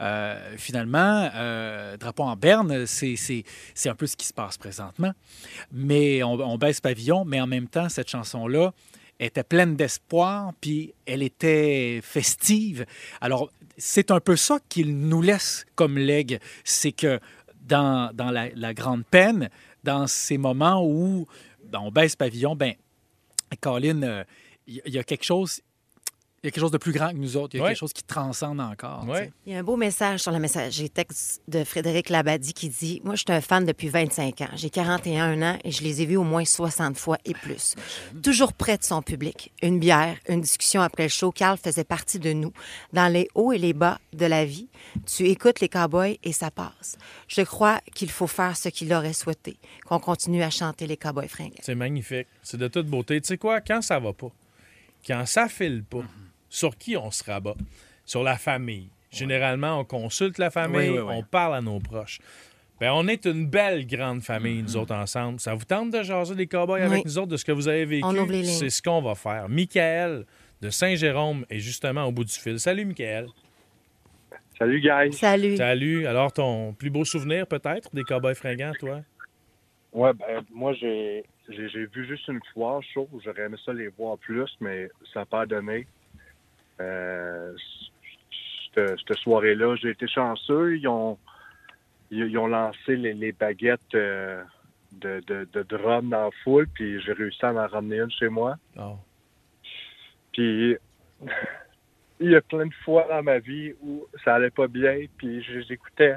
Euh, 0.00 0.54
finalement, 0.56 0.97
euh, 1.34 1.96
drapeau 1.96 2.24
en 2.24 2.36
berne, 2.36 2.86
c'est 2.86 3.44
un 3.86 3.94
peu 3.94 4.06
ce 4.06 4.16
qui 4.16 4.26
se 4.26 4.32
passe 4.32 4.56
présentement. 4.56 5.12
Mais 5.72 6.22
on, 6.22 6.58
baisse 6.58 6.80
pavillon, 6.80 7.24
mais 7.24 7.40
en 7.40 7.46
même 7.46 7.68
temps, 7.68 7.88
cette 7.88 8.08
chanson-là 8.08 8.72
était 9.20 9.42
pleine 9.42 9.76
d'espoir, 9.76 10.52
puis 10.60 10.94
elle 11.06 11.22
était 11.22 12.00
festive. 12.02 12.86
Alors, 13.20 13.50
c'est 13.76 14.10
un 14.10 14.20
peu 14.20 14.36
ça 14.36 14.58
qu'il 14.68 14.96
nous 14.96 15.22
laisse 15.22 15.66
comme 15.74 15.98
legs, 15.98 16.38
c'est 16.64 16.92
que 16.92 17.20
dans, 17.66 18.12
la, 18.14 18.74
grande 18.74 19.04
peine, 19.04 19.50
dans 19.84 20.06
ces 20.06 20.38
moments 20.38 20.84
où 20.84 21.26
ben, 21.64 21.80
on 21.80 21.90
baisse 21.90 22.16
pavillon, 22.16 22.56
ben, 22.56 22.74
Colin, 23.60 24.02
euh, 24.02 24.24
il 24.66 24.82
y, 24.86 24.98
a 24.98 25.04
quelque 25.04 25.24
chose... 25.24 25.60
Il 26.42 26.46
y 26.46 26.48
a 26.48 26.50
quelque 26.52 26.60
chose 26.60 26.70
de 26.70 26.78
plus 26.78 26.92
grand 26.92 27.08
que 27.10 27.16
nous 27.16 27.36
autres. 27.36 27.56
Il 27.56 27.58
y 27.58 27.60
a 27.60 27.64
Ouais. 27.64 27.70
quelque 27.70 27.78
chose 27.80 27.92
qui 27.92 28.04
transcende 28.04 28.60
encore. 28.60 29.04
tu 29.08 29.12
sais. 29.12 29.32
Il 29.44 29.52
y 29.52 29.56
a 29.56 29.58
un 29.58 29.64
beau 29.64 29.76
message 29.76 30.20
sur 30.20 30.30
le 30.30 30.38
messager 30.38 30.88
texte 30.88 31.42
de 31.48 31.64
Frédéric 31.64 32.10
Labadie 32.10 32.52
qui 32.52 32.68
dit 32.68 33.00
Moi, 33.02 33.16
je 33.16 33.22
suis 33.26 33.32
un 33.36 33.40
fan 33.40 33.64
depuis 33.64 33.88
25 33.88 34.40
ans. 34.42 34.48
J'ai 34.54 34.70
41 34.70 35.42
ans 35.42 35.58
et 35.64 35.72
je 35.72 35.82
les 35.82 36.00
ai 36.00 36.06
vus 36.06 36.16
au 36.16 36.22
moins 36.22 36.44
60 36.44 36.96
fois 36.96 37.18
et 37.24 37.34
plus. 37.34 37.74
Toujours 38.22 38.52
près 38.52 38.78
de 38.78 38.84
son 38.84 39.02
public. 39.02 39.52
Une 39.62 39.80
bière, 39.80 40.16
une 40.28 40.40
discussion 40.40 40.80
après 40.80 41.02
le 41.04 41.08
show. 41.08 41.32
Carl 41.32 41.58
faisait 41.58 41.82
partie 41.82 42.20
de 42.20 42.32
nous. 42.32 42.52
Dans 42.92 43.12
les 43.12 43.28
hauts 43.34 43.50
et 43.52 43.58
les 43.58 43.72
bas 43.72 43.98
de 44.12 44.26
la 44.26 44.44
vie, 44.44 44.68
tu 45.06 45.24
écoutes 45.26 45.58
les 45.58 45.68
cowboys 45.68 46.18
et 46.22 46.32
ça 46.32 46.52
passe. 46.52 46.96
Je 47.26 47.42
crois 47.42 47.80
qu'il 47.96 48.10
faut 48.10 48.28
faire 48.28 48.56
ce 48.56 48.68
qu'il 48.68 48.92
aurait 48.94 49.12
souhaité, 49.12 49.56
qu'on 49.86 49.98
continue 49.98 50.44
à 50.44 50.50
chanter 50.50 50.86
les 50.86 50.96
cowboys 50.96 51.26
fringants. 51.28 51.56
C'est 51.62 51.74
magnifique. 51.74 52.28
C'est 52.44 52.58
de 52.58 52.68
toute 52.68 52.86
beauté. 52.86 53.20
Tu 53.20 53.26
sais 53.26 53.38
quoi? 53.38 53.60
Quand 53.60 53.82
ça 53.82 53.98
va 53.98 54.12
pas, 54.12 54.30
quand 55.04 55.26
ça 55.26 55.48
file 55.48 55.82
pas, 55.82 56.04
sur 56.48 56.76
qui 56.76 56.96
on 56.96 57.10
se 57.10 57.24
rabat? 57.24 57.54
Sur 58.04 58.22
la 58.22 58.36
famille. 58.36 58.88
Généralement, 59.10 59.80
on 59.80 59.84
consulte 59.84 60.38
la 60.38 60.50
famille, 60.50 60.90
Oui, 60.90 60.98
oui, 60.98 60.98
oui. 60.98 61.14
on 61.16 61.22
parle 61.22 61.54
à 61.56 61.60
nos 61.60 61.78
proches. 61.78 62.20
Ben, 62.80 62.92
on 62.92 63.08
est 63.08 63.24
une 63.24 63.46
belle 63.46 63.86
grande 63.86 64.22
famille, 64.22 64.62
nous 64.62 64.76
autres, 64.76 64.94
ensemble. 64.94 65.40
Ça 65.40 65.54
vous 65.54 65.64
tente 65.64 65.90
de 65.90 66.02
jaser 66.02 66.34
des 66.36 66.46
cowboys 66.46 66.82
avec 66.82 67.04
nous 67.04 67.18
autres, 67.18 67.28
de 67.28 67.36
ce 67.36 67.44
que 67.44 67.52
vous 67.52 67.66
avez 67.68 67.84
vécu? 67.84 68.04
On 68.04 68.14
ouvre 68.16 68.30
les 68.30 68.42
lignes. 68.42 68.52
C'est 68.52 68.70
ce 68.70 68.80
qu'on 68.80 69.02
va 69.02 69.14
faire. 69.14 69.48
Michael 69.48 70.24
de 70.60 70.70
Saint-Jérôme 70.70 71.44
est 71.50 71.58
justement 71.58 72.04
au 72.04 72.12
bout 72.12 72.24
du 72.24 72.32
fil. 72.32 72.60
Salut, 72.60 72.84
Michael. 72.84 73.26
Salut, 74.58 74.80
guys. 74.80 75.12
Salut. 75.12 75.56
Salut. 75.56 76.06
Alors, 76.06 76.32
ton 76.32 76.72
plus 76.72 76.90
beau 76.90 77.04
souvenir, 77.04 77.46
peut-être, 77.46 77.94
des 77.94 78.02
cowboys 78.02 78.34
fringants, 78.34 78.72
toi? 78.78 79.00
Ouais, 79.92 80.12
ben, 80.14 80.44
moi, 80.52 80.72
j'ai, 80.74 81.24
j'ai, 81.48 81.68
j'ai 81.68 81.86
vu 81.86 82.06
juste 82.06 82.28
une 82.28 82.40
fois, 82.52 82.80
show. 82.94 83.08
J'aurais 83.24 83.42
aimé 83.42 83.56
ça 83.64 83.72
les 83.72 83.88
voir 83.88 84.18
plus, 84.18 84.48
mais 84.60 84.88
ça 85.12 85.20
n'a 85.20 85.26
pas 85.26 85.46
donné. 85.46 85.86
Euh, 86.80 87.52
cette, 88.74 88.98
cette 89.06 89.16
soirée-là, 89.18 89.76
j'ai 89.76 89.90
été 89.90 90.06
chanceux. 90.08 90.76
Ils 90.78 90.86
ont, 90.88 91.18
ils, 92.10 92.26
ils 92.26 92.38
ont 92.38 92.46
lancé 92.46 92.96
les, 92.96 93.14
les 93.14 93.32
baguettes 93.32 93.80
euh, 93.94 94.42
de, 94.92 95.20
de, 95.26 95.48
de 95.52 95.62
drum 95.62 96.08
dans 96.10 96.24
la 96.24 96.30
foule, 96.44 96.68
puis 96.68 97.00
j'ai 97.02 97.12
réussi 97.12 97.44
à 97.44 97.52
en 97.52 97.66
ramener 97.66 97.98
une 98.00 98.10
chez 98.10 98.28
moi. 98.28 98.56
Oh. 98.78 98.96
Puis, 100.32 100.76
il 102.20 102.30
y 102.30 102.36
a 102.36 102.40
plein 102.40 102.66
de 102.66 102.74
fois 102.84 103.06
dans 103.08 103.22
ma 103.22 103.38
vie 103.38 103.72
où 103.82 104.06
ça 104.24 104.34
allait 104.36 104.50
pas 104.50 104.68
bien, 104.68 105.04
puis 105.16 105.42
je 105.42 105.58
les 105.58 105.72
écoutais. 105.72 106.16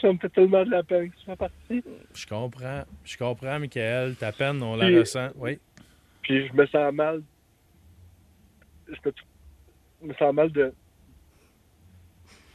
Ça 0.00 0.12
me 0.12 0.18
fait 0.18 0.28
tellement 0.28 0.64
de 0.64 0.70
la 0.70 0.82
peine 0.82 1.10
soient 1.24 1.36
partis. 1.36 1.82
Je 2.14 2.26
comprends. 2.26 2.82
Je 3.04 3.16
comprends, 3.16 3.58
Michael. 3.58 4.16
Ta 4.16 4.32
peine, 4.32 4.62
on 4.62 4.76
la 4.76 4.86
Puis- 4.86 4.98
ressent. 4.98 5.28
Oui. 5.36 5.58
Puis 6.22 6.46
je 6.48 6.52
me 6.52 6.66
sens 6.66 6.92
mal. 6.92 7.22
Je 8.88 10.06
me, 10.06 10.14
sens 10.14 10.34
mal 10.34 10.50
de, 10.52 10.72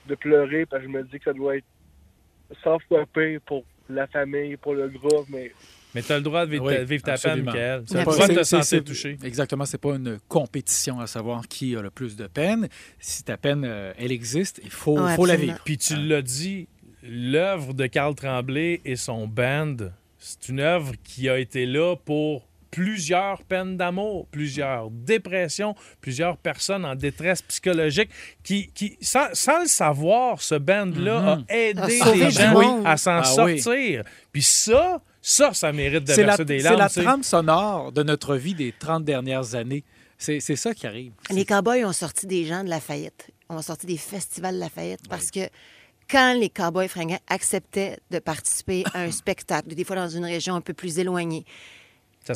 de 0.07 0.15
pleurer 0.15 0.65
parce 0.65 0.81
que 0.83 0.87
je 0.87 0.93
me 0.93 1.03
dis 1.03 1.17
que 1.19 1.23
ça 1.25 1.33
doit 1.33 1.57
être 1.57 1.65
100 2.63 2.79
fois 2.87 3.05
pire 3.13 3.39
pour 3.45 3.63
la 3.89 4.07
famille, 4.07 4.57
pour 4.57 4.73
le 4.73 4.87
groupe, 4.89 5.25
mais 5.29 5.51
Mais 5.95 6.01
tu 6.03 6.11
as 6.11 6.17
le 6.17 6.23
droit 6.23 6.45
de 6.45 6.51
vivre, 6.51 6.65
Oui, 6.67 6.75
ta, 6.75 6.83
vivre 6.83 7.03
ta 7.03 7.17
peine. 7.17 7.43
Michael. 7.43 7.81
Tu 7.81 7.87
C'est 7.87 7.95
as 7.95 7.99
le 8.01 8.05
pas- 8.05 8.11
droit 8.13 8.27
de 8.27 8.33
te 8.35 8.43
sentir 8.43 8.83
touché. 8.83 9.17
Exactement, 9.23 9.65
c'est 9.65 9.79
pas 9.81 9.95
une 9.95 10.19
compétition 10.27 10.99
à 10.99 11.07
savoir 11.07 11.47
qui 11.47 11.75
a 11.75 11.81
le 11.81 11.89
plus 11.89 12.15
de 12.15 12.27
peine. 12.27 12.67
Si 12.99 13.23
ta 13.23 13.37
peine, 13.37 13.63
euh, 13.65 13.93
elle 13.97 14.11
existe, 14.11 14.59
il 14.63 14.69
faut, 14.71 14.99
Ouais, 14.99 15.15
faut 15.15 15.25
la 15.25 15.35
vivre. 15.37 15.59
Puis 15.65 15.77
tu 15.77 15.95
l'as 15.95 16.21
dit, 16.21 16.67
l'œuvre 17.01 17.73
de 17.73 17.87
Carl 17.87 18.13
Tremblay 18.13 18.81
et 18.85 18.95
son 18.95 19.27
band, 19.27 19.77
c'est 20.19 20.49
une 20.49 20.59
œuvre 20.59 20.93
qui 21.03 21.29
a 21.29 21.39
été 21.39 21.65
là 21.65 21.95
pour 21.95 22.47
plusieurs 22.71 23.43
peines 23.43 23.77
d'amour, 23.77 24.27
plusieurs 24.31 24.89
dépressions, 24.91 25.75
plusieurs 26.01 26.37
personnes 26.37 26.85
en 26.85 26.95
détresse 26.95 27.41
psychologique 27.41 28.09
qui, 28.43 28.71
qui 28.73 28.97
sans, 29.01 29.27
sans 29.33 29.61
le 29.61 29.67
savoir, 29.67 30.41
ce 30.41 30.55
band-là 30.55 31.35
Mhm. 31.37 31.45
a 31.49 31.55
aidé 31.55 31.81
A 32.01 32.05
sauvé 32.05 32.19
les 32.25 32.31
gens 32.31 32.83
à 32.85 32.97
s'en 32.97 33.21
Ah 33.23 33.43
oui. 33.45 33.59
sortir. 33.59 34.03
Puis 34.31 34.43
ça, 34.43 35.01
ça, 35.21 35.53
ça 35.53 35.71
mérite 35.71 36.03
de 36.05 36.13
C'est 36.13 36.21
la, 36.21 36.27
verser 36.27 36.45
des 36.45 36.59
c'est 36.59 36.63
larmes. 36.65 36.79
la 36.79 36.87
tu 36.89 36.93
sais. 36.95 37.03
trame 37.03 37.23
sonore 37.23 37.91
de 37.91 38.03
notre 38.03 38.35
vie 38.35 38.53
des 38.53 38.71
30 38.77 39.03
dernières 39.03 39.55
années. 39.55 39.83
C'est 40.17 40.39
c'est 40.39 40.55
ça 40.57 40.73
qui 40.73 40.85
arrive. 40.85 41.13
Les 41.31 41.45
Cowboys 41.45 41.85
ont 41.85 41.93
sorti 41.93 42.27
des 42.27 42.45
gens 42.45 42.63
de 42.63 42.69
Lafayette. 42.69 43.29
ont 43.49 43.61
sorti 43.61 43.87
des 43.87 43.97
festivals 43.97 44.55
de 44.55 44.59
Lafayette 44.59 45.07
parce 45.09 45.31
que 45.31 45.39
quand 46.11 46.33
les 46.39 46.49
Cowboys 46.49 46.87
fringants 46.87 47.19
acceptaient 47.27 47.97
de 48.11 48.19
participer 48.19 48.83
à 48.93 49.01
un 49.03 49.11
spectacle, 49.23 49.73
des 49.73 49.83
fois 49.83 49.95
dans 49.95 50.09
une 50.09 50.25
région 50.25 50.55
un 50.55 50.61
peu 50.61 50.73
plus 50.73 50.99
éloignée, 50.99 51.45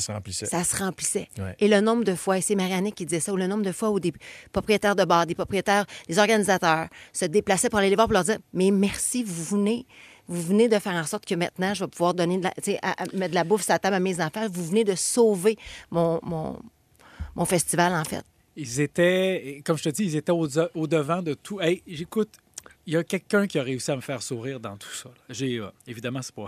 se 0.00 0.12
remplissait. 0.12 0.46
ça 0.46 0.64
se 0.64 0.76
remplissait. 0.76 1.28
Ouais. 1.38 1.54
Et 1.60 1.68
le 1.68 1.80
nombre 1.80 2.04
de 2.04 2.14
fois, 2.14 2.38
et 2.38 2.40
c'est 2.40 2.54
Marianne 2.54 2.92
qui 2.92 3.04
disait 3.06 3.20
ça, 3.20 3.32
ou 3.32 3.36
le 3.36 3.46
nombre 3.46 3.62
de 3.64 3.72
fois 3.72 3.90
où 3.90 4.00
des 4.00 4.12
propriétaires 4.52 4.96
de 4.96 5.04
bars, 5.04 5.26
des 5.26 5.34
propriétaires, 5.34 5.86
des 6.08 6.18
organisateurs 6.18 6.88
se 7.12 7.24
déplaçaient 7.26 7.68
pour 7.70 7.78
aller 7.78 7.90
les 7.90 7.94
voir 7.94 8.06
pour 8.08 8.14
leur 8.14 8.24
dire 8.24 8.38
Mais 8.52 8.70
merci, 8.70 9.22
vous 9.22 9.44
venez. 9.56 9.86
Vous 10.26 10.40
venez 10.42 10.68
de 10.68 10.78
faire 10.78 10.94
en 10.94 11.04
sorte 11.04 11.26
que 11.26 11.34
maintenant, 11.34 11.74
je 11.74 11.84
vais 11.84 11.90
pouvoir 11.90 12.14
donner 12.14 12.38
de 12.38 12.44
la, 12.44 12.52
à- 12.82 13.02
à- 13.02 13.06
mettre 13.14 13.30
de 13.30 13.34
la 13.34 13.44
bouffe 13.44 13.62
sur 13.62 13.72
la 13.74 13.78
table 13.78 13.94
à 13.96 14.00
mes 14.00 14.20
enfants. 14.22 14.46
Vous 14.50 14.64
venez 14.66 14.82
de 14.82 14.94
sauver 14.94 15.56
mon, 15.90 16.18
mon, 16.22 16.58
mon 17.34 17.44
festival, 17.44 17.92
en 17.92 18.04
fait. 18.04 18.24
Ils 18.56 18.80
étaient, 18.80 19.60
comme 19.66 19.76
je 19.76 19.82
te 19.84 19.88
dis, 19.90 20.04
ils 20.04 20.16
étaient 20.16 20.32
au, 20.32 20.48
au 20.74 20.86
devant 20.86 21.20
de 21.22 21.34
tout. 21.34 21.60
Hey, 21.60 21.82
j'écoute, 21.86 22.30
il 22.86 22.94
y 22.94 22.96
a 22.96 23.04
quelqu'un 23.04 23.46
qui 23.46 23.58
a 23.58 23.62
réussi 23.62 23.90
à 23.90 23.96
me 23.96 24.00
faire 24.00 24.22
sourire 24.22 24.60
dans 24.60 24.76
tout 24.78 24.92
ça. 24.94 25.10
J'ai, 25.28 25.58
euh, 25.58 25.68
évidemment, 25.86 26.22
c'est 26.22 26.34
pas, 26.34 26.46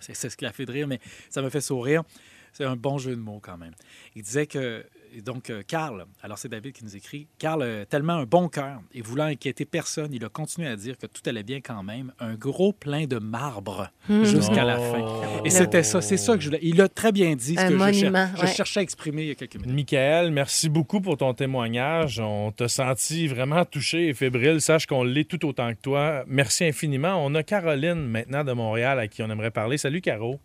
c'est 0.00 0.30
ce 0.30 0.36
qui 0.36 0.46
a 0.46 0.52
fait 0.52 0.64
de 0.66 0.72
rire, 0.72 0.86
mais 0.86 1.00
ça 1.28 1.42
me 1.42 1.50
fait 1.50 1.60
sourire. 1.60 2.02
C'est 2.56 2.64
un 2.64 2.76
bon 2.76 2.96
jeu 2.96 3.10
de 3.14 3.20
mots 3.20 3.40
quand 3.42 3.58
même. 3.58 3.72
Il 4.14 4.22
disait 4.22 4.46
que, 4.46 4.82
donc, 5.24 5.50
euh, 5.50 5.62
Carl, 5.66 6.06
alors 6.22 6.38
c'est 6.38 6.48
David 6.48 6.72
qui 6.72 6.84
nous 6.84 6.96
écrit, 6.96 7.26
Carl, 7.38 7.62
a 7.62 7.84
tellement 7.84 8.14
un 8.14 8.24
bon 8.24 8.48
cœur 8.48 8.80
et 8.94 9.02
voulant 9.02 9.24
inquiéter 9.24 9.66
personne, 9.66 10.12
il 10.14 10.24
a 10.24 10.28
continué 10.30 10.66
à 10.68 10.76
dire 10.76 10.96
que 10.96 11.06
tout 11.06 11.20
allait 11.26 11.42
bien 11.42 11.60
quand 11.60 11.82
même. 11.82 12.12
Un 12.18 12.34
gros 12.34 12.72
plein 12.72 13.04
de 13.06 13.18
marbre 13.18 13.90
Hmm. 14.08 14.22
jusqu'à 14.24 14.64
la 14.64 14.78
fin. 14.78 15.04
Et 15.44 15.50
c'était 15.50 15.82
ça, 15.82 16.00
c'est 16.00 16.16
ça 16.16 16.34
que 16.36 16.40
je 16.40 16.46
voulais. 16.48 16.60
Il 16.62 16.80
a 16.80 16.88
très 16.88 17.12
bien 17.12 17.34
dit 17.34 17.56
ce 17.56 17.60
Un 17.60 17.68
que 17.68 17.92
je, 17.92 18.46
cher- 18.46 18.54
cherchais 18.54 18.80
à 18.80 18.82
exprimer 18.84 19.22
il 19.22 19.28
y 19.28 19.30
a 19.32 19.34
quelques 19.34 19.56
minutes. 19.56 19.74
Michael, 19.74 20.30
merci 20.30 20.68
beaucoup 20.68 21.00
pour 21.00 21.16
ton 21.18 21.34
témoignage. 21.34 22.20
On 22.20 22.52
t'a 22.52 22.68
senti 22.68 23.26
vraiment 23.26 23.64
touché 23.64 24.08
et 24.08 24.14
fébrile. 24.14 24.60
Sache 24.60 24.86
qu'on 24.86 25.02
l'est 25.04 25.28
tout 25.28 25.44
autant 25.46 25.74
que 25.74 25.80
toi. 25.80 26.24
Merci 26.26 26.64
infiniment. 26.64 27.22
On 27.24 27.34
a 27.34 27.42
Caroline 27.42 28.06
maintenant 28.06 28.44
de 28.44 28.52
Montréal 28.52 28.98
à 28.98 29.08
qui 29.08 29.22
on 29.22 29.30
aimerait 29.30 29.50
parler. 29.50 29.76
Salut, 29.76 30.00
Caro. 30.00 30.38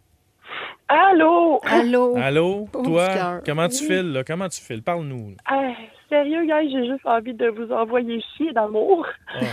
Allô? 0.88 1.60
Allô? 1.64 2.18
Allô? 2.18 2.68
Toi, 2.74 3.08
cœur. 3.08 3.42
comment 3.46 3.68
tu 3.70 3.82
Oui. 3.84 3.88
files? 3.88 4.12
là? 4.14 4.24
Comment 4.24 4.50
tu 4.50 4.62
files? 4.62 4.84
Parle-nous. 4.84 5.36
Ah, 5.46 5.70
sérieux, 6.10 6.46
gars, 6.46 6.64
j'ai 6.64 6.86
juste 6.86 7.06
envie 7.06 7.34
de 7.34 7.48
vous 7.48 7.72
envoyer 7.72 8.22
chier 8.38 8.52
d'amour. 8.54 9.06
Ah. 9.36 9.40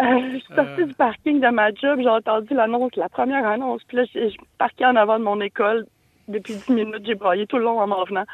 Euh, 0.00 0.18
je 0.32 0.38
suis 0.38 0.54
sortie 0.56 0.86
du 0.86 0.94
parking 0.94 1.38
de 1.40 1.46
ma 1.50 1.70
job, 1.72 2.00
j'ai 2.02 2.08
entendu 2.08 2.52
l'annonce, 2.52 2.90
la 2.96 3.08
première 3.08 3.46
annonce, 3.46 3.80
puis 3.84 3.98
là, 3.98 4.02
je, 4.12 4.28
je 4.28 4.36
parquais 4.58 4.84
en 4.86 4.96
avant 4.96 5.20
de 5.20 5.22
mon 5.24 5.40
école. 5.40 5.86
Depuis 6.26 6.54
10 6.56 6.68
minutes, 6.72 7.06
j'ai 7.06 7.14
braillé 7.14 7.46
tout 7.46 7.58
le 7.58 7.62
long 7.62 7.78
en 7.80 7.86
m'en 7.86 8.02
venant. 8.02 8.24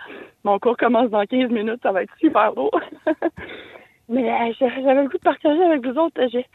Mon 0.43 0.59
cours 0.59 0.79
commence 0.79 1.11
dans 1.11 1.23
15 1.27 1.51
minutes, 1.51 1.81
ça 1.83 1.93
va 1.93 2.03
être 2.05 2.15
super 2.19 2.53
lourd. 2.55 2.81
Mais 4.09 4.33
euh, 4.33 4.53
j'avais 4.59 5.03
le 5.03 5.09
goût 5.11 5.19
de 5.19 5.23
partager 5.23 5.63
avec 5.63 5.85
vous 5.87 5.99
autres. 5.99 6.19
J'ai 6.33 6.47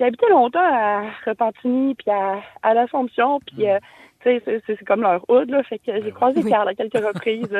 j'ai 0.00 0.04
habité 0.06 0.26
longtemps 0.28 0.58
à 0.60 1.02
Repentigny, 1.26 1.94
puis 1.94 2.10
à, 2.10 2.40
à 2.64 2.74
l'Assomption, 2.74 3.38
puis 3.46 3.68
euh, 3.70 3.76
sais, 3.76 3.80
c'est- 4.24 4.62
c'est 4.66 4.84
comme 4.84 5.02
leur 5.02 5.24
hood, 5.28 5.50
là, 5.50 5.62
fait 5.62 5.78
que 5.78 5.92
j'ai 6.02 6.10
croisé 6.12 6.42
Carl 6.48 6.68
à 6.68 6.74
quelques 6.74 6.92
reprises. 7.06 7.56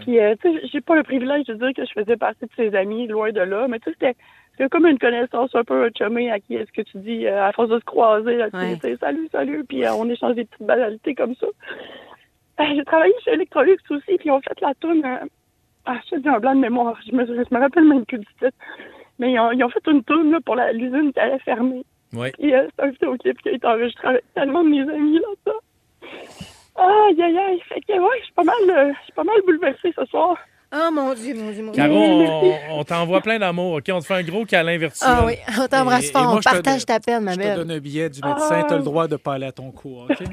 Puis, 0.00 0.18
euh, 0.18 0.34
tu 0.42 0.52
sais, 0.52 0.66
j'ai 0.72 0.80
pas 0.80 0.96
le 0.96 1.02
privilège 1.02 1.44
de 1.46 1.54
dire 1.54 1.72
que 1.74 1.84
je 1.84 1.92
faisais 1.92 2.16
partie 2.16 2.44
de 2.46 2.50
ses 2.56 2.74
amis, 2.74 3.06
loin 3.06 3.30
de 3.32 3.40
là, 3.40 3.66
mais 3.68 3.78
tu 3.80 3.90
sais, 3.90 3.96
c'était 4.00 4.16
c'était 4.52 4.68
comme 4.68 4.86
une 4.86 4.98
connaissance 4.98 5.54
un 5.54 5.64
peu 5.64 5.90
chumée 5.96 6.30
à 6.30 6.38
qui 6.38 6.54
est-ce 6.56 6.70
que 6.72 6.82
tu 6.82 6.98
dis, 6.98 7.26
euh, 7.26 7.44
à 7.44 7.52
force 7.52 7.70
de 7.70 7.78
se 7.78 7.84
croiser, 7.84 8.36
là, 8.36 8.50
tu 8.50 8.58
sais, 8.58 8.64
Ouais. 8.64 8.74
tu 8.74 8.80
sais, 8.80 8.96
salut, 8.96 9.28
salut, 9.32 9.64
puis 9.66 9.84
euh, 9.84 9.92
on 9.94 10.08
échange 10.10 10.34
des 10.34 10.44
petites 10.44 10.66
banalités 10.66 11.14
comme 11.14 11.34
ça. 11.36 11.46
Euh, 12.60 12.64
j'ai 12.76 12.84
travaillé 12.84 13.14
chez 13.24 13.30
Electrolux 13.32 13.78
aussi, 13.88 14.16
puis 14.18 14.30
on 14.30 14.40
fait 14.40 14.60
la 14.60 14.74
tourne. 14.74 15.02
euh, 15.04 15.26
ah, 15.86 15.98
je 16.04 16.16
te 16.16 16.20
dis 16.20 16.28
un 16.28 16.38
blanc 16.40 16.54
de 16.54 16.60
mémoire, 16.60 16.98
je 17.06 17.14
me, 17.14 17.24
je 17.24 17.32
me 17.32 17.58
rappelle 17.58 17.84
même 17.84 18.04
plus 18.04 18.18
du 18.18 18.26
titre. 18.38 18.50
Mais 19.18 19.32
ils 19.32 19.38
ont, 19.40 19.50
ils 19.52 19.64
ont 19.64 19.70
fait 19.70 19.86
une 19.86 20.02
tourne 20.04 20.30
là, 20.30 20.38
pour 20.44 20.56
la- 20.56 20.72
l'usine 20.72 21.12
qui 21.12 21.20
allait 21.20 21.38
fermer. 21.38 21.82
Oui. 22.12 22.30
Puis 22.38 22.52
euh, 22.54 22.66
c'est 22.76 22.84
un 22.84 22.90
vidéoclip 22.90 23.40
qui 23.40 23.48
a 23.48 23.52
été 23.52 23.66
enregistré 23.66 24.08
avec 24.08 24.24
tellement 24.34 24.62
de 24.64 24.68
mes 24.68 24.80
amis 24.82 25.14
là-dedans. 25.20 25.58
Aïe, 26.80 27.22
aïe, 27.22 27.38
aïe. 27.38 27.60
Fait 27.68 27.80
que, 27.80 27.92
ouais, 27.98 28.16
je 28.20 28.24
suis 28.24 28.32
pas 28.34 28.44
mal, 28.44 28.54
euh, 28.68 28.92
je 28.98 29.04
suis 29.04 29.12
pas 29.12 29.24
mal 29.24 29.36
bouleversée 29.46 29.92
ce 29.96 30.04
soir. 30.06 30.36
Oh 30.72 30.88
mon 30.92 31.12
Dieu, 31.14 31.34
mon 31.34 31.50
Dieu, 31.50 31.64
mon 31.64 31.72
Dieu. 31.72 31.82
Caro, 31.82 31.96
on, 31.96 32.78
on 32.78 32.84
t'envoie 32.84 33.20
plein 33.20 33.40
d'amour. 33.40 33.74
OK? 33.74 33.84
On 33.92 33.98
te 33.98 34.04
fait 34.06 34.14
un 34.14 34.22
gros 34.22 34.44
câlin 34.44 34.78
virtuel. 34.78 35.10
Ah 35.12 35.24
oui, 35.26 35.34
on 35.60 35.66
t'embrasse 35.66 36.12
fort. 36.12 36.22
moi, 36.22 36.34
On 36.34 36.40
je 36.40 36.48
te 36.48 36.50
partage 36.54 36.86
ta 36.86 37.00
peine, 37.00 37.24
ma 37.24 37.32
Je 37.32 37.38
te 37.38 37.42
belle. 37.42 37.56
donne 37.56 37.70
un 37.72 37.78
billet 37.80 38.08
du 38.08 38.20
médecin, 38.24 38.60
Ah. 38.60 38.64
tu 38.68 38.74
as 38.74 38.76
le 38.76 38.84
droit 38.84 39.08
de 39.08 39.16
pas 39.16 39.32
aller 39.34 39.46
à 39.46 39.52
ton 39.52 39.72
cours, 39.72 40.06
OK? 40.08 40.16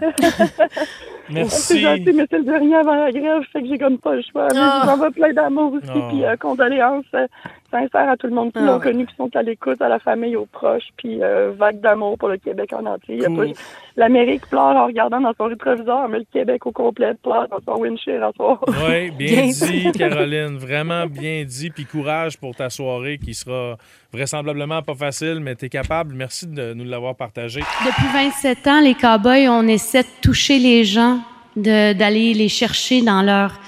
C'est 1.30 1.34
Merci. 1.34 1.82
gentil, 1.82 2.14
mais 2.14 2.24
c'est 2.30 2.38
le 2.38 2.44
dernier 2.46 2.76
avant 2.76 2.96
la 2.96 3.12
grève, 3.12 3.42
fait 3.52 3.62
que 3.62 3.68
j'ai 3.68 3.78
comme 3.78 3.98
pas 3.98 4.16
le 4.16 4.22
choix. 4.32 4.48
Mais 4.54 4.60
Ah. 4.62 4.80
je 4.82 4.86
vous 4.88 4.94
envoie 4.94 5.12
plein 5.12 5.34
d'amour 5.34 5.74
aussi, 5.74 5.88
Ah. 5.90 6.08
puis 6.10 6.24
euh, 6.24 6.36
condoléances 6.38 7.04
euh, 7.16 7.28
sincères 7.72 8.10
à 8.10 8.18
tout 8.18 8.28
le 8.28 8.34
monde 8.34 8.52
qui 8.52 8.60
Ah 8.60 8.66
l'ont 8.66 8.78
ouais. 8.78 8.84
connu, 8.84 9.06
qui 9.06 9.16
sont 9.16 9.30
à 9.36 9.42
l'écoute, 9.42 9.82
à 9.82 9.90
la 9.90 10.00
famille, 10.00 10.36
aux 10.36 10.46
proches, 10.46 10.88
puis 10.98 11.22
euh, 11.22 11.52
vague 11.58 11.80
d'amour 11.82 12.18
pour 12.18 12.30
le 12.30 12.38
Québec 12.38 12.72
en 12.74 12.86
entier. 12.86 13.20
Cool. 13.26 13.52
L'Amérique 13.96 14.46
pleure 14.48 14.76
en 14.76 14.86
regardant 14.88 15.20
dans 15.22 15.34
son 15.38 15.46
rétroviseur, 15.46 16.08
mais 16.10 16.20
le 16.20 16.26
Québec 16.32 16.66
au 16.66 16.72
complet 16.72 17.14
pleure 17.24 17.48
dans 17.50 17.60
son 17.66 17.82
windshield 17.82 18.24
en 18.24 18.32
soir. 18.34 18.60
Oui, 18.90 19.12
bien 19.12 19.28
Bien 19.44 19.48
dit, 19.52 19.92
Caroline. 19.92 20.58
Vraiment 20.58 21.06
bien 21.08 21.44
dit. 21.46 21.70
Puis 21.72 21.86
courage 21.86 22.38
pour 22.38 22.56
ta 22.56 22.70
soirée 22.70 23.18
qui 23.18 23.34
sera 23.34 23.76
vraisemblablement 24.14 24.82
pas 24.82 24.96
facile, 24.96 25.40
mais 25.42 25.56
tu 25.56 25.66
es 25.66 25.70
capable. 25.70 26.14
Merci 26.16 26.48
de 26.48 26.74
nous 26.74 26.86
l'avoir 26.86 27.16
partagé. 27.16 27.62
Depuis 27.86 28.08
27 28.14 28.68
ans, 28.68 28.82
les 28.82 28.94
Cowboys, 28.94 29.48
on 29.50 29.68
essaie 29.68 30.04
de 30.04 30.08
toucher 30.22 30.60
les 30.60 30.84
gens, 30.84 31.20
de- 31.56 31.94
d'aller 31.94 32.34
les 32.34 32.50
chercher 32.50 33.02
dans 33.02 33.22
leur, 33.22 33.60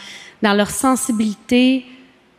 dans 0.41 0.53
leur 0.53 0.69
sensibilité, 0.69 1.83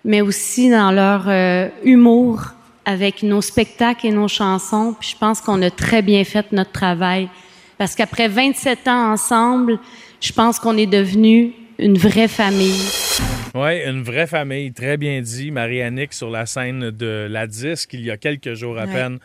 mais 0.05 0.21
aussi 0.21 0.71
dans 0.71 0.91
leur 0.93 1.29
euh, 1.29 1.69
humour 1.85 2.43
avec 2.85 3.23
nos 3.23 3.41
spectacles 3.43 4.07
et 4.07 4.11
nos 4.13 4.29
chansons. 4.29 4.95
Puis 4.99 5.11
je 5.13 5.17
pense 5.19 5.41
qu'on 5.41 5.61
a 5.63 5.71
très 5.71 6.03
bien 6.03 6.25
fait 6.25 6.51
notre 6.53 6.73
travail. 6.73 7.29
Parce 7.79 7.95
qu'après 7.95 8.29
27 8.29 8.89
ans 8.89 9.13
ensemble, 9.13 9.79
je 10.21 10.33
pense 10.33 10.59
qu'on 10.59 10.77
est 10.77 10.87
devenu 10.87 11.53
une 11.79 11.97
vraie 11.97 12.29
famille. 12.29 12.81
Oui, 13.55 13.81
une 13.87 14.03
vraie 14.03 14.27
famille, 14.27 14.73
très 14.73 14.97
bien 14.97 15.21
dit. 15.23 15.51
Marie-Annick 15.51 16.13
sur 16.13 16.31
la 16.31 16.47
scène 16.47 16.91
de 16.91 17.27
la 17.31 17.47
disque 17.47 17.95
il 17.95 18.03
y 18.03 18.11
a 18.11 18.17
quelques 18.17 18.55
jours 18.55 18.79
à 18.79 18.85
Ouais. 18.85 18.93
peine. 18.93 19.19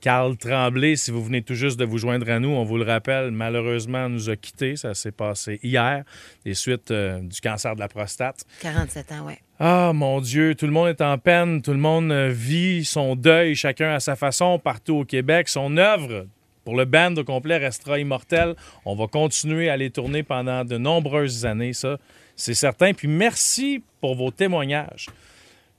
Carl 0.00 0.36
Tremblay, 0.36 0.96
si 0.96 1.10
vous 1.10 1.22
venez 1.22 1.42
tout 1.42 1.54
juste 1.54 1.78
de 1.78 1.84
vous 1.84 1.98
joindre 1.98 2.28
à 2.30 2.38
nous, 2.40 2.48
on 2.48 2.64
vous 2.64 2.78
le 2.78 2.84
rappelle, 2.84 3.30
malheureusement 3.32 4.08
nous 4.08 4.30
a 4.30 4.36
quittés. 4.36 4.76
Ça 4.76 4.94
s'est 4.94 5.12
passé 5.12 5.60
hier, 5.62 6.04
des 6.44 6.54
suites 6.54 6.90
euh, 6.90 7.20
du 7.20 7.38
cancer 7.40 7.74
de 7.74 7.80
la 7.80 7.88
prostate. 7.88 8.44
47 8.62 9.12
ans, 9.12 9.26
ouais. 9.26 9.38
Ah 9.62 9.92
mon 9.94 10.20
Dieu, 10.22 10.54
tout 10.54 10.64
le 10.64 10.72
monde 10.72 10.88
est 10.88 11.02
en 11.02 11.18
peine, 11.18 11.60
tout 11.60 11.72
le 11.72 11.76
monde 11.78 12.10
euh, 12.12 12.30
vit 12.32 12.82
son 12.84 13.14
deuil, 13.14 13.54
chacun 13.54 13.92
à 13.92 14.00
sa 14.00 14.16
façon, 14.16 14.58
partout 14.58 14.96
au 15.00 15.04
Québec. 15.04 15.50
Son 15.50 15.76
œuvre 15.76 16.26
pour 16.64 16.76
le 16.76 16.86
band 16.86 17.14
au 17.16 17.24
complet 17.24 17.58
restera 17.58 17.98
immortelle. 17.98 18.54
On 18.86 18.94
va 18.94 19.06
continuer 19.06 19.68
à 19.68 19.76
les 19.76 19.90
tourner 19.90 20.22
pendant 20.22 20.64
de 20.64 20.78
nombreuses 20.78 21.44
années, 21.44 21.74
ça, 21.74 21.98
c'est 22.36 22.54
certain. 22.54 22.94
Puis 22.94 23.06
merci 23.06 23.82
pour 24.00 24.14
vos 24.14 24.30
témoignages. 24.30 25.06
Tu 25.08 25.12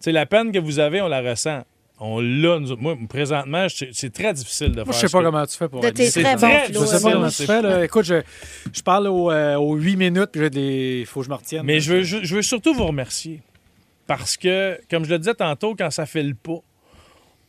sais, 0.05 0.11
la 0.11 0.27
peine 0.27 0.51
que 0.51 0.59
vous 0.59 0.77
avez, 0.77 1.01
on 1.01 1.07
la 1.07 1.21
ressent. 1.21 1.63
On 1.99 2.19
l'a, 2.19 2.59
nous 2.59 2.71
autres. 2.71 2.81
Moi, 2.81 2.95
présentement, 3.09 3.65
c'est 3.69 3.89
c'est 3.93 4.11
très 4.11 4.33
difficile 4.33 4.69
de 4.69 4.75
faire. 4.77 4.85
Moi, 4.85 4.93
je 4.93 4.99
sais 4.99 5.09
pas 5.11 5.19
que- 5.19 5.23
comment 5.25 5.45
tu 5.45 5.57
fais 5.57 5.69
pour 5.69 5.81
De 5.81 5.87
être 5.87 5.95
tes 5.95 6.03
ici. 6.05 6.21
très 6.21 6.35
Je 6.71 6.79
sais 6.85 7.01
pas 7.01 7.11
comment 7.13 7.29
tu 7.29 7.45
fais. 7.45 7.61
Là. 7.63 7.83
Écoute, 7.85 8.05
je, 8.05 8.21
je 8.73 8.81
parle 8.81 9.07
aux, 9.07 9.29
euh, 9.31 9.55
aux 9.55 9.75
8 9.75 9.95
minutes, 9.97 10.29
puis 10.31 10.49
il 10.99 11.05
faut 11.07 11.19
que 11.21 11.25
je 11.25 11.29
me 11.31 11.35
retienne. 11.35 11.63
Mais 11.63 11.79
je 11.79 11.93
veux, 11.93 12.03
je, 12.03 12.17
je 12.23 12.35
veux 12.35 12.41
surtout 12.43 12.73
vous 12.75 12.85
remercier. 12.85 13.41
Parce 14.17 14.35
que, 14.35 14.77
comme 14.89 15.05
je 15.05 15.11
le 15.11 15.19
disais 15.19 15.33
tantôt, 15.35 15.73
quand 15.73 15.89
ça 15.89 16.05
fait 16.05 16.21
le 16.21 16.33
pas, 16.33 16.59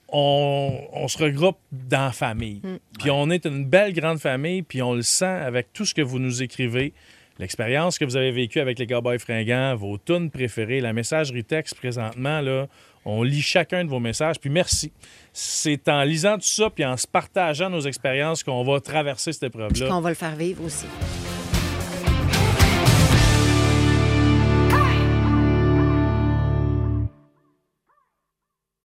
on, 0.09 0.79
on 0.93 1.09
se 1.09 1.19
regroupe 1.19 1.59
dans 1.73 2.05
la 2.05 2.13
famille. 2.13 2.63
Puis 3.01 3.11
on 3.11 3.31
est 3.31 3.47
une 3.47 3.65
belle 3.65 3.93
grande 3.93 4.21
famille, 4.21 4.63
puis 4.63 4.81
on 4.81 4.95
le 4.95 5.03
sent 5.03 5.25
avec 5.25 5.73
tout 5.73 5.85
ce 5.85 5.93
que 5.93 6.03
vous 6.03 6.21
nous 6.21 6.41
écrivez. 6.41 6.93
l'expérience 7.41 7.99
que 7.99 8.05
vous 8.05 8.17
avez 8.17 8.31
vécue 8.31 8.61
avec 8.61 8.79
les 8.79 8.87
Cowboys 8.87 9.19
fringants, 9.19 9.75
vos 9.75 9.99
tunes 9.99 10.31
préférées, 10.31 10.81
la 10.81 10.93
messagerie 10.93 11.43
texte 11.43 11.75
présentement, 11.75 12.41
là, 12.41 12.69
on 13.05 13.25
lit 13.25 13.43
chacun 13.43 13.85
de 13.85 13.91
vos 13.91 13.99
messages, 13.99 14.39
puis 14.39 14.51
merci. 14.51 14.93
C'est 15.33 15.89
en 15.89 16.05
lisant 16.05 16.37
tout 16.37 16.43
ça, 16.43 16.71
puis 16.71 16.85
en 16.85 16.97
se 16.97 17.09
partageant 17.09 17.71
nos 17.71 17.81
expériences 17.81 18.45
qu'on 18.45 18.63
va 18.63 18.79
traverser 18.79 19.33
cette 19.33 19.41
Puis 19.41 19.49
épreuve-là. 19.49 19.89
qu'on 19.89 20.01
va 20.01 20.11
le 20.11 20.15
faire 20.15 20.37
vivre 20.37 20.65
aussi. 20.65 20.87